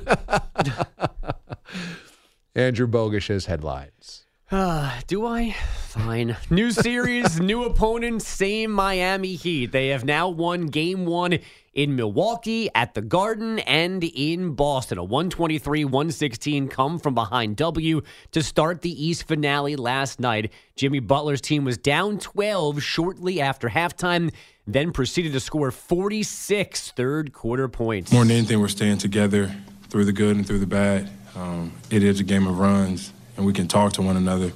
Andrew 2.55 2.87
Bogusch's 2.87 3.47
headlines. 3.47 4.25
Uh, 4.51 5.01
do 5.07 5.27
I? 5.27 5.57
Fine. 5.89 6.37
New 6.51 6.71
series, 6.71 7.41
new 7.51 7.65
opponent, 7.65 8.23
same 8.23 8.71
Miami 8.71 9.35
Heat. 9.35 9.73
They 9.73 9.89
have 9.89 10.05
now 10.05 10.29
won 10.29 10.67
game 10.67 11.05
one 11.05 11.39
in 11.77 11.95
Milwaukee, 11.95 12.71
at 12.75 12.95
the 12.95 13.03
Garden, 13.03 13.59
and 13.61 14.03
in 14.03 14.55
Boston. 14.55 14.97
A 14.97 15.05
123 15.05 15.85
116 15.85 16.69
come 16.69 16.99
from 16.99 17.15
behind 17.15 17.57
W 17.57 18.01
to 18.33 18.43
start 18.43 18.81
the 18.81 19.05
East 19.05 19.29
finale 19.29 19.77
last 19.77 20.19
night. 20.19 20.51
Jimmy 20.75 21.01
Butler's 21.01 21.43
team 21.43 21.65
was 21.65 21.77
down 21.77 22.19
12 22.19 22.83
shortly 22.83 23.43
after 23.43 23.69
halftime, 23.69 24.33
then 24.67 24.91
proceeded 24.91 25.35
to 25.35 25.41
score 25.41 25.71
46 25.71 26.93
third 26.93 27.35
quarter 27.35 27.69
points. 27.69 28.11
More 28.11 28.25
than 28.25 28.33
anything, 28.33 28.59
we're 28.59 28.69
staying 28.69 28.99
together 28.99 29.55
through 29.91 30.07
the 30.07 30.13
good 30.13 30.35
and 30.35 30.47
through 30.47 30.61
the 30.61 30.67
bad. 30.67 31.11
Um, 31.37 31.73
it 31.91 32.03
is 32.03 32.21
a 32.21 32.25
game 32.25 32.47
of 32.47 32.59
runs, 32.59 33.13
and 33.37 33.45
we 33.45 33.53
can 33.53 33.69
talk 33.69 33.93
to 33.93 34.03
one 34.03 34.17
another. 34.17 34.51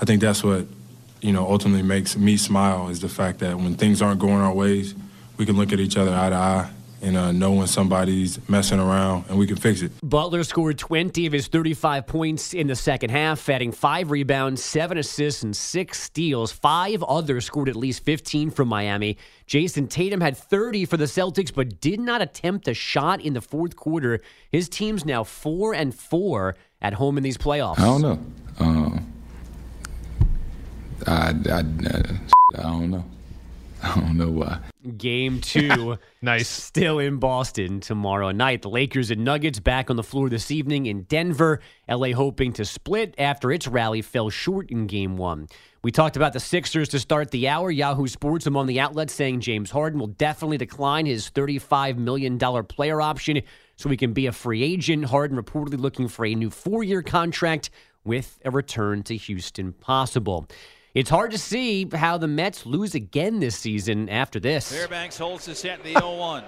I 0.00 0.04
think 0.04 0.20
that's 0.20 0.44
what 0.44 0.66
you 1.20 1.32
know 1.32 1.50
ultimately 1.50 1.82
makes 1.82 2.16
me 2.16 2.36
smile 2.36 2.88
is 2.88 3.00
the 3.00 3.08
fact 3.08 3.40
that 3.40 3.56
when 3.56 3.74
things 3.74 4.00
aren't 4.00 4.20
going 4.20 4.36
our 4.36 4.54
ways, 4.54 4.94
we 5.40 5.46
can 5.46 5.56
look 5.56 5.72
at 5.72 5.80
each 5.80 5.96
other 5.96 6.14
eye 6.14 6.28
to 6.28 6.36
eye 6.36 6.70
and 7.00 7.16
uh, 7.16 7.32
know 7.32 7.52
when 7.52 7.66
somebody's 7.66 8.46
messing 8.46 8.78
around 8.78 9.24
and 9.30 9.38
we 9.38 9.46
can 9.46 9.56
fix 9.56 9.80
it. 9.80 9.90
Butler 10.02 10.44
scored 10.44 10.76
20 10.76 11.24
of 11.24 11.32
his 11.32 11.46
35 11.46 12.06
points 12.06 12.52
in 12.52 12.66
the 12.66 12.76
second 12.76 13.08
half, 13.08 13.48
adding 13.48 13.72
five 13.72 14.10
rebounds, 14.10 14.62
seven 14.62 14.98
assists, 14.98 15.42
and 15.42 15.56
six 15.56 15.98
steals. 15.98 16.52
Five 16.52 17.02
others 17.02 17.46
scored 17.46 17.70
at 17.70 17.74
least 17.74 18.04
15 18.04 18.50
from 18.50 18.68
Miami. 18.68 19.16
Jayson 19.46 19.88
Tatum 19.88 20.20
had 20.20 20.36
30 20.36 20.84
for 20.84 20.98
the 20.98 21.06
Celtics, 21.06 21.54
but 21.54 21.80
did 21.80 22.00
not 22.00 22.20
attempt 22.20 22.68
a 22.68 22.74
shot 22.74 23.22
in 23.22 23.32
the 23.32 23.40
fourth 23.40 23.76
quarter. 23.76 24.20
His 24.52 24.68
team's 24.68 25.06
now 25.06 25.24
four 25.24 25.72
and 25.72 25.94
four 25.94 26.54
at 26.82 26.92
home 26.92 27.16
in 27.16 27.24
these 27.24 27.38
playoffs. 27.38 27.78
I 27.78 27.84
don't 27.84 28.02
know. 28.02 28.18
Um, 28.58 29.12
I, 31.06 31.34
I, 31.50 31.60
I 32.58 32.62
don't 32.62 32.90
know. 32.90 33.04
I 33.82 33.94
don't 33.94 34.16
know 34.16 34.30
why. 34.30 34.58
Game 34.98 35.40
two, 35.40 35.96
nice. 36.22 36.48
Still 36.48 36.98
in 36.98 37.16
Boston 37.16 37.80
tomorrow 37.80 38.30
night. 38.30 38.62
The 38.62 38.68
Lakers 38.68 39.10
and 39.10 39.24
Nuggets 39.24 39.58
back 39.58 39.88
on 39.88 39.96
the 39.96 40.02
floor 40.02 40.28
this 40.28 40.50
evening 40.50 40.86
in 40.86 41.02
Denver. 41.04 41.60
LA 41.88 42.12
hoping 42.12 42.52
to 42.54 42.64
split 42.64 43.14
after 43.16 43.50
its 43.50 43.66
rally 43.66 44.02
fell 44.02 44.28
short 44.28 44.70
in 44.70 44.86
game 44.86 45.16
one. 45.16 45.48
We 45.82 45.90
talked 45.90 46.16
about 46.16 46.34
the 46.34 46.40
Sixers 46.40 46.90
to 46.90 46.98
start 46.98 47.30
the 47.30 47.48
hour. 47.48 47.70
Yahoo 47.70 48.06
Sports 48.06 48.46
among 48.46 48.66
the 48.66 48.80
outlets 48.80 49.14
saying 49.14 49.40
James 49.40 49.70
Harden 49.70 49.98
will 49.98 50.08
definitely 50.08 50.58
decline 50.58 51.06
his 51.06 51.30
$35 51.30 51.96
million 51.96 52.38
player 52.38 53.00
option 53.00 53.40
so 53.76 53.88
he 53.88 53.96
can 53.96 54.12
be 54.12 54.26
a 54.26 54.32
free 54.32 54.62
agent. 54.62 55.06
Harden 55.06 55.42
reportedly 55.42 55.80
looking 55.80 56.06
for 56.06 56.26
a 56.26 56.34
new 56.34 56.50
four 56.50 56.84
year 56.84 57.02
contract 57.02 57.70
with 58.04 58.38
a 58.44 58.50
return 58.50 59.02
to 59.04 59.16
Houston 59.16 59.72
possible. 59.72 60.46
It's 60.92 61.08
hard 61.08 61.30
to 61.30 61.38
see 61.38 61.88
how 61.92 62.18
the 62.18 62.26
Mets 62.26 62.66
lose 62.66 62.96
again 62.96 63.38
this 63.38 63.56
season 63.56 64.08
after 64.08 64.40
this. 64.40 64.72
Fairbanks 64.72 65.16
holds 65.16 65.46
the 65.46 65.54
set 65.54 65.78
in 65.78 65.94
the 65.94 66.00
0 66.00 66.16
1. 66.16 66.42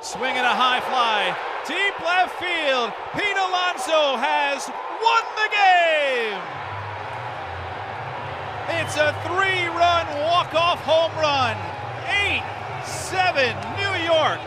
Swinging 0.00 0.46
a 0.46 0.54
high 0.54 0.78
fly. 0.78 1.36
Deep 1.66 1.98
left 2.06 2.38
field. 2.38 2.92
Pete 3.14 3.36
Alonso 3.36 4.14
has 4.14 4.68
won 5.02 5.24
the 5.34 5.50
game. 5.50 6.38
It's 8.78 8.96
a 8.96 9.10
three 9.26 9.66
run 9.74 10.06
walk 10.22 10.54
off 10.54 10.78
home 10.82 11.10
run. 11.18 11.56
8 12.06 12.40
7 12.86 13.56
New 13.74 14.06
York 14.06 14.38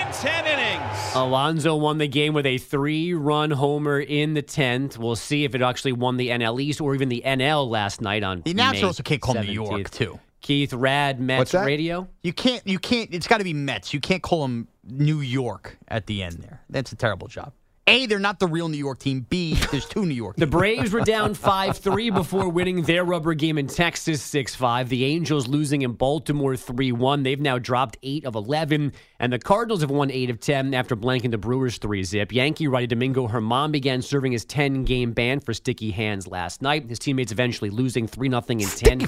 in 0.00 0.12
10 0.12 0.46
innings. 0.46 1.14
Alonso 1.14 1.76
won 1.76 1.98
the 1.98 2.08
game 2.08 2.34
with 2.34 2.46
a 2.46 2.58
three 2.58 3.14
run 3.14 3.50
homer 3.50 4.00
in 4.00 4.34
the 4.34 4.42
10th. 4.42 4.98
We'll 4.98 5.16
see 5.16 5.44
if 5.44 5.54
it 5.54 5.62
actually 5.62 5.92
won 5.92 6.16
the 6.16 6.28
NL 6.28 6.60
East 6.60 6.80
or 6.80 6.94
even 6.94 7.08
the 7.08 7.22
NL 7.24 7.68
last 7.68 8.00
night 8.00 8.22
on 8.22 8.42
The 8.42 8.52
announcers 8.52 8.82
May 8.82 8.86
also 8.86 9.02
can't 9.02 9.20
call 9.20 9.34
17th. 9.34 9.46
New 9.46 9.52
York 9.52 9.90
too. 9.90 10.18
Keith 10.40 10.72
Raad, 10.72 11.20
Mets 11.20 11.54
What's? 11.54 11.66
Radio. 11.66 12.06
You 12.22 12.34
can't. 12.34 12.66
You 12.66 12.78
can't. 12.78 13.14
It's 13.14 13.26
got 13.26 13.38
to 13.38 13.44
be 13.44 13.54
Mets. 13.54 13.94
You 13.94 14.00
can't 14.00 14.22
call 14.22 14.42
them 14.42 14.68
New 14.84 15.20
York 15.20 15.78
at 15.88 16.06
the 16.06 16.22
end 16.22 16.40
there. 16.42 16.60
That's 16.68 16.92
a 16.92 16.96
terrible 16.96 17.28
job. 17.28 17.52
A, 17.86 18.06
they're 18.06 18.18
not 18.18 18.38
the 18.38 18.46
real 18.46 18.68
New 18.68 18.78
York 18.78 18.98
team. 18.98 19.26
B, 19.28 19.54
there's 19.70 19.86
two 19.86 20.06
New 20.06 20.14
York. 20.14 20.36
The 20.36 20.46
Braves 20.46 20.92
were 20.92 21.02
down 21.02 21.34
5 21.34 21.76
3 21.76 22.10
before 22.10 22.48
winning 22.48 22.82
their 22.82 23.04
rubber 23.04 23.34
game 23.34 23.58
in 23.58 23.66
Texas 23.66 24.22
6 24.22 24.54
5. 24.54 24.88
The 24.88 25.04
Angels 25.04 25.46
losing 25.46 25.82
in 25.82 25.92
Baltimore 25.92 26.56
3 26.56 26.92
1. 26.92 27.22
They've 27.22 27.40
now 27.40 27.58
dropped 27.58 27.98
8 28.02 28.24
of 28.24 28.34
11. 28.34 28.92
And 29.20 29.32
the 29.32 29.38
Cardinals 29.38 29.82
have 29.82 29.90
won 29.90 30.10
8 30.10 30.30
of 30.30 30.40
10 30.40 30.74
after 30.74 30.96
blanking 30.96 31.30
the 31.30 31.38
Brewers 31.38 31.78
3 31.78 32.02
zip. 32.04 32.32
Yankee 32.32 32.68
righty 32.68 32.86
Domingo 32.86 33.28
German 33.28 33.70
began 33.70 34.00
serving 34.02 34.32
his 34.32 34.44
10 34.44 34.84
game 34.84 35.12
ban 35.12 35.40
for 35.40 35.52
sticky 35.52 35.90
hands 35.90 36.26
last 36.26 36.62
night. 36.62 36.88
His 36.88 36.98
teammates 36.98 37.32
eventually 37.32 37.70
losing 37.70 38.06
3 38.06 38.28
0 38.30 38.42
in 38.48 38.58
10 38.60 39.00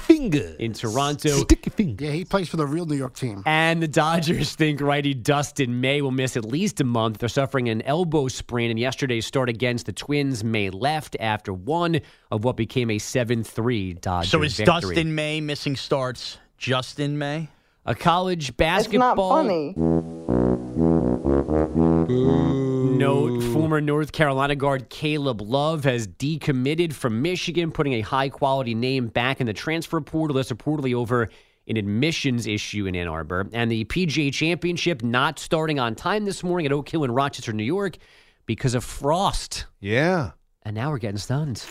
in 0.58 0.72
Toronto. 0.74 1.44
Yeah, 2.00 2.10
he 2.10 2.24
plays 2.24 2.48
for 2.48 2.56
the 2.56 2.66
real 2.66 2.86
New 2.86 2.96
York 2.96 3.14
team. 3.14 3.42
And 3.46 3.82
the 3.82 3.88
Dodgers 3.88 4.54
think 4.56 4.80
righty 4.80 5.14
Dustin 5.14 5.80
May 5.80 6.02
will 6.02 6.10
miss 6.10 6.36
at 6.36 6.44
least 6.44 6.80
a 6.80 6.84
month. 6.84 7.18
They're 7.18 7.28
suffering 7.28 7.68
an 7.68 7.82
elbow 7.82 8.28
sprain, 8.28 8.65
and 8.70 8.78
yesterday's 8.78 9.26
start 9.26 9.48
against 9.48 9.86
the 9.86 9.92
Twins, 9.92 10.44
May 10.44 10.70
left 10.70 11.16
after 11.20 11.52
one 11.52 12.00
of 12.30 12.44
what 12.44 12.56
became 12.56 12.90
a 12.90 12.98
7 12.98 13.44
3 13.44 13.94
Dodgers 13.94 14.30
So 14.30 14.42
is 14.42 14.56
victory. 14.56 14.80
Dustin 14.80 15.14
May 15.14 15.40
missing 15.40 15.76
starts? 15.76 16.38
Justin 16.58 17.18
May? 17.18 17.48
A 17.84 17.94
college 17.94 18.56
basketball. 18.56 19.12
It's 19.12 19.18
not 19.18 19.74
funny. 19.74 19.74
Note 22.96 23.42
former 23.52 23.80
North 23.80 24.12
Carolina 24.12 24.56
guard 24.56 24.88
Caleb 24.88 25.40
Love 25.40 25.84
has 25.84 26.08
decommitted 26.08 26.92
from 26.92 27.22
Michigan, 27.22 27.70
putting 27.70 27.94
a 27.94 28.00
high 28.00 28.28
quality 28.28 28.74
name 28.74 29.08
back 29.08 29.40
in 29.40 29.46
the 29.46 29.52
transfer 29.52 30.00
portal. 30.00 30.34
That's 30.36 30.50
reportedly 30.50 30.94
over 30.94 31.28
an 31.68 31.76
admissions 31.76 32.46
issue 32.46 32.86
in 32.86 32.94
Ann 32.96 33.08
Arbor. 33.08 33.48
And 33.52 33.70
the 33.70 33.84
PGA 33.84 34.32
Championship 34.32 35.02
not 35.02 35.38
starting 35.38 35.78
on 35.78 35.94
time 35.94 36.24
this 36.24 36.42
morning 36.42 36.66
at 36.66 36.72
Oak 36.72 36.88
Hill 36.88 37.04
in 37.04 37.10
Rochester, 37.10 37.52
New 37.52 37.64
York, 37.64 37.98
because 38.46 38.74
of 38.74 38.84
frost. 38.84 39.66
Yeah. 39.80 40.32
And 40.62 40.74
now 40.74 40.90
we're 40.90 40.98
getting 40.98 41.18
stunned. 41.18 41.64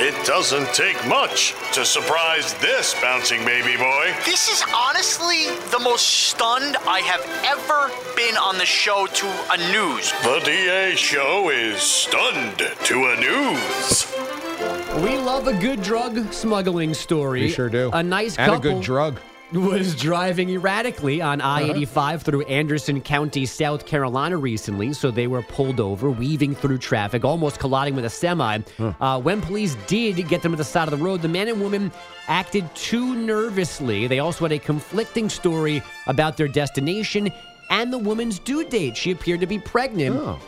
It 0.00 0.14
doesn't 0.24 0.72
take 0.72 0.96
much 1.08 1.54
to 1.72 1.84
surprise 1.84 2.54
this 2.60 2.94
bouncing 3.02 3.44
baby 3.44 3.76
boy. 3.76 4.14
This 4.24 4.48
is 4.48 4.62
honestly 4.72 5.46
the 5.72 5.80
most 5.80 6.06
stunned 6.06 6.76
I 6.86 7.00
have 7.00 7.20
ever 7.44 7.90
been 8.14 8.36
on 8.36 8.58
the 8.58 8.64
show 8.64 9.06
to 9.06 9.26
a 9.26 9.56
news. 9.72 10.12
The 10.22 10.40
DA 10.44 10.94
show 10.94 11.50
is 11.50 11.82
stunned 11.82 12.58
to 12.58 13.06
a 13.06 13.16
news. 13.20 14.47
We 14.96 15.16
love 15.16 15.46
a 15.46 15.52
good 15.54 15.82
drug 15.82 16.32
smuggling 16.32 16.92
story. 16.92 17.42
We 17.42 17.50
sure 17.50 17.68
do. 17.68 17.90
A 17.92 18.02
nice 18.02 18.36
And 18.36 18.52
a 18.54 18.58
good 18.58 18.82
drug. 18.82 19.20
was 19.52 19.94
driving 19.94 20.50
erratically 20.50 21.20
on 21.22 21.40
I 21.40 21.62
85 21.70 22.22
through 22.22 22.42
Anderson 22.42 23.00
County, 23.00 23.46
South 23.46 23.86
Carolina 23.86 24.36
recently. 24.36 24.92
So 24.94 25.10
they 25.12 25.26
were 25.28 25.42
pulled 25.42 25.78
over, 25.78 26.10
weaving 26.10 26.54
through 26.56 26.78
traffic, 26.78 27.24
almost 27.24 27.60
colliding 27.60 27.94
with 27.94 28.06
a 28.06 28.10
semi. 28.10 28.58
Uh, 28.78 29.20
when 29.20 29.40
police 29.40 29.76
did 29.86 30.16
get 30.26 30.42
them 30.42 30.52
to 30.52 30.56
the 30.58 30.64
side 30.64 30.90
of 30.92 30.98
the 30.98 31.04
road, 31.04 31.22
the 31.22 31.28
man 31.28 31.46
and 31.48 31.60
woman 31.60 31.92
acted 32.26 32.74
too 32.74 33.14
nervously. 33.14 34.06
They 34.08 34.18
also 34.18 34.46
had 34.46 34.52
a 34.52 34.58
conflicting 34.58 35.28
story 35.28 35.80
about 36.08 36.36
their 36.36 36.48
destination 36.48 37.30
and 37.70 37.92
the 37.92 37.98
woman's 37.98 38.38
due 38.40 38.64
date. 38.64 38.96
She 38.96 39.12
appeared 39.12 39.40
to 39.40 39.46
be 39.46 39.58
pregnant. 39.60 40.40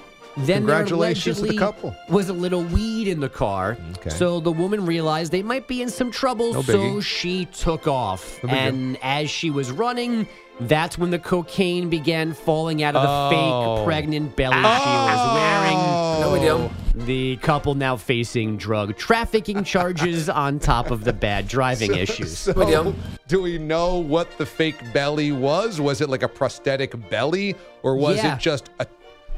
Then 0.46 0.66
there 0.66 0.78
Congratulations 0.78 1.36
to 1.36 1.42
the 1.42 1.48
allegedly 1.48 1.58
couple. 1.58 1.96
Was 2.08 2.28
a 2.28 2.32
little 2.32 2.62
weed 2.64 3.08
in 3.08 3.20
the 3.20 3.28
car. 3.28 3.76
Okay. 3.98 4.10
So 4.10 4.40
the 4.40 4.52
woman 4.52 4.86
realized 4.86 5.32
they 5.32 5.42
might 5.42 5.68
be 5.68 5.82
in 5.82 5.88
some 5.88 6.10
trouble. 6.10 6.54
No 6.54 6.62
so 6.62 7.00
she 7.00 7.46
took 7.46 7.86
off. 7.86 8.42
No 8.42 8.50
and 8.50 8.98
as 9.02 9.30
she 9.30 9.50
was 9.50 9.70
running, 9.70 10.26
that's 10.60 10.98
when 10.98 11.10
the 11.10 11.18
cocaine 11.18 11.88
began 11.88 12.34
falling 12.34 12.82
out 12.82 12.94
of 12.94 13.02
the 13.02 13.08
Oh. 13.08 13.76
fake 13.76 13.86
pregnant 13.86 14.36
belly 14.36 14.56
she 14.56 14.62
was 14.62 15.20
oh. 15.22 15.34
wearing. 15.34 16.20
No 16.20 16.32
big 16.34 16.42
deal. 16.42 16.70
The 17.06 17.36
couple 17.38 17.74
now 17.74 17.96
facing 17.96 18.56
drug 18.56 18.96
trafficking 18.96 19.64
charges 19.64 20.28
on 20.28 20.58
top 20.58 20.90
of 20.90 21.04
the 21.04 21.12
bad 21.12 21.48
driving 21.48 21.94
issues. 21.94 22.36
So, 22.38 22.94
do 23.28 23.40
we 23.42 23.58
know 23.58 23.96
what 23.96 24.36
the 24.38 24.44
fake 24.44 24.76
belly 24.92 25.32
was? 25.32 25.80
Was 25.80 26.00
it 26.00 26.10
like 26.10 26.22
a 26.22 26.28
prosthetic 26.28 26.94
belly, 27.08 27.54
or 27.82 27.96
was 27.96 28.16
Yeah. 28.16 28.34
it 28.34 28.40
just 28.40 28.68
a, 28.80 28.86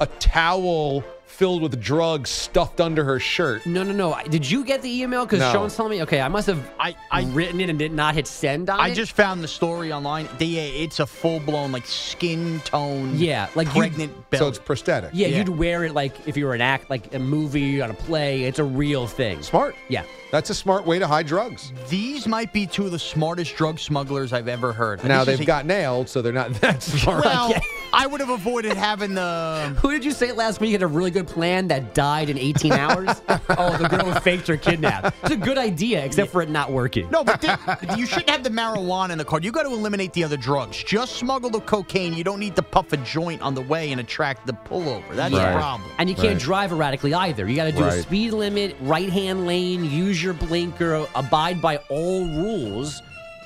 a 0.02 0.06
towel 0.18 1.04
filled 1.26 1.62
with 1.62 1.80
drugs 1.80 2.28
stuffed 2.28 2.80
under 2.80 3.04
her 3.04 3.18
shirt. 3.18 3.64
No, 3.64 3.82
no, 3.82 3.92
no. 3.92 4.16
Did 4.28 4.48
you 4.48 4.64
get 4.64 4.82
the 4.82 5.02
email? 5.02 5.24
Because 5.24 5.40
No. 5.40 5.52
Sean's 5.52 5.76
telling 5.76 5.92
me. 5.92 6.02
Okay, 6.02 6.20
I 6.20 6.28
must 6.28 6.46
have 6.48 6.70
I, 6.78 6.94
I 7.10 7.24
mm. 7.24 7.34
written 7.34 7.60
it 7.60 7.70
and 7.70 7.78
did 7.78 7.92
not 7.92 8.14
hit 8.14 8.26
send 8.26 8.68
on 8.68 8.78
it. 8.78 8.82
I 8.82 8.88
it. 8.88 8.94
just 8.94 9.12
found 9.12 9.42
the 9.42 9.48
story 9.48 9.92
online. 9.92 10.28
They, 10.38 10.58
uh, 10.58 10.82
it's 10.82 11.00
a 11.00 11.06
full 11.06 11.40
blown 11.40 11.72
like 11.72 11.86
skin 11.86 12.60
tone. 12.64 13.16
Yeah, 13.16 13.48
like 13.54 13.68
pregnant 13.68 14.12
belly. 14.30 14.40
So 14.40 14.48
it's 14.48 14.58
prosthetic. 14.58 15.10
Yeah, 15.14 15.28
you'd 15.28 15.48
wear 15.48 15.84
it 15.84 15.94
like 15.94 16.28
if 16.28 16.36
you 16.36 16.46
were 16.46 16.54
an 16.54 16.60
act, 16.60 16.90
like 16.90 17.14
a 17.14 17.18
movie 17.18 17.80
on 17.80 17.90
a 17.90 17.94
play. 17.94 18.44
It's 18.44 18.58
a 18.58 18.64
real 18.64 19.06
thing. 19.06 19.42
Smart. 19.42 19.74
Yeah. 19.88 20.04
That's 20.32 20.48
a 20.48 20.54
smart 20.54 20.86
way 20.86 20.98
to 20.98 21.06
hide 21.06 21.26
drugs. 21.26 21.72
These 21.90 22.26
might 22.26 22.54
be 22.54 22.66
two 22.66 22.86
of 22.86 22.90
the 22.90 22.98
smartest 22.98 23.54
drug 23.54 23.78
smugglers 23.78 24.32
I've 24.32 24.48
ever 24.48 24.72
heard. 24.72 25.04
Now 25.04 25.24
this 25.24 25.36
they've 25.36 25.44
a- 25.44 25.46
got 25.46 25.66
nailed, 25.66 26.08
so 26.08 26.22
they're 26.22 26.32
not 26.32 26.54
that 26.62 26.82
smart. 26.82 27.26
Well, 27.26 27.52
I 27.92 28.06
would 28.06 28.20
have 28.20 28.30
avoided 28.30 28.72
having 28.72 29.12
the. 29.14 29.22
Um, 29.66 29.74
who 29.76 29.90
did 29.90 30.02
you 30.06 30.10
say 30.12 30.32
last 30.32 30.58
week 30.58 30.72
had 30.72 30.80
a 30.82 30.86
really 30.86 31.10
good 31.10 31.26
plan 31.28 31.68
that 31.68 31.92
died 31.92 32.30
in 32.30 32.38
18 32.38 32.72
hours? 32.72 33.20
oh, 33.28 33.76
the 33.76 33.86
girl 33.90 34.06
who 34.06 34.18
faked 34.20 34.46
her 34.46 34.56
kidnap. 34.56 35.14
It's 35.22 35.32
a 35.32 35.36
good 35.36 35.58
idea, 35.58 36.02
except 36.02 36.32
for 36.32 36.40
it 36.40 36.48
not 36.48 36.72
working. 36.72 37.10
No, 37.10 37.22
but 37.22 37.42
the- 37.42 37.94
you 37.98 38.06
shouldn't 38.06 38.30
have 38.30 38.42
the 38.42 38.48
marijuana 38.48 39.10
in 39.10 39.18
the 39.18 39.26
car. 39.26 39.38
You 39.40 39.52
got 39.52 39.64
to 39.64 39.68
eliminate 39.68 40.14
the 40.14 40.24
other 40.24 40.38
drugs. 40.38 40.82
Just 40.82 41.16
smuggle 41.16 41.50
the 41.50 41.60
cocaine. 41.60 42.14
You 42.14 42.24
don't 42.24 42.40
need 42.40 42.56
to 42.56 42.62
puff 42.62 42.90
a 42.94 42.96
joint 42.96 43.42
on 43.42 43.54
the 43.54 43.60
way 43.60 43.92
and 43.92 44.00
attract 44.00 44.46
the 44.46 44.54
pullover. 44.54 45.14
That's 45.14 45.34
the 45.34 45.40
problem. 45.52 45.90
And 45.98 46.08
you 46.08 46.14
can't 46.16 46.28
Right. 46.28 46.38
drive 46.38 46.72
erratically 46.72 47.12
either. 47.12 47.46
You 47.46 47.54
got 47.56 47.64
to 47.66 47.72
do 47.72 47.84
a 47.84 47.92
speed 48.00 48.32
limit, 48.32 48.74
right 48.80 49.10
hand 49.10 49.46
lane, 49.46 49.84
use 49.84 50.21
your 50.22 50.34
blinker, 50.34 51.06
abide 51.14 51.60
by 51.60 51.78
all 51.88 52.26
rules 52.26 53.02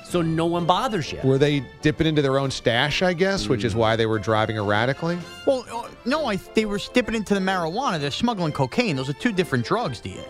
so 0.07 0.21
no 0.21 0.45
one 0.45 0.65
bothers 0.65 1.11
you. 1.11 1.19
Were 1.23 1.37
they 1.37 1.65
dipping 1.81 2.07
into 2.07 2.21
their 2.21 2.39
own 2.39 2.49
stash, 2.49 3.01
I 3.01 3.13
guess, 3.13 3.49
which 3.49 3.65
is 3.65 3.75
why 3.75 3.97
they 3.97 4.05
were 4.05 4.19
driving 4.19 4.55
erratically? 4.55 5.17
Well, 5.45 5.65
uh, 5.69 5.89
no, 6.05 6.25
I, 6.27 6.37
they 6.37 6.65
were 6.65 6.79
dipping 6.93 7.13
into 7.13 7.33
the 7.33 7.41
marijuana. 7.41 7.99
They're 7.99 8.09
smuggling 8.09 8.53
cocaine. 8.53 8.95
Those 8.95 9.09
are 9.09 9.13
two 9.13 9.33
different 9.33 9.65
drugs, 9.65 9.99
DA. 9.99 10.23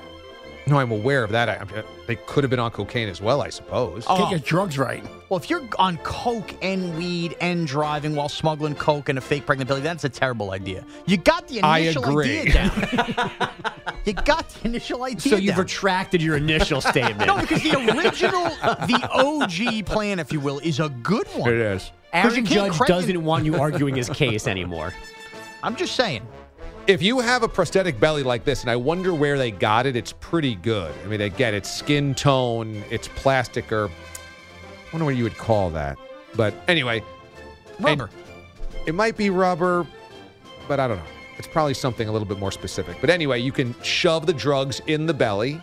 No, 0.68 0.80
I'm 0.80 0.92
aware 0.92 1.24
of 1.24 1.32
that. 1.32 1.48
I, 1.50 1.54
I- 1.56 1.84
they 2.08 2.16
could 2.16 2.44
have 2.44 2.50
been 2.52 2.60
on 2.60 2.72
cocaine 2.72 3.10
as 3.10 3.22
well, 3.22 3.42
I 3.42 3.50
suppose. 3.50 4.06
Oh. 4.08 4.18
Get 4.18 4.32
your 4.32 4.40
drugs 4.40 4.78
right. 4.78 5.04
Well, 5.30 5.38
if 5.40 5.50
you're 5.50 5.68
on 5.78 5.98
coke 5.98 6.54
and 6.62 6.98
weed 6.98 7.36
and 7.42 7.68
driving 7.68 8.16
while 8.16 8.30
smuggling 8.30 8.76
coke 8.76 9.10
and 9.10 9.18
a 9.18 9.22
fake 9.22 9.46
pregnant 9.46 9.68
belly, 9.68 9.82
that's 9.82 10.04
a 10.06 10.10
terrible 10.10 10.52
idea. 10.52 10.86
You 11.06 11.18
got 11.18 11.48
the 11.48 11.62
I 11.62 11.80
initial 11.80 12.04
agree. 12.10 12.40
idea 12.40 12.54
down. 12.54 13.50
you 14.06 14.14
got 14.14 14.48
the 14.50 14.68
initial 14.68 15.04
idea 15.04 15.20
So 15.32 15.36
you've 15.36 15.56
down. 15.56 15.60
retracted 15.66 16.22
your 16.22 16.38
initial 16.38 16.80
statement. 16.94 17.28
no, 17.28 17.38
because 17.42 17.62
the 17.64 17.76
original, 17.98 18.44
the 18.88 19.10
OG 19.14 19.86
plan, 19.86 20.20
if 20.20 20.32
you 20.32 20.40
will, 20.40 20.60
is 20.60 20.80
a 20.80 20.90
good 20.90 21.28
one. 21.36 21.50
It 21.52 21.60
is. 21.60 21.92
you 22.14 22.20
Aaron 22.22 22.46
Judge 22.46 22.74
crack 22.74 22.88
doesn't 22.88 23.10
it- 23.12 23.18
want 23.22 23.44
you 23.46 23.56
arguing 23.56 23.96
his 23.96 24.10
case 24.10 24.48
anymore. 24.48 24.94
I'm 25.64 25.76
just 25.76 25.96
saying. 25.96 26.26
If 26.88 27.02
you 27.02 27.20
have 27.20 27.44
a 27.44 27.50
prosthetic 27.50 28.00
belly 28.00 28.24
like 28.24 28.46
this, 28.46 28.62
and 28.62 28.72
I 28.72 28.78
wonder 28.78 29.14
where 29.14 29.38
they 29.38 29.52
got 29.52 29.86
it, 29.86 29.98
it's 29.98 30.14
pretty 30.14 30.56
good. 30.56 30.94
I 31.04 31.08
mean, 31.08 31.20
again, 31.20 31.54
it's 31.54 31.70
skin 31.70 32.16
tone, 32.16 32.82
it's 32.90 33.10
plastic, 33.10 33.72
or 33.74 33.88
I 33.88 33.92
wonder 34.94 35.04
what 35.04 35.18
you 35.18 35.26
would 35.26 35.38
call 35.38 35.70
that. 35.72 35.98
But 36.36 36.54
anyway, 36.70 37.04
Rubber. 37.80 38.10
It 38.86 38.96
might 38.96 39.18
be 39.18 39.30
rubber, 39.30 39.86
but 40.68 40.80
I 40.80 40.88
don't 40.88 40.98
know. 40.98 41.04
It's 41.38 41.48
probably 41.48 41.74
something 41.74 42.08
a 42.08 42.12
little 42.12 42.28
bit 42.28 42.40
more 42.40 42.52
specific. 42.52 42.98
But 43.00 43.10
anyway, 43.10 43.40
you 43.40 43.52
can 43.52 43.76
shove 43.84 44.26
the 44.26 44.34
drugs 44.34 44.82
in 44.88 45.06
the 45.06 45.14
belly, 45.14 45.62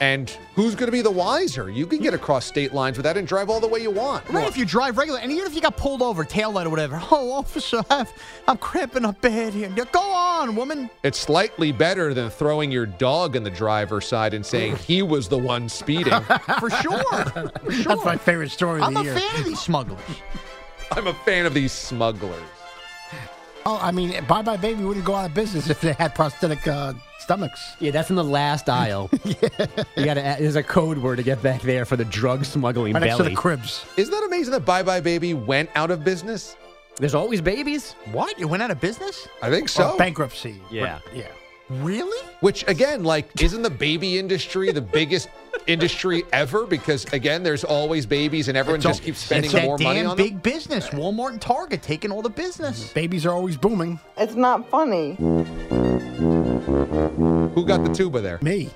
and 0.00 0.30
who's 0.54 0.74
going 0.74 0.86
to 0.86 0.92
be 0.92 1.02
the 1.02 1.10
wiser? 1.10 1.70
You 1.70 1.86
can 1.86 2.00
get 2.00 2.14
across 2.14 2.44
state 2.44 2.72
lines 2.72 2.96
with 2.96 3.04
that 3.04 3.16
and 3.16 3.26
drive 3.26 3.48
all 3.48 3.60
the 3.60 3.66
way 3.66 3.80
you 3.80 3.90
want. 3.90 4.28
Right, 4.28 4.46
if 4.46 4.56
you 4.56 4.64
drive 4.64 4.98
regular, 4.98 5.20
and 5.20 5.32
even 5.32 5.46
if 5.46 5.54
you 5.54 5.60
got 5.60 5.76
pulled 5.76 6.02
over, 6.02 6.24
tail 6.24 6.52
light 6.52 6.66
or 6.66 6.70
whatever, 6.70 7.00
oh, 7.10 7.32
officer, 7.32 7.82
I've, 7.88 8.12
I'm 8.46 8.58
cramping 8.58 9.04
up 9.04 9.20
bad 9.20 9.54
here. 9.54 9.68
Go 9.70 10.00
on, 10.00 10.54
woman. 10.56 10.90
It's 11.02 11.18
slightly 11.18 11.72
better 11.72 12.12
than 12.14 12.30
throwing 12.30 12.70
your 12.70 12.86
dog 12.86 13.36
in 13.36 13.42
the 13.42 13.50
driver's 13.50 14.06
side 14.06 14.34
and 14.34 14.44
saying 14.44 14.76
he 14.86 15.02
was 15.02 15.28
the 15.28 15.38
one 15.38 15.68
speeding. 15.68 16.20
For 16.60 16.70
sure. 16.70 17.02
For 17.02 17.72
sure. 17.72 17.84
That's 17.84 18.04
my 18.04 18.16
favorite 18.16 18.50
story 18.50 18.80
of 18.80 18.88
I'm 18.88 18.94
the 18.94 19.00
a 19.00 19.04
year. 19.04 19.18
fan 19.18 19.40
of 19.40 19.44
these 19.46 19.60
smugglers. 19.60 20.00
I'm 20.92 21.06
a 21.06 21.14
fan 21.14 21.46
of 21.46 21.54
these 21.54 21.72
smugglers. 21.72 22.42
Oh, 23.68 23.80
I 23.82 23.90
mean, 23.90 24.24
Buy 24.26 24.42
Buy 24.42 24.56
Baby 24.56 24.84
wouldn't 24.84 25.04
go 25.04 25.16
out 25.16 25.26
of 25.26 25.34
business 25.34 25.68
if 25.68 25.80
they 25.80 25.92
had 25.94 26.14
prosthetic 26.14 26.68
uh, 26.68 26.92
stomachs. 27.26 27.74
Yeah, 27.80 27.90
that's 27.90 28.08
in 28.10 28.16
the 28.16 28.24
last 28.24 28.68
aisle. 28.68 29.10
You 29.96 30.04
got 30.04 30.14
to. 30.14 30.36
There's 30.38 30.56
a 30.56 30.62
code 30.62 30.98
word 30.98 31.16
to 31.16 31.22
get 31.22 31.42
back 31.42 31.62
there 31.62 31.84
for 31.84 31.96
the 31.96 32.04
drug 32.04 32.44
smuggling 32.44 32.92
Right 32.92 33.02
next 33.02 33.16
to 33.16 33.22
the 33.22 33.34
cribs. 33.34 33.84
Isn't 33.96 34.12
that 34.12 34.24
amazing 34.24 34.52
that 34.52 34.64
Buy 34.64 34.82
Buy 34.82 35.00
Baby 35.00 35.32
went 35.34 35.70
out 35.74 35.90
of 35.90 36.04
business? 36.04 36.56
There's 36.98 37.14
always 37.14 37.40
babies. 37.40 37.92
What? 38.12 38.38
You 38.38 38.46
went 38.46 38.62
out 38.62 38.70
of 38.70 38.80
business? 38.80 39.26
I 39.42 39.50
think 39.50 39.64
oh, 39.64 39.66
so. 39.66 39.90
Or 39.92 39.98
bankruptcy. 39.98 40.60
Yeah. 40.70 41.00
Yeah. 41.14 41.28
Really? 41.68 42.24
Which 42.40 42.64
again, 42.68 43.02
like, 43.02 43.42
isn't 43.42 43.62
the 43.62 43.70
baby 43.70 44.18
industry 44.18 44.70
the 44.70 44.80
biggest 44.80 45.28
industry 45.66 46.22
ever? 46.32 46.64
Because 46.64 47.04
again, 47.12 47.42
there's 47.42 47.64
always 47.64 48.06
babies, 48.06 48.46
and 48.48 48.56
everyone 48.56 48.76
It's 48.78 48.84
just 48.86 49.00
all- 49.00 49.04
keeps 49.06 49.18
spending 49.18 49.46
it's 49.50 49.54
that 49.54 49.64
more 49.64 49.76
money 49.78 50.00
damn 50.02 50.10
on 50.10 50.16
big 50.16 50.32
them. 50.34 50.52
business. 50.52 50.88
Walmart 50.90 51.30
and 51.30 51.40
Target 51.40 51.82
taking 51.82 52.12
all 52.12 52.22
the 52.22 52.28
business. 52.30 52.84
Mm-hmm. 52.84 52.94
Babies 52.94 53.26
are 53.26 53.32
always 53.32 53.56
booming. 53.56 53.98
It's 54.16 54.34
not 54.36 54.68
funny. 54.70 55.16
Who 56.24 57.64
got 57.66 57.84
the 57.84 57.92
tuba 57.94 58.20
there? 58.20 58.38
Me. 58.42 58.70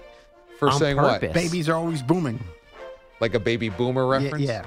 For 0.59 0.68
On 0.70 0.78
saying 0.78 0.97
purpose. 0.97 1.28
what? 1.28 1.32
Babies 1.34 1.68
are 1.68 1.74
always 1.76 2.03
booming. 2.03 2.38
Like 3.20 3.34
a 3.34 3.41
baby 3.41 3.68
boomer 3.68 4.05
Yeah. 4.18 4.24
reference? 4.24 4.45
yeah. 4.45 4.64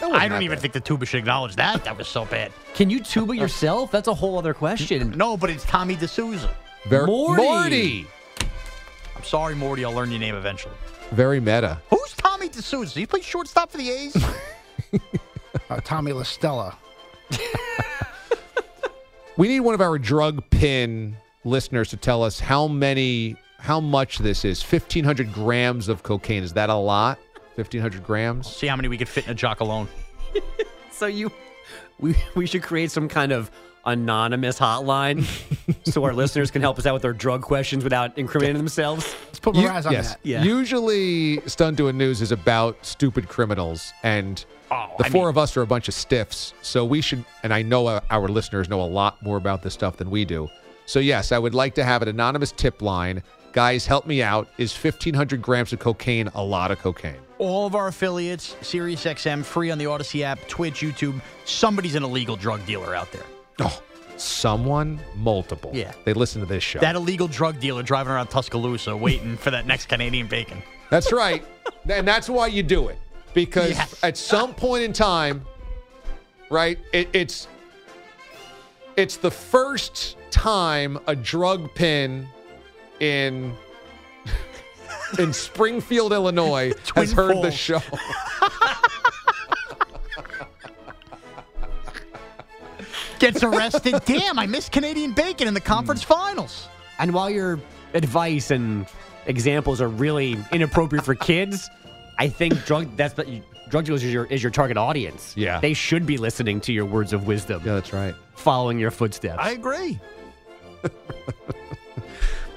I 0.00 0.28
don't 0.28 0.42
even 0.42 0.58
think 0.58 0.74
the 0.74 0.80
tuba 0.80 1.06
should 1.06 1.18
acknowledge 1.18 1.56
that. 1.56 1.82
That 1.84 1.96
was 1.96 2.06
so 2.06 2.24
bad. 2.26 2.52
Can 2.74 2.90
you 2.90 3.00
tuba 3.00 3.34
yourself? 3.36 3.90
That's 3.90 4.08
a 4.08 4.14
whole 4.14 4.38
other 4.38 4.54
question. 4.54 5.10
No, 5.16 5.36
but 5.36 5.50
it's 5.50 5.64
Tommy 5.64 5.96
D'Souza. 5.96 6.54
Very, 6.88 7.06
Morty. 7.06 7.42
Morty. 7.42 8.06
I'm 9.16 9.24
sorry, 9.24 9.54
Morty. 9.54 9.84
I'll 9.84 9.92
learn 9.92 10.10
your 10.10 10.20
name 10.20 10.34
eventually. 10.34 10.74
Very 11.10 11.40
meta. 11.40 11.80
Who's 11.90 12.14
Tommy 12.16 12.48
D'Souza? 12.48 12.98
He 12.98 13.06
plays 13.06 13.24
shortstop 13.24 13.70
for 13.70 13.78
the 13.78 13.90
A's. 13.90 14.16
Uh, 15.68 15.80
Tommy 15.82 16.12
LaStella. 16.12 16.76
We 19.36 19.48
need 19.48 19.60
one 19.60 19.74
of 19.74 19.82
our 19.82 19.98
drug 19.98 20.48
pin 20.48 21.16
listeners 21.44 21.90
to 21.90 21.98
tell 21.98 22.22
us 22.22 22.40
how 22.40 22.68
many, 22.68 23.36
how 23.58 23.80
much 23.80 24.18
this 24.18 24.46
is. 24.46 24.62
1,500 24.62 25.30
grams 25.32 25.88
of 25.88 26.02
cocaine. 26.02 26.42
Is 26.42 26.54
that 26.54 26.70
a 26.70 26.74
lot? 26.74 27.18
1,500 27.56 28.02
grams? 28.02 28.46
See 28.46 28.66
how 28.66 28.76
many 28.76 28.88
we 28.88 28.96
could 28.96 29.08
fit 29.10 29.26
in 29.26 29.30
a 29.30 29.34
jock 29.34 29.60
alone. 29.60 29.88
So 30.90 31.04
you, 31.04 31.30
we 31.98 32.16
we 32.34 32.46
should 32.46 32.62
create 32.62 32.90
some 32.90 33.06
kind 33.06 33.30
of 33.30 33.50
anonymous 33.86 34.58
hotline 34.58 35.24
so 35.90 36.04
our 36.04 36.12
listeners 36.12 36.50
can 36.50 36.60
help 36.60 36.78
us 36.78 36.86
out 36.86 36.92
with 36.92 37.02
their 37.02 37.12
drug 37.12 37.42
questions 37.42 37.84
without 37.84 38.16
incriminating 38.18 38.58
themselves. 38.58 39.14
Let's 39.26 39.38
put 39.38 39.54
You- 39.54 39.68
Mraz 39.68 39.86
on 39.86 39.92
yes. 39.92 40.10
that. 40.10 40.20
Yeah. 40.22 40.42
Usually, 40.42 41.40
Stun 41.46 41.74
Doing 41.74 41.96
News 41.96 42.20
is 42.20 42.32
about 42.32 42.84
stupid 42.84 43.28
criminals, 43.28 43.92
and 44.02 44.44
Oh, 44.70 44.88
the 44.98 45.04
I 45.06 45.08
four 45.10 45.22
mean- 45.26 45.28
of 45.30 45.38
us 45.38 45.56
are 45.56 45.62
a 45.62 45.66
bunch 45.66 45.86
of 45.88 45.94
stiffs. 45.94 46.52
So 46.62 46.84
we 46.84 47.00
should, 47.00 47.24
and 47.44 47.54
I 47.54 47.62
know 47.62 47.86
uh, 47.86 48.00
our 48.10 48.26
listeners 48.28 48.68
know 48.68 48.82
a 48.82 48.84
lot 48.90 49.22
more 49.22 49.36
about 49.36 49.62
this 49.62 49.72
stuff 49.74 49.96
than 49.96 50.10
we 50.10 50.24
do. 50.24 50.48
So 50.86 50.98
yes, 50.98 51.30
I 51.32 51.38
would 51.38 51.54
like 51.54 51.74
to 51.76 51.84
have 51.84 52.02
an 52.02 52.08
anonymous 52.08 52.50
tip 52.52 52.82
line. 52.82 53.22
Guys, 53.52 53.86
help 53.86 54.06
me 54.06 54.22
out. 54.22 54.48
Is 54.58 54.74
1,500 54.76 55.40
grams 55.40 55.72
of 55.72 55.78
cocaine 55.78 56.28
a 56.34 56.42
lot 56.42 56.70
of 56.70 56.78
cocaine? 56.80 57.16
All 57.38 57.66
of 57.66 57.74
our 57.74 57.88
affiliates, 57.88 58.54
SiriusXM, 58.60 59.44
free 59.44 59.70
on 59.70 59.78
the 59.78 59.84
Audacy 59.84 60.22
app, 60.22 60.40
Twitch, 60.48 60.80
YouTube. 60.80 61.20
Somebody's 61.44 61.94
an 61.94 62.02
illegal 62.02 62.36
drug 62.36 62.64
dealer 62.66 62.94
out 62.94 63.10
there. 63.12 63.24
Oh, 63.60 63.82
someone, 64.16 64.98
multiple. 65.14 65.70
Yeah. 65.74 65.92
They 66.04 66.12
listen 66.12 66.40
to 66.40 66.46
this 66.46 66.62
show. 66.62 66.78
That 66.80 66.96
illegal 66.96 67.28
drug 67.28 67.58
dealer 67.60 67.82
driving 67.82 68.12
around 68.12 68.28
Tuscaloosa 68.28 68.96
waiting 68.96 69.36
for 69.36 69.50
that 69.50 69.66
next 69.66 69.86
Canadian 69.86 70.26
bacon. 70.26 70.62
That's 70.90 71.12
right. 71.12 71.44
and 71.88 72.06
that's 72.06 72.28
why 72.28 72.48
you 72.48 72.62
do 72.62 72.88
it. 72.88 72.98
Because 73.34 73.70
Yes. 73.70 74.00
at 74.02 74.16
some 74.16 74.54
point 74.54 74.84
in 74.84 74.92
time, 74.92 75.44
right, 76.50 76.78
it, 76.92 77.08
it's 77.12 77.48
it's 78.96 79.16
the 79.18 79.30
first 79.30 80.16
time 80.30 80.98
a 81.06 81.14
drug 81.14 81.74
pin 81.74 82.26
in 83.00 83.54
in 85.18 85.32
Springfield, 85.34 86.12
Illinois 86.14 86.72
has 86.94 87.12
heard 87.12 87.42
the 87.42 87.50
show. 87.50 87.82
Gets 93.18 93.42
arrested. 93.42 94.00
Damn, 94.04 94.38
I 94.38 94.46
missed 94.46 94.72
Canadian 94.72 95.12
bacon 95.12 95.48
in 95.48 95.54
the 95.54 95.60
conference 95.60 96.02
Hmm. 96.04 96.12
finals. 96.14 96.68
And 96.98 97.12
while 97.12 97.28
your 97.30 97.60
advice 97.94 98.50
and 98.50 98.86
examples 99.26 99.80
are 99.80 99.88
really 99.88 100.36
inappropriate 100.52 101.04
for 101.04 101.14
kids, 101.14 101.68
I 102.18 102.28
think 102.28 102.64
drug 102.64 102.96
that's 102.96 103.14
the, 103.14 103.42
drug 103.68 103.84
dealers 103.84 104.02
is 104.04 104.12
your 104.12 104.24
is 104.26 104.42
your 104.42 104.50
target 104.52 104.76
audience. 104.76 105.34
Yeah. 105.36 105.60
they 105.60 105.74
should 105.74 106.06
be 106.06 106.16
listening 106.16 106.60
to 106.62 106.72
your 106.72 106.84
words 106.86 107.12
of 107.12 107.26
wisdom. 107.26 107.62
Yeah, 107.64 107.74
that's 107.74 107.92
right. 107.92 108.14
Following 108.34 108.78
your 108.78 108.90
footsteps. 108.90 109.38
I 109.38 109.50
agree. 109.52 109.98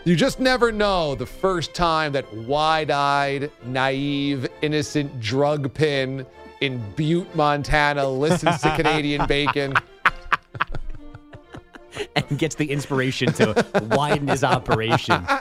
You 0.06 0.16
just 0.16 0.40
never 0.40 0.72
know 0.72 1.14
the 1.14 1.26
first 1.26 1.74
time 1.76 2.14
that 2.14 2.34
wide-eyed, 2.34 3.52
naive, 3.66 4.48
innocent 4.62 5.20
drug 5.20 5.72
pin 5.74 6.26
in 6.62 6.82
Butte, 6.96 7.36
Montana 7.36 8.08
listens 8.10 8.62
to 8.62 8.76
Canadian 8.76 9.28
bacon. 9.28 9.74
and 12.16 12.38
gets 12.38 12.56
the 12.56 12.70
inspiration 12.72 13.32
to 13.34 13.66
widen 13.92 14.28
his 14.28 14.44
operation. 14.44 15.24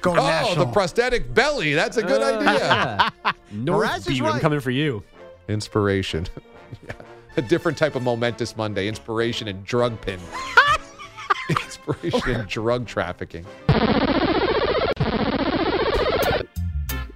Go 0.00 0.12
oh, 0.12 0.14
national. 0.14 0.66
the 0.66 0.72
prosthetic 0.72 1.34
belly. 1.34 1.74
That's 1.74 1.96
a 1.96 2.02
good 2.02 2.22
idea. 2.22 3.12
North 3.52 3.88
Mraz 3.88 3.98
is 3.98 4.06
Beat, 4.06 4.22
I'm 4.22 4.40
coming 4.40 4.60
for 4.60 4.70
you. 4.70 5.02
Inspiration. 5.48 6.26
Yeah. 6.86 6.92
A 7.36 7.42
different 7.42 7.78
type 7.78 7.94
of 7.94 8.02
momentous 8.02 8.56
Monday. 8.56 8.88
Inspiration 8.88 9.48
and 9.48 9.64
drug 9.64 10.00
pin. 10.00 10.20
Inspiration 11.48 12.30
and 12.30 12.48
drug 12.48 12.86
trafficking. 12.86 13.46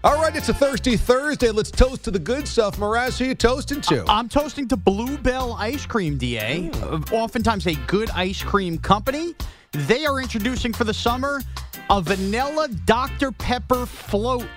All 0.04 0.20
right, 0.20 0.34
it's 0.34 0.48
a 0.48 0.54
thirsty 0.54 0.96
Thursday. 0.96 1.52
Let's 1.52 1.70
toast 1.70 2.02
to 2.04 2.10
the 2.10 2.18
good 2.18 2.48
stuff. 2.48 2.76
Mraz, 2.78 3.18
who 3.18 3.26
you 3.26 3.36
toasting 3.36 3.80
to? 3.82 4.04
I'm 4.08 4.28
toasting 4.28 4.66
to 4.68 4.76
Bluebell 4.76 5.52
Ice 5.52 5.86
Cream, 5.86 6.18
DA. 6.18 6.70
Oftentimes 7.12 7.68
a 7.68 7.76
good 7.86 8.10
ice 8.10 8.42
cream 8.42 8.78
company. 8.78 9.36
They 9.70 10.04
are 10.04 10.20
introducing 10.20 10.72
for 10.72 10.82
the 10.82 10.92
summer 10.92 11.40
a 11.88 12.02
vanilla 12.02 12.66
Dr. 12.84 13.30
Pepper 13.30 13.86
float 13.86 14.48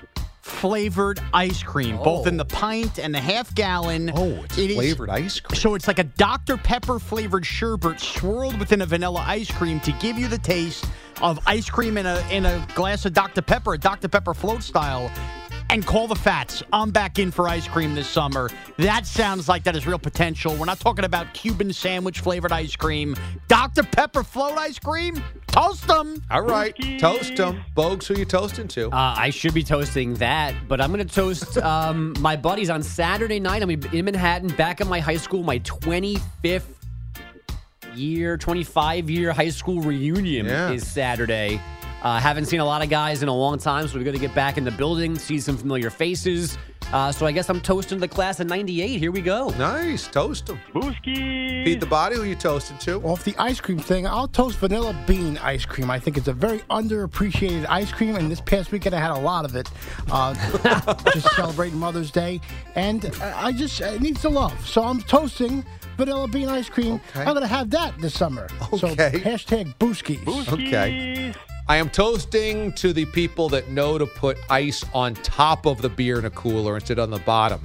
flavored 0.41 1.19
ice 1.31 1.61
cream, 1.61 1.97
both 1.97 2.25
in 2.25 2.37
the 2.37 2.43
oh. 2.43 2.55
pint 2.55 2.97
and 2.97 3.13
the 3.13 3.19
half 3.19 3.53
gallon. 3.53 4.11
Oh, 4.15 4.43
it's 4.45 4.57
It 4.57 4.71
is- 4.71 4.77
flavored 4.77 5.11
ice 5.11 5.39
cream. 5.39 5.59
So 5.59 5.75
it's 5.75 5.87
like 5.87 5.99
a 5.99 6.05
Dr. 6.05 6.57
Pepper 6.57 6.97
flavored 6.97 7.45
sherbet 7.45 7.99
swirled 7.99 8.57
within 8.59 8.81
a 8.81 8.85
vanilla 8.87 9.23
ice 9.27 9.51
cream 9.51 9.79
to 9.81 9.91
give 9.93 10.17
you 10.17 10.27
the 10.27 10.39
taste 10.39 10.85
of 11.21 11.39
ice 11.45 11.69
cream 11.69 11.97
in 11.97 12.05
a 12.05 12.25
in 12.31 12.45
a 12.45 12.65
glass 12.75 13.05
of 13.05 13.13
Dr. 13.13 13.41
Pepper, 13.41 13.77
Dr. 13.77 14.07
Pepper 14.07 14.33
float 14.33 14.63
style. 14.63 15.11
And 15.71 15.83
call 15.83 16.07
the 16.07 16.15
fats. 16.15 16.61
I'm 16.71 16.91
back 16.91 17.17
in 17.17 17.31
for 17.31 17.47
ice 17.47 17.67
cream 17.67 17.95
this 17.95 18.07
summer. 18.07 18.51
That 18.77 19.07
sounds 19.07 19.49
like 19.49 19.63
that 19.63 19.75
is 19.75 19.87
real 19.87 19.97
potential. 19.97 20.55
We're 20.55 20.65
not 20.65 20.79
talking 20.79 21.05
about 21.05 21.33
Cuban 21.33 21.73
sandwich 21.73 22.19
flavored 22.19 22.51
ice 22.51 22.75
cream. 22.75 23.15
Dr. 23.47 23.81
Pepper 23.81 24.23
float 24.23 24.59
ice 24.59 24.77
cream? 24.77 25.23
Toast 25.47 25.87
them. 25.87 26.21
All 26.29 26.43
right, 26.43 26.75
toast 26.99 27.35
them. 27.37 27.61
Bogues, 27.75 28.05
who 28.05 28.13
you 28.15 28.25
toasting 28.25 28.67
to? 28.69 28.89
Uh, 28.89 29.15
I 29.17 29.31
should 29.31 29.55
be 29.55 29.63
toasting 29.63 30.13
that, 30.15 30.53
but 30.67 30.79
I'm 30.79 30.93
going 30.93 31.05
to 31.05 31.13
toast 31.13 31.57
um, 31.59 32.13
my 32.19 32.35
buddies 32.35 32.69
on 32.69 32.83
Saturday 32.83 33.39
night. 33.39 33.63
I'm 33.63 33.71
in 33.71 34.05
Manhattan, 34.05 34.49
back 34.49 34.81
at 34.81 34.87
my 34.87 34.99
high 34.99 35.17
school, 35.17 35.41
my 35.41 35.59
25th 35.59 36.75
year, 37.97 38.37
25 38.37 39.09
year 39.09 39.31
high 39.33 39.49
school 39.49 39.81
reunion 39.81 40.45
Yeah. 40.45 40.71
is 40.71 40.85
Saturday. 40.87 41.59
Uh, 42.03 42.19
haven't 42.19 42.45
seen 42.45 42.59
a 42.59 42.65
lot 42.65 42.83
of 42.83 42.89
guys 42.89 43.23
in 43.23 43.29
a 43.29 43.35
long 43.35 43.57
time, 43.57 43.87
so 43.87 43.97
we're 43.97 44.03
going 44.03 44.15
to 44.15 44.21
get 44.21 44.35
back 44.35 44.57
in 44.57 44.63
the 44.63 44.71
building, 44.71 45.17
see 45.17 45.39
some 45.39 45.57
familiar 45.57 45.89
faces. 45.89 46.57
Uh, 46.93 47.11
so 47.11 47.25
I 47.25 47.31
guess 47.31 47.49
I'm 47.49 47.59
toasting 47.59 47.97
the 47.97 48.07
class 48.07 48.39
of 48.39 48.45
98. 48.45 48.99
Here 48.99 49.11
we 49.11 49.19
go. 49.21 49.49
Nice, 49.57 50.05
toast 50.07 50.45
them. 50.45 50.59
Booski. 50.71 51.65
Pete 51.65 51.79
the 51.79 51.87
Body, 51.87 52.15
who 52.15 52.23
you 52.25 52.35
toasting 52.35 52.77
to? 52.79 53.01
Off 53.01 53.23
the 53.23 53.35
ice 53.39 53.59
cream 53.59 53.79
thing, 53.79 54.05
I'll 54.05 54.27
toast 54.27 54.59
vanilla 54.59 54.95
bean 55.07 55.39
ice 55.39 55.65
cream. 55.65 55.89
I 55.89 55.97
think 55.99 56.15
it's 56.15 56.27
a 56.27 56.33
very 56.33 56.59
underappreciated 56.69 57.65
ice 57.69 57.91
cream, 57.91 58.15
and 58.15 58.29
this 58.29 58.39
past 58.39 58.71
weekend 58.71 58.93
I 58.93 58.99
had 58.99 59.09
a 59.11 59.19
lot 59.19 59.45
of 59.45 59.55
it. 59.55 59.67
Uh, 60.11 60.35
just 61.11 61.27
celebrating 61.35 61.79
Mother's 61.79 62.11
Day, 62.11 62.39
and 62.75 63.03
uh, 63.19 63.33
I 63.35 63.51
just 63.51 63.81
it 63.81 63.99
needs 63.99 64.21
the 64.21 64.29
love. 64.29 64.53
So 64.67 64.83
I'm 64.83 65.01
toasting 65.01 65.65
vanilla 65.97 66.27
bean 66.27 66.49
ice 66.49 66.69
cream. 66.69 66.99
I'm 67.15 67.33
gonna 67.33 67.47
have 67.47 67.69
that 67.71 67.99
this 67.99 68.13
summer. 68.13 68.47
So 68.77 68.95
hashtag 68.95 69.75
Booskies. 69.77 70.51
Okay. 70.51 71.33
I 71.67 71.77
am 71.77 71.89
toasting 71.89 72.73
to 72.73 72.93
the 72.93 73.05
people 73.05 73.49
that 73.49 73.69
know 73.69 73.97
to 73.97 74.05
put 74.05 74.37
ice 74.51 74.85
on 74.93 75.15
top 75.15 75.65
of 75.65 75.81
the 75.81 75.89
beer 75.89 76.19
in 76.19 76.25
a 76.25 76.29
cooler 76.29 76.75
instead 76.75 76.99
of 76.99 77.03
on 77.03 77.09
the 77.09 77.25
bottom. 77.25 77.59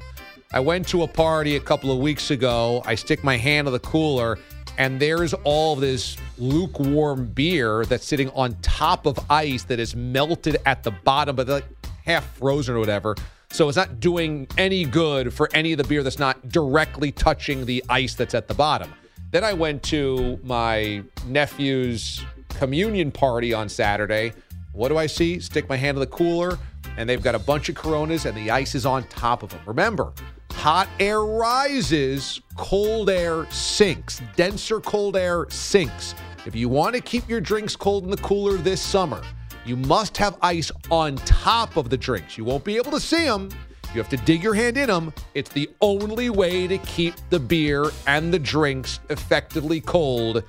I 0.52 0.60
went 0.60 0.88
to 0.88 1.02
a 1.02 1.06
party 1.06 1.56
a 1.56 1.60
couple 1.60 1.92
of 1.92 1.98
weeks 1.98 2.30
ago. 2.30 2.82
I 2.86 2.94
stick 2.94 3.22
my 3.22 3.36
hand 3.36 3.66
on 3.68 3.72
the 3.72 3.78
cooler, 3.78 4.38
and 4.78 4.98
there's 4.98 5.34
all 5.44 5.76
this 5.76 6.16
lukewarm 6.38 7.26
beer 7.26 7.84
that's 7.84 8.06
sitting 8.06 8.30
on 8.30 8.56
top 8.62 9.06
of 9.06 9.18
ice 9.28 9.64
that 9.64 9.78
is 9.78 9.94
melted 9.94 10.56
at 10.66 10.82
the 10.82 10.90
bottom, 10.90 11.36
but 11.36 11.46
like 11.46 11.64
half 12.04 12.24
frozen 12.36 12.74
or 12.74 12.78
whatever. 12.78 13.14
So 13.52 13.68
it's 13.68 13.76
not 13.76 13.98
doing 13.98 14.46
any 14.56 14.84
good 14.84 15.34
for 15.34 15.48
any 15.52 15.72
of 15.72 15.78
the 15.78 15.84
beer 15.84 16.02
that's 16.02 16.20
not 16.20 16.48
directly 16.48 17.10
touching 17.10 17.66
the 17.66 17.84
ice 17.88 18.14
that's 18.14 18.34
at 18.34 18.46
the 18.46 18.54
bottom. 18.54 18.92
Then 19.32 19.44
I 19.44 19.52
went 19.52 19.82
to 19.84 20.38
my 20.44 21.02
nephew's 21.26 22.24
communion 22.50 23.10
party 23.10 23.52
on 23.52 23.68
Saturday. 23.68 24.32
What 24.72 24.88
do 24.88 24.98
I 24.98 25.06
see? 25.06 25.40
Stick 25.40 25.68
my 25.68 25.76
hand 25.76 25.96
in 25.96 26.00
the 26.00 26.06
cooler, 26.06 26.58
and 26.96 27.08
they've 27.08 27.22
got 27.22 27.34
a 27.34 27.40
bunch 27.40 27.68
of 27.68 27.74
Coronas, 27.74 28.24
and 28.24 28.36
the 28.36 28.50
ice 28.50 28.74
is 28.74 28.86
on 28.86 29.02
top 29.08 29.42
of 29.42 29.50
them. 29.50 29.60
Remember, 29.66 30.12
hot 30.52 30.88
air 31.00 31.24
rises, 31.24 32.40
cold 32.56 33.10
air 33.10 33.50
sinks. 33.50 34.22
Denser 34.36 34.80
cold 34.80 35.16
air 35.16 35.46
sinks. 35.50 36.14
If 36.46 36.54
you 36.54 36.68
want 36.68 36.94
to 36.94 37.00
keep 37.00 37.28
your 37.28 37.40
drinks 37.40 37.74
cold 37.74 38.04
in 38.04 38.10
the 38.10 38.16
cooler 38.18 38.56
this 38.56 38.80
summer, 38.80 39.22
you 39.64 39.76
must 39.76 40.16
have 40.16 40.36
ice 40.42 40.70
on 40.90 41.16
top 41.16 41.76
of 41.76 41.90
the 41.90 41.96
drinks. 41.96 42.38
You 42.38 42.44
won't 42.44 42.64
be 42.64 42.76
able 42.76 42.92
to 42.92 43.00
see 43.00 43.24
them. 43.24 43.50
You 43.92 44.00
have 44.00 44.08
to 44.10 44.16
dig 44.18 44.42
your 44.42 44.54
hand 44.54 44.76
in 44.76 44.88
them. 44.88 45.12
It's 45.34 45.50
the 45.50 45.68
only 45.80 46.30
way 46.30 46.68
to 46.68 46.78
keep 46.78 47.14
the 47.28 47.40
beer 47.40 47.86
and 48.06 48.32
the 48.32 48.38
drinks 48.38 49.00
effectively 49.10 49.80
cold. 49.80 50.44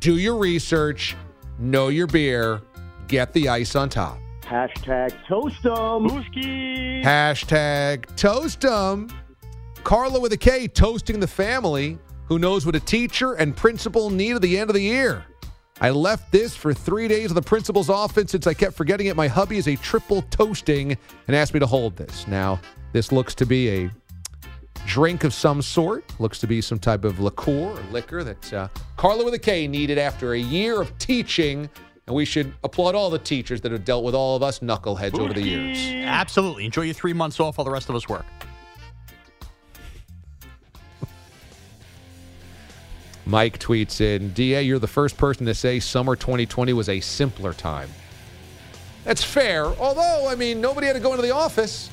Do 0.00 0.18
your 0.18 0.36
research, 0.36 1.16
know 1.58 1.88
your 1.88 2.08
beer, 2.08 2.60
get 3.06 3.32
the 3.32 3.48
ice 3.48 3.76
on 3.76 3.88
top. 3.88 4.18
Hashtag 4.42 5.12
toast 5.28 5.64
'em. 5.64 6.08
Booski. 6.08 7.04
Hashtag 7.04 8.16
toast 8.16 8.64
'em. 8.64 9.08
Carla 9.84 10.20
with 10.20 10.32
a 10.32 10.36
K 10.36 10.66
toasting 10.66 11.20
the 11.20 11.26
family 11.26 11.98
who 12.26 12.38
knows 12.38 12.66
what 12.66 12.74
a 12.74 12.80
teacher 12.80 13.34
and 13.34 13.56
principal 13.56 14.10
need 14.10 14.34
at 14.34 14.42
the 14.42 14.58
end 14.58 14.70
of 14.70 14.74
the 14.74 14.82
year. 14.82 15.24
I 15.82 15.90
left 15.90 16.30
this 16.30 16.54
for 16.54 16.72
three 16.72 17.08
days 17.08 17.32
of 17.32 17.34
the 17.34 17.42
principal's 17.42 17.90
office 17.90 18.30
since 18.30 18.46
I 18.46 18.54
kept 18.54 18.76
forgetting 18.76 19.08
it. 19.08 19.16
My 19.16 19.26
hubby 19.26 19.56
is 19.56 19.66
a 19.66 19.74
triple 19.74 20.22
toasting 20.30 20.96
and 21.26 21.34
asked 21.34 21.54
me 21.54 21.58
to 21.58 21.66
hold 21.66 21.96
this. 21.96 22.28
Now, 22.28 22.60
this 22.92 23.10
looks 23.10 23.34
to 23.34 23.44
be 23.44 23.68
a 23.68 23.90
drink 24.86 25.24
of 25.24 25.34
some 25.34 25.60
sort. 25.60 26.04
Looks 26.20 26.38
to 26.38 26.46
be 26.46 26.60
some 26.60 26.78
type 26.78 27.04
of 27.04 27.18
liqueur 27.18 27.72
or 27.72 27.80
liquor 27.90 28.22
that 28.22 28.52
uh, 28.52 28.68
Carla 28.96 29.24
with 29.24 29.34
a 29.34 29.40
K 29.40 29.66
needed 29.66 29.98
after 29.98 30.34
a 30.34 30.38
year 30.38 30.80
of 30.80 30.96
teaching. 30.98 31.68
And 32.06 32.14
we 32.14 32.26
should 32.26 32.54
applaud 32.62 32.94
all 32.94 33.10
the 33.10 33.18
teachers 33.18 33.60
that 33.62 33.72
have 33.72 33.84
dealt 33.84 34.04
with 34.04 34.14
all 34.14 34.36
of 34.36 34.44
us 34.44 34.60
knuckleheads 34.60 35.18
over 35.18 35.32
the 35.32 35.42
years. 35.42 35.78
Absolutely. 36.06 36.64
Enjoy 36.64 36.82
your 36.82 36.94
three 36.94 37.12
months 37.12 37.40
off 37.40 37.58
while 37.58 37.64
the 37.64 37.72
rest 37.72 37.88
of 37.88 37.96
us 37.96 38.08
work. 38.08 38.24
Mike 43.24 43.58
tweets 43.58 44.00
in, 44.00 44.32
DA, 44.32 44.62
you're 44.62 44.78
the 44.78 44.86
first 44.86 45.16
person 45.16 45.46
to 45.46 45.54
say 45.54 45.78
summer 45.80 46.16
2020 46.16 46.72
was 46.72 46.88
a 46.88 47.00
simpler 47.00 47.52
time. 47.52 47.88
That's 49.04 49.22
fair. 49.22 49.66
Although, 49.66 50.28
I 50.28 50.34
mean, 50.34 50.60
nobody 50.60 50.86
had 50.86 50.94
to 50.94 51.00
go 51.00 51.12
into 51.12 51.22
the 51.22 51.34
office 51.34 51.90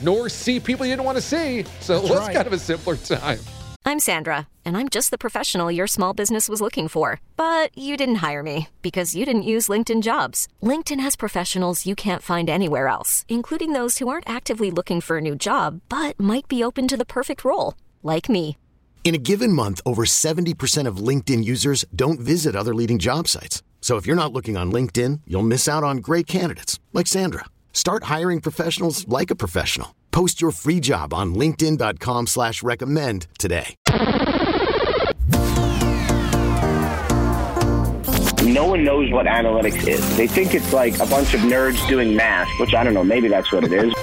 nor 0.00 0.28
see 0.28 0.60
people 0.60 0.86
you 0.86 0.92
didn't 0.92 1.04
want 1.04 1.16
to 1.16 1.22
see. 1.22 1.64
So 1.80 1.96
it 1.96 2.00
That's 2.00 2.10
was 2.10 2.18
right. 2.20 2.34
kind 2.34 2.46
of 2.46 2.52
a 2.52 2.58
simpler 2.58 2.96
time. 2.96 3.40
I'm 3.84 4.00
Sandra, 4.00 4.48
and 4.66 4.76
I'm 4.76 4.90
just 4.90 5.10
the 5.10 5.18
professional 5.18 5.72
your 5.72 5.86
small 5.86 6.12
business 6.12 6.48
was 6.48 6.60
looking 6.60 6.88
for. 6.88 7.20
But 7.36 7.76
you 7.76 7.96
didn't 7.96 8.16
hire 8.16 8.42
me 8.42 8.68
because 8.82 9.14
you 9.14 9.24
didn't 9.24 9.42
use 9.54 9.68
LinkedIn 9.68 10.02
jobs. 10.02 10.46
LinkedIn 10.62 11.00
has 11.00 11.16
professionals 11.16 11.86
you 11.86 11.94
can't 11.94 12.22
find 12.22 12.50
anywhere 12.50 12.88
else, 12.88 13.24
including 13.28 13.72
those 13.72 13.98
who 13.98 14.08
aren't 14.08 14.28
actively 14.28 14.70
looking 14.70 15.00
for 15.00 15.18
a 15.18 15.22
new 15.22 15.34
job 15.34 15.80
but 15.88 16.20
might 16.20 16.48
be 16.48 16.62
open 16.62 16.86
to 16.88 16.96
the 16.96 17.06
perfect 17.06 17.44
role, 17.44 17.74
like 18.02 18.28
me. 18.28 18.56
In 19.08 19.14
a 19.14 19.24
given 19.30 19.54
month, 19.54 19.80
over 19.86 20.04
70% 20.04 20.86
of 20.86 20.98
LinkedIn 20.98 21.42
users 21.42 21.86
don't 21.96 22.20
visit 22.20 22.54
other 22.54 22.74
leading 22.74 22.98
job 22.98 23.26
sites. 23.26 23.62
So 23.80 23.96
if 23.96 24.06
you're 24.06 24.22
not 24.22 24.34
looking 24.34 24.58
on 24.58 24.70
LinkedIn, 24.70 25.20
you'll 25.26 25.50
miss 25.54 25.66
out 25.66 25.82
on 25.82 26.04
great 26.08 26.26
candidates 26.26 26.78
like 26.92 27.06
Sandra. 27.06 27.46
Start 27.72 28.04
hiring 28.04 28.42
professionals 28.42 29.08
like 29.08 29.30
a 29.30 29.34
professional. 29.34 29.94
Post 30.10 30.42
your 30.42 30.50
free 30.50 30.78
job 30.78 31.14
on 31.14 31.34
linkedin.com 31.34 32.26
slash 32.26 32.62
recommend 32.62 33.28
today. 33.38 33.74
No 38.42 38.66
one 38.66 38.84
knows 38.84 39.10
what 39.10 39.24
analytics 39.24 39.88
is. 39.88 40.16
They 40.18 40.26
think 40.26 40.54
it's 40.54 40.74
like 40.74 40.98
a 40.98 41.06
bunch 41.06 41.32
of 41.32 41.40
nerds 41.40 41.88
doing 41.88 42.14
math, 42.14 42.50
which 42.60 42.74
I 42.74 42.84
don't 42.84 42.92
know, 42.92 43.04
maybe 43.04 43.28
that's 43.28 43.50
what 43.50 43.64
it 43.64 43.72
is. 43.72 43.94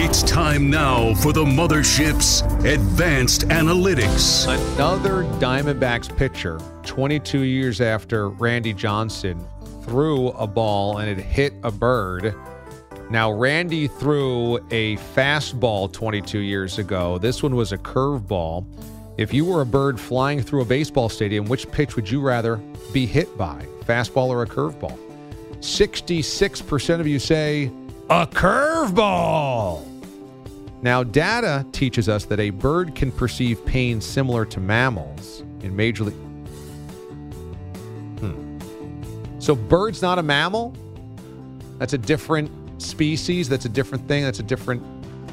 It's 0.00 0.22
time 0.22 0.70
now 0.70 1.12
for 1.14 1.32
the 1.32 1.44
mothership's 1.44 2.42
advanced 2.64 3.48
analytics. 3.48 4.46
Another 4.46 5.24
Diamondbacks 5.40 6.16
pitcher, 6.16 6.60
22 6.84 7.40
years 7.40 7.80
after 7.80 8.28
Randy 8.28 8.72
Johnson 8.72 9.44
threw 9.82 10.28
a 10.28 10.46
ball 10.46 10.98
and 10.98 11.10
it 11.10 11.18
hit 11.18 11.52
a 11.64 11.72
bird. 11.72 12.32
Now, 13.10 13.32
Randy 13.32 13.88
threw 13.88 14.58
a 14.70 14.98
fastball 15.16 15.92
22 15.92 16.38
years 16.38 16.78
ago. 16.78 17.18
This 17.18 17.42
one 17.42 17.56
was 17.56 17.72
a 17.72 17.78
curveball. 17.78 18.66
If 19.16 19.34
you 19.34 19.44
were 19.44 19.62
a 19.62 19.66
bird 19.66 19.98
flying 19.98 20.40
through 20.40 20.62
a 20.62 20.64
baseball 20.64 21.08
stadium, 21.08 21.46
which 21.46 21.68
pitch 21.72 21.96
would 21.96 22.08
you 22.08 22.20
rather 22.20 22.58
be 22.92 23.04
hit 23.04 23.36
by, 23.36 23.66
fastball 23.84 24.28
or 24.28 24.44
a 24.44 24.46
curveball? 24.46 24.96
66% 25.58 27.00
of 27.00 27.06
you 27.08 27.18
say 27.18 27.72
a 28.10 28.26
curveball. 28.26 29.84
Now, 30.82 31.02
data 31.02 31.66
teaches 31.72 32.08
us 32.08 32.24
that 32.26 32.38
a 32.40 32.50
bird 32.50 32.94
can 32.94 33.10
perceive 33.10 33.64
pain 33.66 34.00
similar 34.00 34.44
to 34.46 34.60
mammals 34.60 35.42
in 35.62 35.74
Major 35.74 36.04
League. 36.04 36.14
Hmm. 38.20 38.58
So, 39.40 39.54
bird's 39.54 40.02
not 40.02 40.18
a 40.18 40.22
mammal? 40.22 40.74
That's 41.78 41.92
a 41.94 41.98
different 41.98 42.50
species. 42.80 43.48
That's 43.48 43.64
a 43.64 43.68
different 43.68 44.06
thing. 44.08 44.22
That's 44.24 44.38
a 44.40 44.44
different 44.44 44.82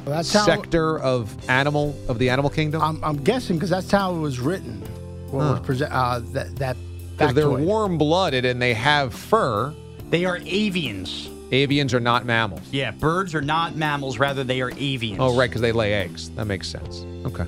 Well, 0.04 0.16
that's 0.16 0.32
how- 0.32 0.44
sector 0.44 0.98
of 0.98 1.34
animal 1.48 1.94
of 2.08 2.18
the 2.18 2.28
animal 2.30 2.50
kingdom. 2.50 2.82
I'm, 2.82 3.02
I'm 3.04 3.16
guessing 3.16 3.56
because 3.56 3.70
that's 3.70 3.90
how 3.90 4.14
it 4.14 4.18
was 4.18 4.40
written. 4.40 4.82
What 5.30 5.42
Huh. 5.44 5.50
was 5.52 5.60
present, 5.60 5.92
uh, 5.92 6.20
that 6.32 6.56
that 6.56 6.76
Because 7.16 7.34
they're 7.34 7.48
warm 7.50 7.98
blooded 7.98 8.44
and 8.44 8.60
they 8.60 8.74
have 8.74 9.14
fur. 9.14 9.72
They 10.10 10.24
are 10.24 10.38
avians. 10.40 11.28
Avians 11.50 11.94
are 11.94 12.00
not 12.00 12.24
mammals. 12.26 12.62
Yeah, 12.72 12.90
birds 12.90 13.34
are 13.34 13.42
not 13.42 13.76
mammals. 13.76 14.18
Rather, 14.18 14.42
they 14.42 14.60
are 14.60 14.72
avians. 14.72 15.16
Oh, 15.20 15.36
right, 15.36 15.48
because 15.48 15.60
they 15.60 15.72
lay 15.72 15.94
eggs. 15.94 16.30
That 16.30 16.46
makes 16.46 16.68
sense. 16.68 17.04
Okay. 17.24 17.46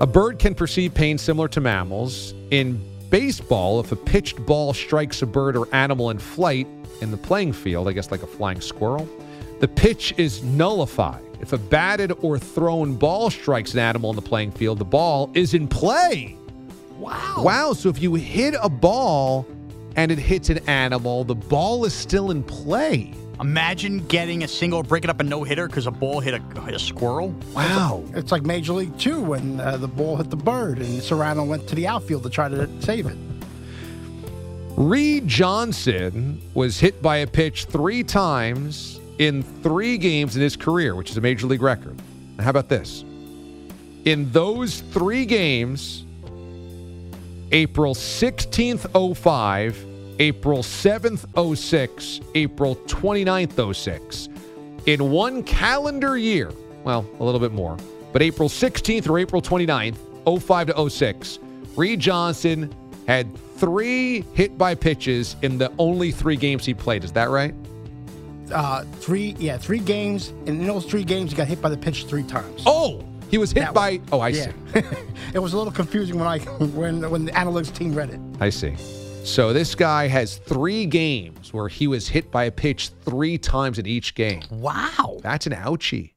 A 0.00 0.06
bird 0.06 0.38
can 0.38 0.54
perceive 0.54 0.94
pain 0.94 1.18
similar 1.18 1.46
to 1.48 1.60
mammals. 1.60 2.34
In 2.50 2.82
baseball, 3.10 3.80
if 3.80 3.92
a 3.92 3.96
pitched 3.96 4.44
ball 4.44 4.72
strikes 4.72 5.22
a 5.22 5.26
bird 5.26 5.56
or 5.56 5.68
animal 5.74 6.10
in 6.10 6.18
flight 6.18 6.66
in 7.00 7.10
the 7.10 7.16
playing 7.16 7.52
field, 7.52 7.86
I 7.86 7.92
guess 7.92 8.10
like 8.10 8.22
a 8.22 8.26
flying 8.26 8.60
squirrel, 8.60 9.08
the 9.60 9.68
pitch 9.68 10.14
is 10.16 10.42
nullified. 10.42 11.22
If 11.40 11.52
a 11.52 11.58
batted 11.58 12.12
or 12.22 12.38
thrown 12.38 12.96
ball 12.96 13.30
strikes 13.30 13.72
an 13.74 13.80
animal 13.80 14.10
in 14.10 14.16
the 14.16 14.22
playing 14.22 14.52
field, 14.52 14.78
the 14.78 14.84
ball 14.84 15.30
is 15.34 15.54
in 15.54 15.68
play. 15.68 16.36
Wow. 16.96 17.42
Wow. 17.44 17.72
So 17.72 17.88
if 17.88 18.02
you 18.02 18.14
hit 18.14 18.54
a 18.60 18.68
ball 18.68 19.46
and 19.96 20.12
it 20.12 20.18
hits 20.18 20.50
an 20.50 20.58
animal, 20.68 21.24
the 21.24 21.34
ball 21.34 21.84
is 21.84 21.94
still 21.94 22.30
in 22.30 22.42
play. 22.42 23.14
Imagine 23.40 24.06
getting 24.06 24.44
a 24.44 24.48
single, 24.48 24.82
breaking 24.82 25.08
up 25.08 25.18
a 25.20 25.22
no 25.22 25.42
hitter 25.44 25.66
because 25.66 25.86
a 25.86 25.90
ball 25.90 26.20
hit 26.20 26.34
a, 26.34 26.60
hit 26.60 26.74
a 26.74 26.78
squirrel. 26.78 27.34
Wow. 27.54 28.04
It's 28.14 28.30
like 28.30 28.42
Major 28.42 28.74
League 28.74 28.98
Two 28.98 29.22
when 29.22 29.58
uh, 29.60 29.78
the 29.78 29.88
ball 29.88 30.16
hit 30.16 30.28
the 30.28 30.36
bird 30.36 30.78
and 30.78 31.00
Cerrano 31.00 31.46
went 31.46 31.66
to 31.68 31.74
the 31.74 31.86
outfield 31.86 32.22
to 32.24 32.30
try 32.30 32.48
to 32.50 32.68
save 32.82 33.06
it. 33.06 33.16
Reed 34.76 35.26
Johnson 35.26 36.40
was 36.54 36.78
hit 36.78 37.00
by 37.00 37.18
a 37.18 37.26
pitch 37.26 37.64
three 37.64 38.02
times 38.02 39.00
in 39.18 39.42
three 39.42 39.98
games 39.98 40.36
in 40.36 40.42
his 40.42 40.56
career, 40.56 40.94
which 40.94 41.10
is 41.10 41.16
a 41.16 41.20
major 41.20 41.46
league 41.46 41.62
record. 41.62 41.98
And 42.36 42.40
how 42.40 42.50
about 42.50 42.68
this? 42.68 43.04
In 44.04 44.30
those 44.32 44.80
three 44.80 45.26
games, 45.26 46.04
April 47.52 47.94
16th, 47.94 49.16
05, 49.16 49.86
April 50.20 50.58
7th, 50.58 51.56
06, 51.56 52.20
April 52.34 52.76
29th, 52.76 53.74
06, 53.74 54.28
in 54.86 55.10
one 55.10 55.42
calendar 55.42 56.16
year, 56.16 56.52
well, 56.84 57.04
a 57.18 57.24
little 57.24 57.40
bit 57.40 57.52
more, 57.52 57.76
but 58.12 58.22
April 58.22 58.48
16th 58.48 59.08
or 59.08 59.18
April 59.18 59.42
29th, 59.42 59.96
05 60.40 60.66
to 60.74 60.90
06, 60.90 61.38
Reed 61.76 62.00
Johnson 62.00 62.74
had 63.06 63.36
three 63.56 64.22
hit 64.34 64.56
by 64.56 64.74
pitches 64.74 65.36
in 65.42 65.58
the 65.58 65.72
only 65.78 66.12
three 66.12 66.36
games 66.36 66.64
he 66.64 66.74
played. 66.74 67.02
Is 67.04 67.12
that 67.12 67.30
right? 67.30 67.54
Uh, 68.52 68.84
three, 69.00 69.34
yeah, 69.38 69.56
three 69.56 69.78
games. 69.78 70.28
And 70.28 70.48
in 70.48 70.66
those 70.66 70.84
three 70.84 71.04
games, 71.04 71.30
he 71.30 71.36
got 71.36 71.46
hit 71.46 71.60
by 71.60 71.68
the 71.68 71.76
pitch 71.76 72.06
three 72.06 72.22
times. 72.22 72.62
Oh, 72.66 73.04
he 73.30 73.38
was 73.38 73.52
hit 73.52 73.60
That 73.60 73.74
by. 73.74 73.96
one. 73.96 74.08
Oh, 74.12 74.20
I 74.20 74.28
Yeah. 74.28 74.52
see. 74.74 74.80
it 75.34 75.38
was 75.38 75.52
a 75.52 75.58
little 75.58 75.72
confusing 75.72 76.18
when 76.18 76.26
I 76.28 76.38
when 76.38 77.08
when 77.10 77.24
the 77.24 77.32
analytics 77.32 77.72
team 77.74 77.94
read 77.94 78.10
it. 78.10 78.20
I 78.40 78.50
see. 78.50 78.74
So 79.24 79.52
this 79.52 79.74
guy 79.74 80.08
has 80.08 80.36
three 80.38 80.86
games 80.86 81.52
where 81.52 81.68
he 81.68 81.86
was 81.86 82.08
hit 82.08 82.30
by 82.30 82.44
a 82.44 82.50
pitch 82.50 82.88
three 83.04 83.36
times 83.38 83.78
in 83.78 83.86
each 83.86 84.14
game. 84.14 84.42
Wow. 84.50 85.18
That's 85.22 85.46
an 85.46 85.52
ouchie. 85.52 86.12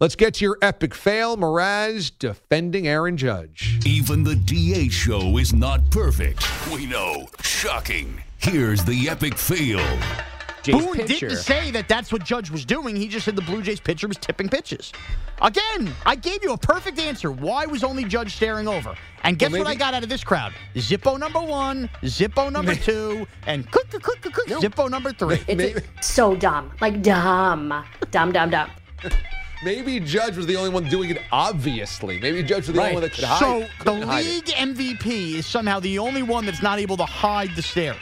Let's 0.00 0.14
get 0.14 0.34
to 0.34 0.44
your 0.44 0.56
epic 0.62 0.94
fail. 0.94 1.36
Mraz 1.36 2.12
defending 2.16 2.86
Aaron 2.86 3.16
Judge. 3.16 3.80
Even 3.84 4.22
the 4.22 4.36
DA 4.36 4.88
show 4.88 5.36
is 5.38 5.52
not 5.52 5.90
perfect. 5.90 6.46
We 6.72 6.86
know. 6.86 7.26
Shocking. 7.42 8.22
Here's 8.38 8.84
the 8.84 9.08
epic 9.08 9.36
fail. 9.36 9.80
Boone 10.72 11.06
didn't 11.06 11.36
say 11.36 11.70
that 11.70 11.88
that's 11.88 12.12
what 12.12 12.24
Judge 12.24 12.50
was 12.50 12.64
doing. 12.64 12.96
He 12.96 13.08
just 13.08 13.24
said 13.24 13.36
the 13.36 13.42
Blue 13.42 13.62
Jays 13.62 13.80
pitcher 13.80 14.08
was 14.08 14.16
tipping 14.16 14.48
pitches. 14.48 14.92
Again, 15.40 15.92
I 16.04 16.16
gave 16.16 16.42
you 16.42 16.52
a 16.52 16.58
perfect 16.58 16.98
answer. 16.98 17.30
Why 17.30 17.66
was 17.66 17.84
only 17.84 18.04
Judge 18.04 18.34
staring 18.34 18.66
over? 18.68 18.94
And 19.24 19.38
guess 19.38 19.52
Well, 19.52 19.62
what 19.62 19.68
I 19.68 19.74
got 19.74 19.94
out 19.94 20.02
of 20.02 20.08
this 20.08 20.24
crowd? 20.24 20.52
Zippo 20.74 21.18
number 21.18 21.40
one, 21.40 21.88
Zippo 22.02 22.50
number 22.52 22.74
two, 22.74 23.26
and 23.46 23.70
cook, 23.70 23.90
cook, 23.90 24.02
cook, 24.02 24.20
cook, 24.20 24.32
cook, 24.32 24.46
Zippo 24.48 24.90
number 24.90 25.12
three. 25.12 25.40
It's 25.48 26.06
so 26.06 26.34
dumb. 26.36 26.72
Like 26.80 27.02
dumb. 27.02 27.84
Dumb, 28.10 28.32
dumb, 28.32 28.50
dumb. 28.50 28.70
Maybe 29.64 29.98
Judge 29.98 30.36
was 30.36 30.46
the 30.46 30.56
only 30.56 30.70
one 30.70 30.84
doing 30.88 31.10
it 31.10 31.20
obviously. 31.32 32.20
Maybe 32.20 32.42
Judge 32.44 32.68
was 32.68 32.76
the 32.76 32.80
only 32.80 32.92
one 32.94 33.02
that 33.02 33.12
could 33.12 33.24
hide. 33.24 33.38
So 33.40 33.60
the 33.60 33.66
couldn't 33.84 34.02
hide 34.02 34.24
it. 34.24 34.28
league 34.28 34.44
MVP 34.76 35.34
is 35.34 35.46
somehow 35.46 35.80
the 35.80 35.98
only 35.98 36.22
one 36.22 36.46
that's 36.46 36.62
not 36.62 36.78
able 36.78 36.96
to 36.96 37.04
hide 37.04 37.50
the 37.56 37.62
stare. 37.62 37.96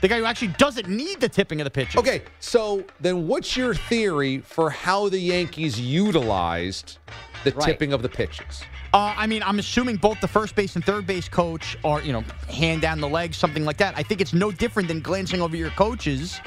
The 0.00 0.08
guy 0.08 0.18
who 0.18 0.24
actually 0.24 0.48
doesn't 0.58 0.88
need 0.88 1.20
the 1.20 1.28
tipping 1.28 1.60
of 1.60 1.64
the 1.64 1.70
pitches. 1.70 1.96
Okay, 1.96 2.22
so 2.40 2.84
then 3.00 3.26
what's 3.26 3.56
your 3.56 3.74
theory 3.74 4.38
for 4.38 4.70
how 4.70 5.08
the 5.08 5.18
Yankees 5.18 5.80
utilized 5.80 6.98
the 7.44 7.50
Right. 7.52 7.66
tipping 7.66 7.92
of 7.92 8.02
the 8.02 8.08
pitches? 8.08 8.62
Uh, 8.94 9.12
I 9.16 9.26
mean, 9.26 9.42
I'm 9.42 9.58
assuming 9.58 9.96
both 9.96 10.20
the 10.20 10.28
first 10.28 10.54
base 10.54 10.76
and 10.76 10.84
third 10.84 11.06
base 11.06 11.28
coach 11.28 11.76
are, 11.84 12.00
you 12.00 12.12
know, 12.12 12.24
hand 12.48 12.80
down 12.80 13.00
the 13.00 13.08
leg, 13.08 13.34
something 13.34 13.64
like 13.64 13.76
that. 13.78 13.94
I 13.96 14.02
think 14.02 14.20
it's 14.20 14.32
no 14.32 14.50
different 14.50 14.88
than 14.88 15.00
glancing 15.00 15.42
over 15.42 15.56
your 15.56 15.70
coaches 15.70 16.40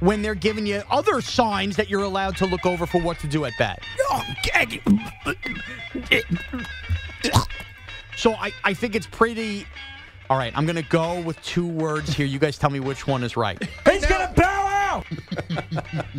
when 0.00 0.20
they're 0.20 0.34
giving 0.34 0.66
you 0.66 0.82
other 0.90 1.20
signs 1.20 1.76
that 1.76 1.88
you're 1.88 2.02
allowed 2.02 2.36
to 2.38 2.46
look 2.46 2.66
over 2.66 2.86
for 2.86 3.00
what 3.00 3.18
to 3.20 3.26
do 3.28 3.44
at 3.44 3.52
bat. 3.58 3.82
So 8.16 8.32
I, 8.34 8.52
I 8.64 8.72
think 8.74 8.94
it's 8.94 9.06
pretty. 9.06 9.66
All 10.28 10.36
right, 10.36 10.52
I'm 10.56 10.66
going 10.66 10.76
to 10.76 10.82
go 10.82 11.20
with 11.20 11.40
two 11.42 11.66
words 11.66 12.12
here. 12.12 12.26
You 12.26 12.38
guys 12.38 12.58
tell 12.58 12.70
me 12.70 12.80
which 12.80 13.06
one 13.06 13.22
is 13.22 13.36
right. 13.36 13.62
He's 13.90 14.06
gonna 14.06 14.32
bow 14.34 14.42
out. 14.42 15.06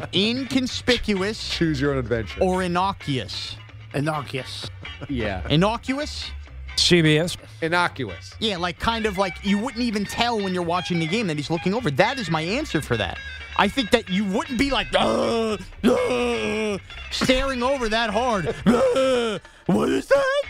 Inconspicuous. 0.13 1.49
Choose 1.49 1.81
your 1.81 1.91
own 1.91 1.97
adventure. 1.97 2.41
Or 2.41 2.63
innocuous. 2.63 3.57
Innocuous. 3.93 4.69
Yeah. 5.09 5.45
Innocuous? 5.49 6.31
CBS. 6.77 7.37
Innocuous. 7.61 8.35
Yeah, 8.39 8.57
like 8.57 8.79
kind 8.79 9.05
of 9.05 9.17
like 9.17 9.33
you 9.43 9.57
wouldn't 9.57 9.83
even 9.83 10.05
tell 10.05 10.37
when 10.37 10.53
you're 10.53 10.63
watching 10.63 10.99
the 10.99 11.07
game 11.07 11.27
that 11.27 11.35
he's 11.35 11.49
looking 11.49 11.73
over. 11.73 11.89
That 11.91 12.19
is 12.19 12.29
my 12.29 12.41
answer 12.41 12.81
for 12.81 12.95
that. 12.97 13.17
I 13.57 13.67
think 13.67 13.89
that 13.91 14.09
you 14.09 14.23
wouldn't 14.25 14.59
be 14.59 14.69
like 14.69 14.87
"Uh, 14.93 15.57
uh," 15.83 16.77
staring 17.09 17.63
over 17.63 17.89
that 17.89 18.11
hard. 18.11 18.47
"Uh, 18.67 19.39
what 19.65 19.89
is 19.89 20.05
that? 20.07 20.41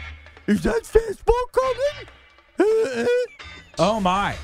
Is 0.47 0.63
that 0.63 0.83
fastball 0.83 1.51
coming? 1.53 2.09
Oh 3.79 3.99
my. 3.99 4.35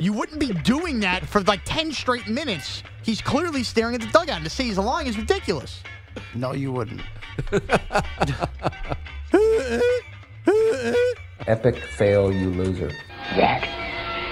You 0.00 0.12
wouldn't 0.12 0.38
be 0.38 0.52
doing 0.52 1.00
that 1.00 1.26
for 1.26 1.40
like 1.42 1.60
10 1.64 1.90
straight 1.90 2.28
minutes. 2.28 2.84
He's 3.02 3.20
clearly 3.20 3.64
staring 3.64 3.96
at 3.96 4.00
the 4.00 4.06
dugout. 4.08 4.44
To 4.44 4.50
say 4.50 4.64
he's 4.64 4.78
lying 4.78 5.08
is 5.08 5.18
ridiculous. 5.18 5.82
No, 6.34 6.52
you 6.52 6.70
wouldn't. 6.70 7.00
Epic 11.46 11.76
fail, 11.96 12.32
you 12.32 12.50
loser. 12.50 12.92
That 13.34 13.64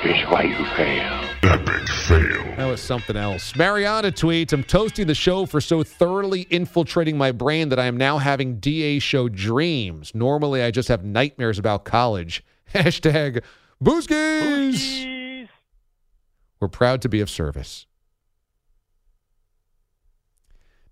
is 0.07 0.23
why 0.29 0.43
you 0.43 0.65
fail. 0.77 1.25
Epic 1.43 1.89
fail. 1.89 2.57
That 2.57 2.67
was 2.67 2.81
something 2.81 3.17
else. 3.17 3.57
Mariana 3.57 4.13
tweets, 4.13 4.53
I'm 4.53 4.65
toasting 4.65 5.07
the 5.07 5.15
show 5.15 5.47
for 5.47 5.61
so 5.61 5.83
thoroughly 5.83 6.47
infiltrating 6.51 7.17
my 7.17 7.33
brain 7.33 7.69
that 7.71 7.79
I 7.79 7.87
am 7.87 7.97
now 7.97 8.19
having 8.19 8.61
DA 8.61 8.99
show 8.99 9.29
dreams. 9.29 10.15
Normally, 10.15 10.63
I 10.63 10.71
just 10.71 10.89
have 10.89 11.05
nightmares 11.05 11.59
about 11.59 11.85
college. 11.85 12.45
Hashtag 12.75 13.43
Booskies. 13.83 15.49
We're 16.61 16.69
proud 16.69 17.03
to 17.03 17.09
be 17.09 17.21
of 17.21 17.29
service. 17.29 17.87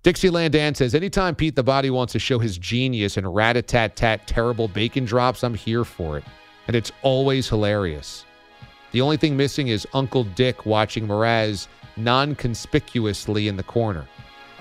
Dixieland 0.03 0.53
Dan 0.53 0.75
says, 0.75 0.95
anytime 0.95 1.37
Pete 1.37 1.55
the 1.55 1.63
Body 1.63 1.89
wants 1.89 2.13
to 2.15 2.19
show 2.19 2.41
his 2.41 2.59
genius 2.59 3.17
and 3.17 3.33
rat-a-tat-tat 3.33 4.27
terrible 4.27 4.67
bacon 4.67 5.05
drops, 5.05 5.45
I'm 5.45 5.55
here 5.55 5.85
for 5.85 6.19
it. 6.19 6.25
And 6.67 6.75
it's 6.75 6.91
always 7.03 7.49
hilarious. 7.49 8.25
The 8.93 9.01
only 9.01 9.17
thing 9.17 9.37
missing 9.37 9.69
is 9.69 9.87
Uncle 9.95 10.25
Dick 10.25 10.67
watching 10.67 11.09
Mraz 11.09 11.67
non-conspicuously 11.97 13.49
in 13.49 13.57
the 13.57 13.63
corner. 13.63 14.07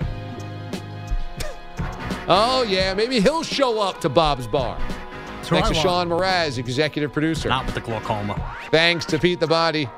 oh, 2.28 2.64
yeah, 2.68 2.94
maybe 2.94 3.20
he'll 3.20 3.42
show 3.42 3.80
up 3.80 4.00
to 4.00 4.08
Bob's 4.08 4.46
Bar. 4.46 4.80
Thanks 5.44 5.68
to 5.68 5.74
Sean 5.74 6.08
Mraz, 6.08 6.56
executive 6.56 7.12
producer. 7.12 7.48
Not 7.48 7.66
with 7.66 7.74
the 7.74 7.80
glaucoma. 7.80 8.56
Thanks 8.70 9.04
to 9.06 9.18
Pete 9.18 9.40
the 9.40 9.46
Body 9.46 9.88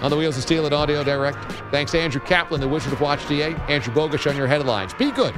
on 0.00 0.10
the 0.10 0.16
wheels 0.16 0.36
of 0.36 0.42
steel 0.42 0.66
at 0.66 0.72
Audio 0.72 1.04
Direct. 1.04 1.38
Thanks 1.70 1.92
to 1.92 2.00
Andrew 2.00 2.20
Kaplan, 2.20 2.60
the 2.60 2.68
Wizard 2.68 2.92
of 2.92 3.00
Watch 3.00 3.26
DA. 3.28 3.54
Andrew 3.68 3.94
Bogusch 3.94 4.28
on 4.28 4.36
your 4.36 4.46
headlines. 4.46 4.92
Be 4.94 5.10
good. 5.12 5.34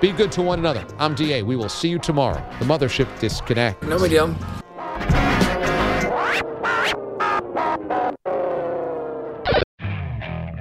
Be 0.00 0.12
good 0.12 0.32
to 0.32 0.42
one 0.42 0.58
another. 0.58 0.84
I'm 0.98 1.14
DA. 1.14 1.42
We 1.42 1.56
will 1.56 1.68
see 1.68 1.88
you 1.88 1.98
tomorrow. 1.98 2.42
The 2.58 2.64
Mothership 2.64 3.20
Disconnect. 3.20 3.82
No 3.84 3.98
big 3.98 4.12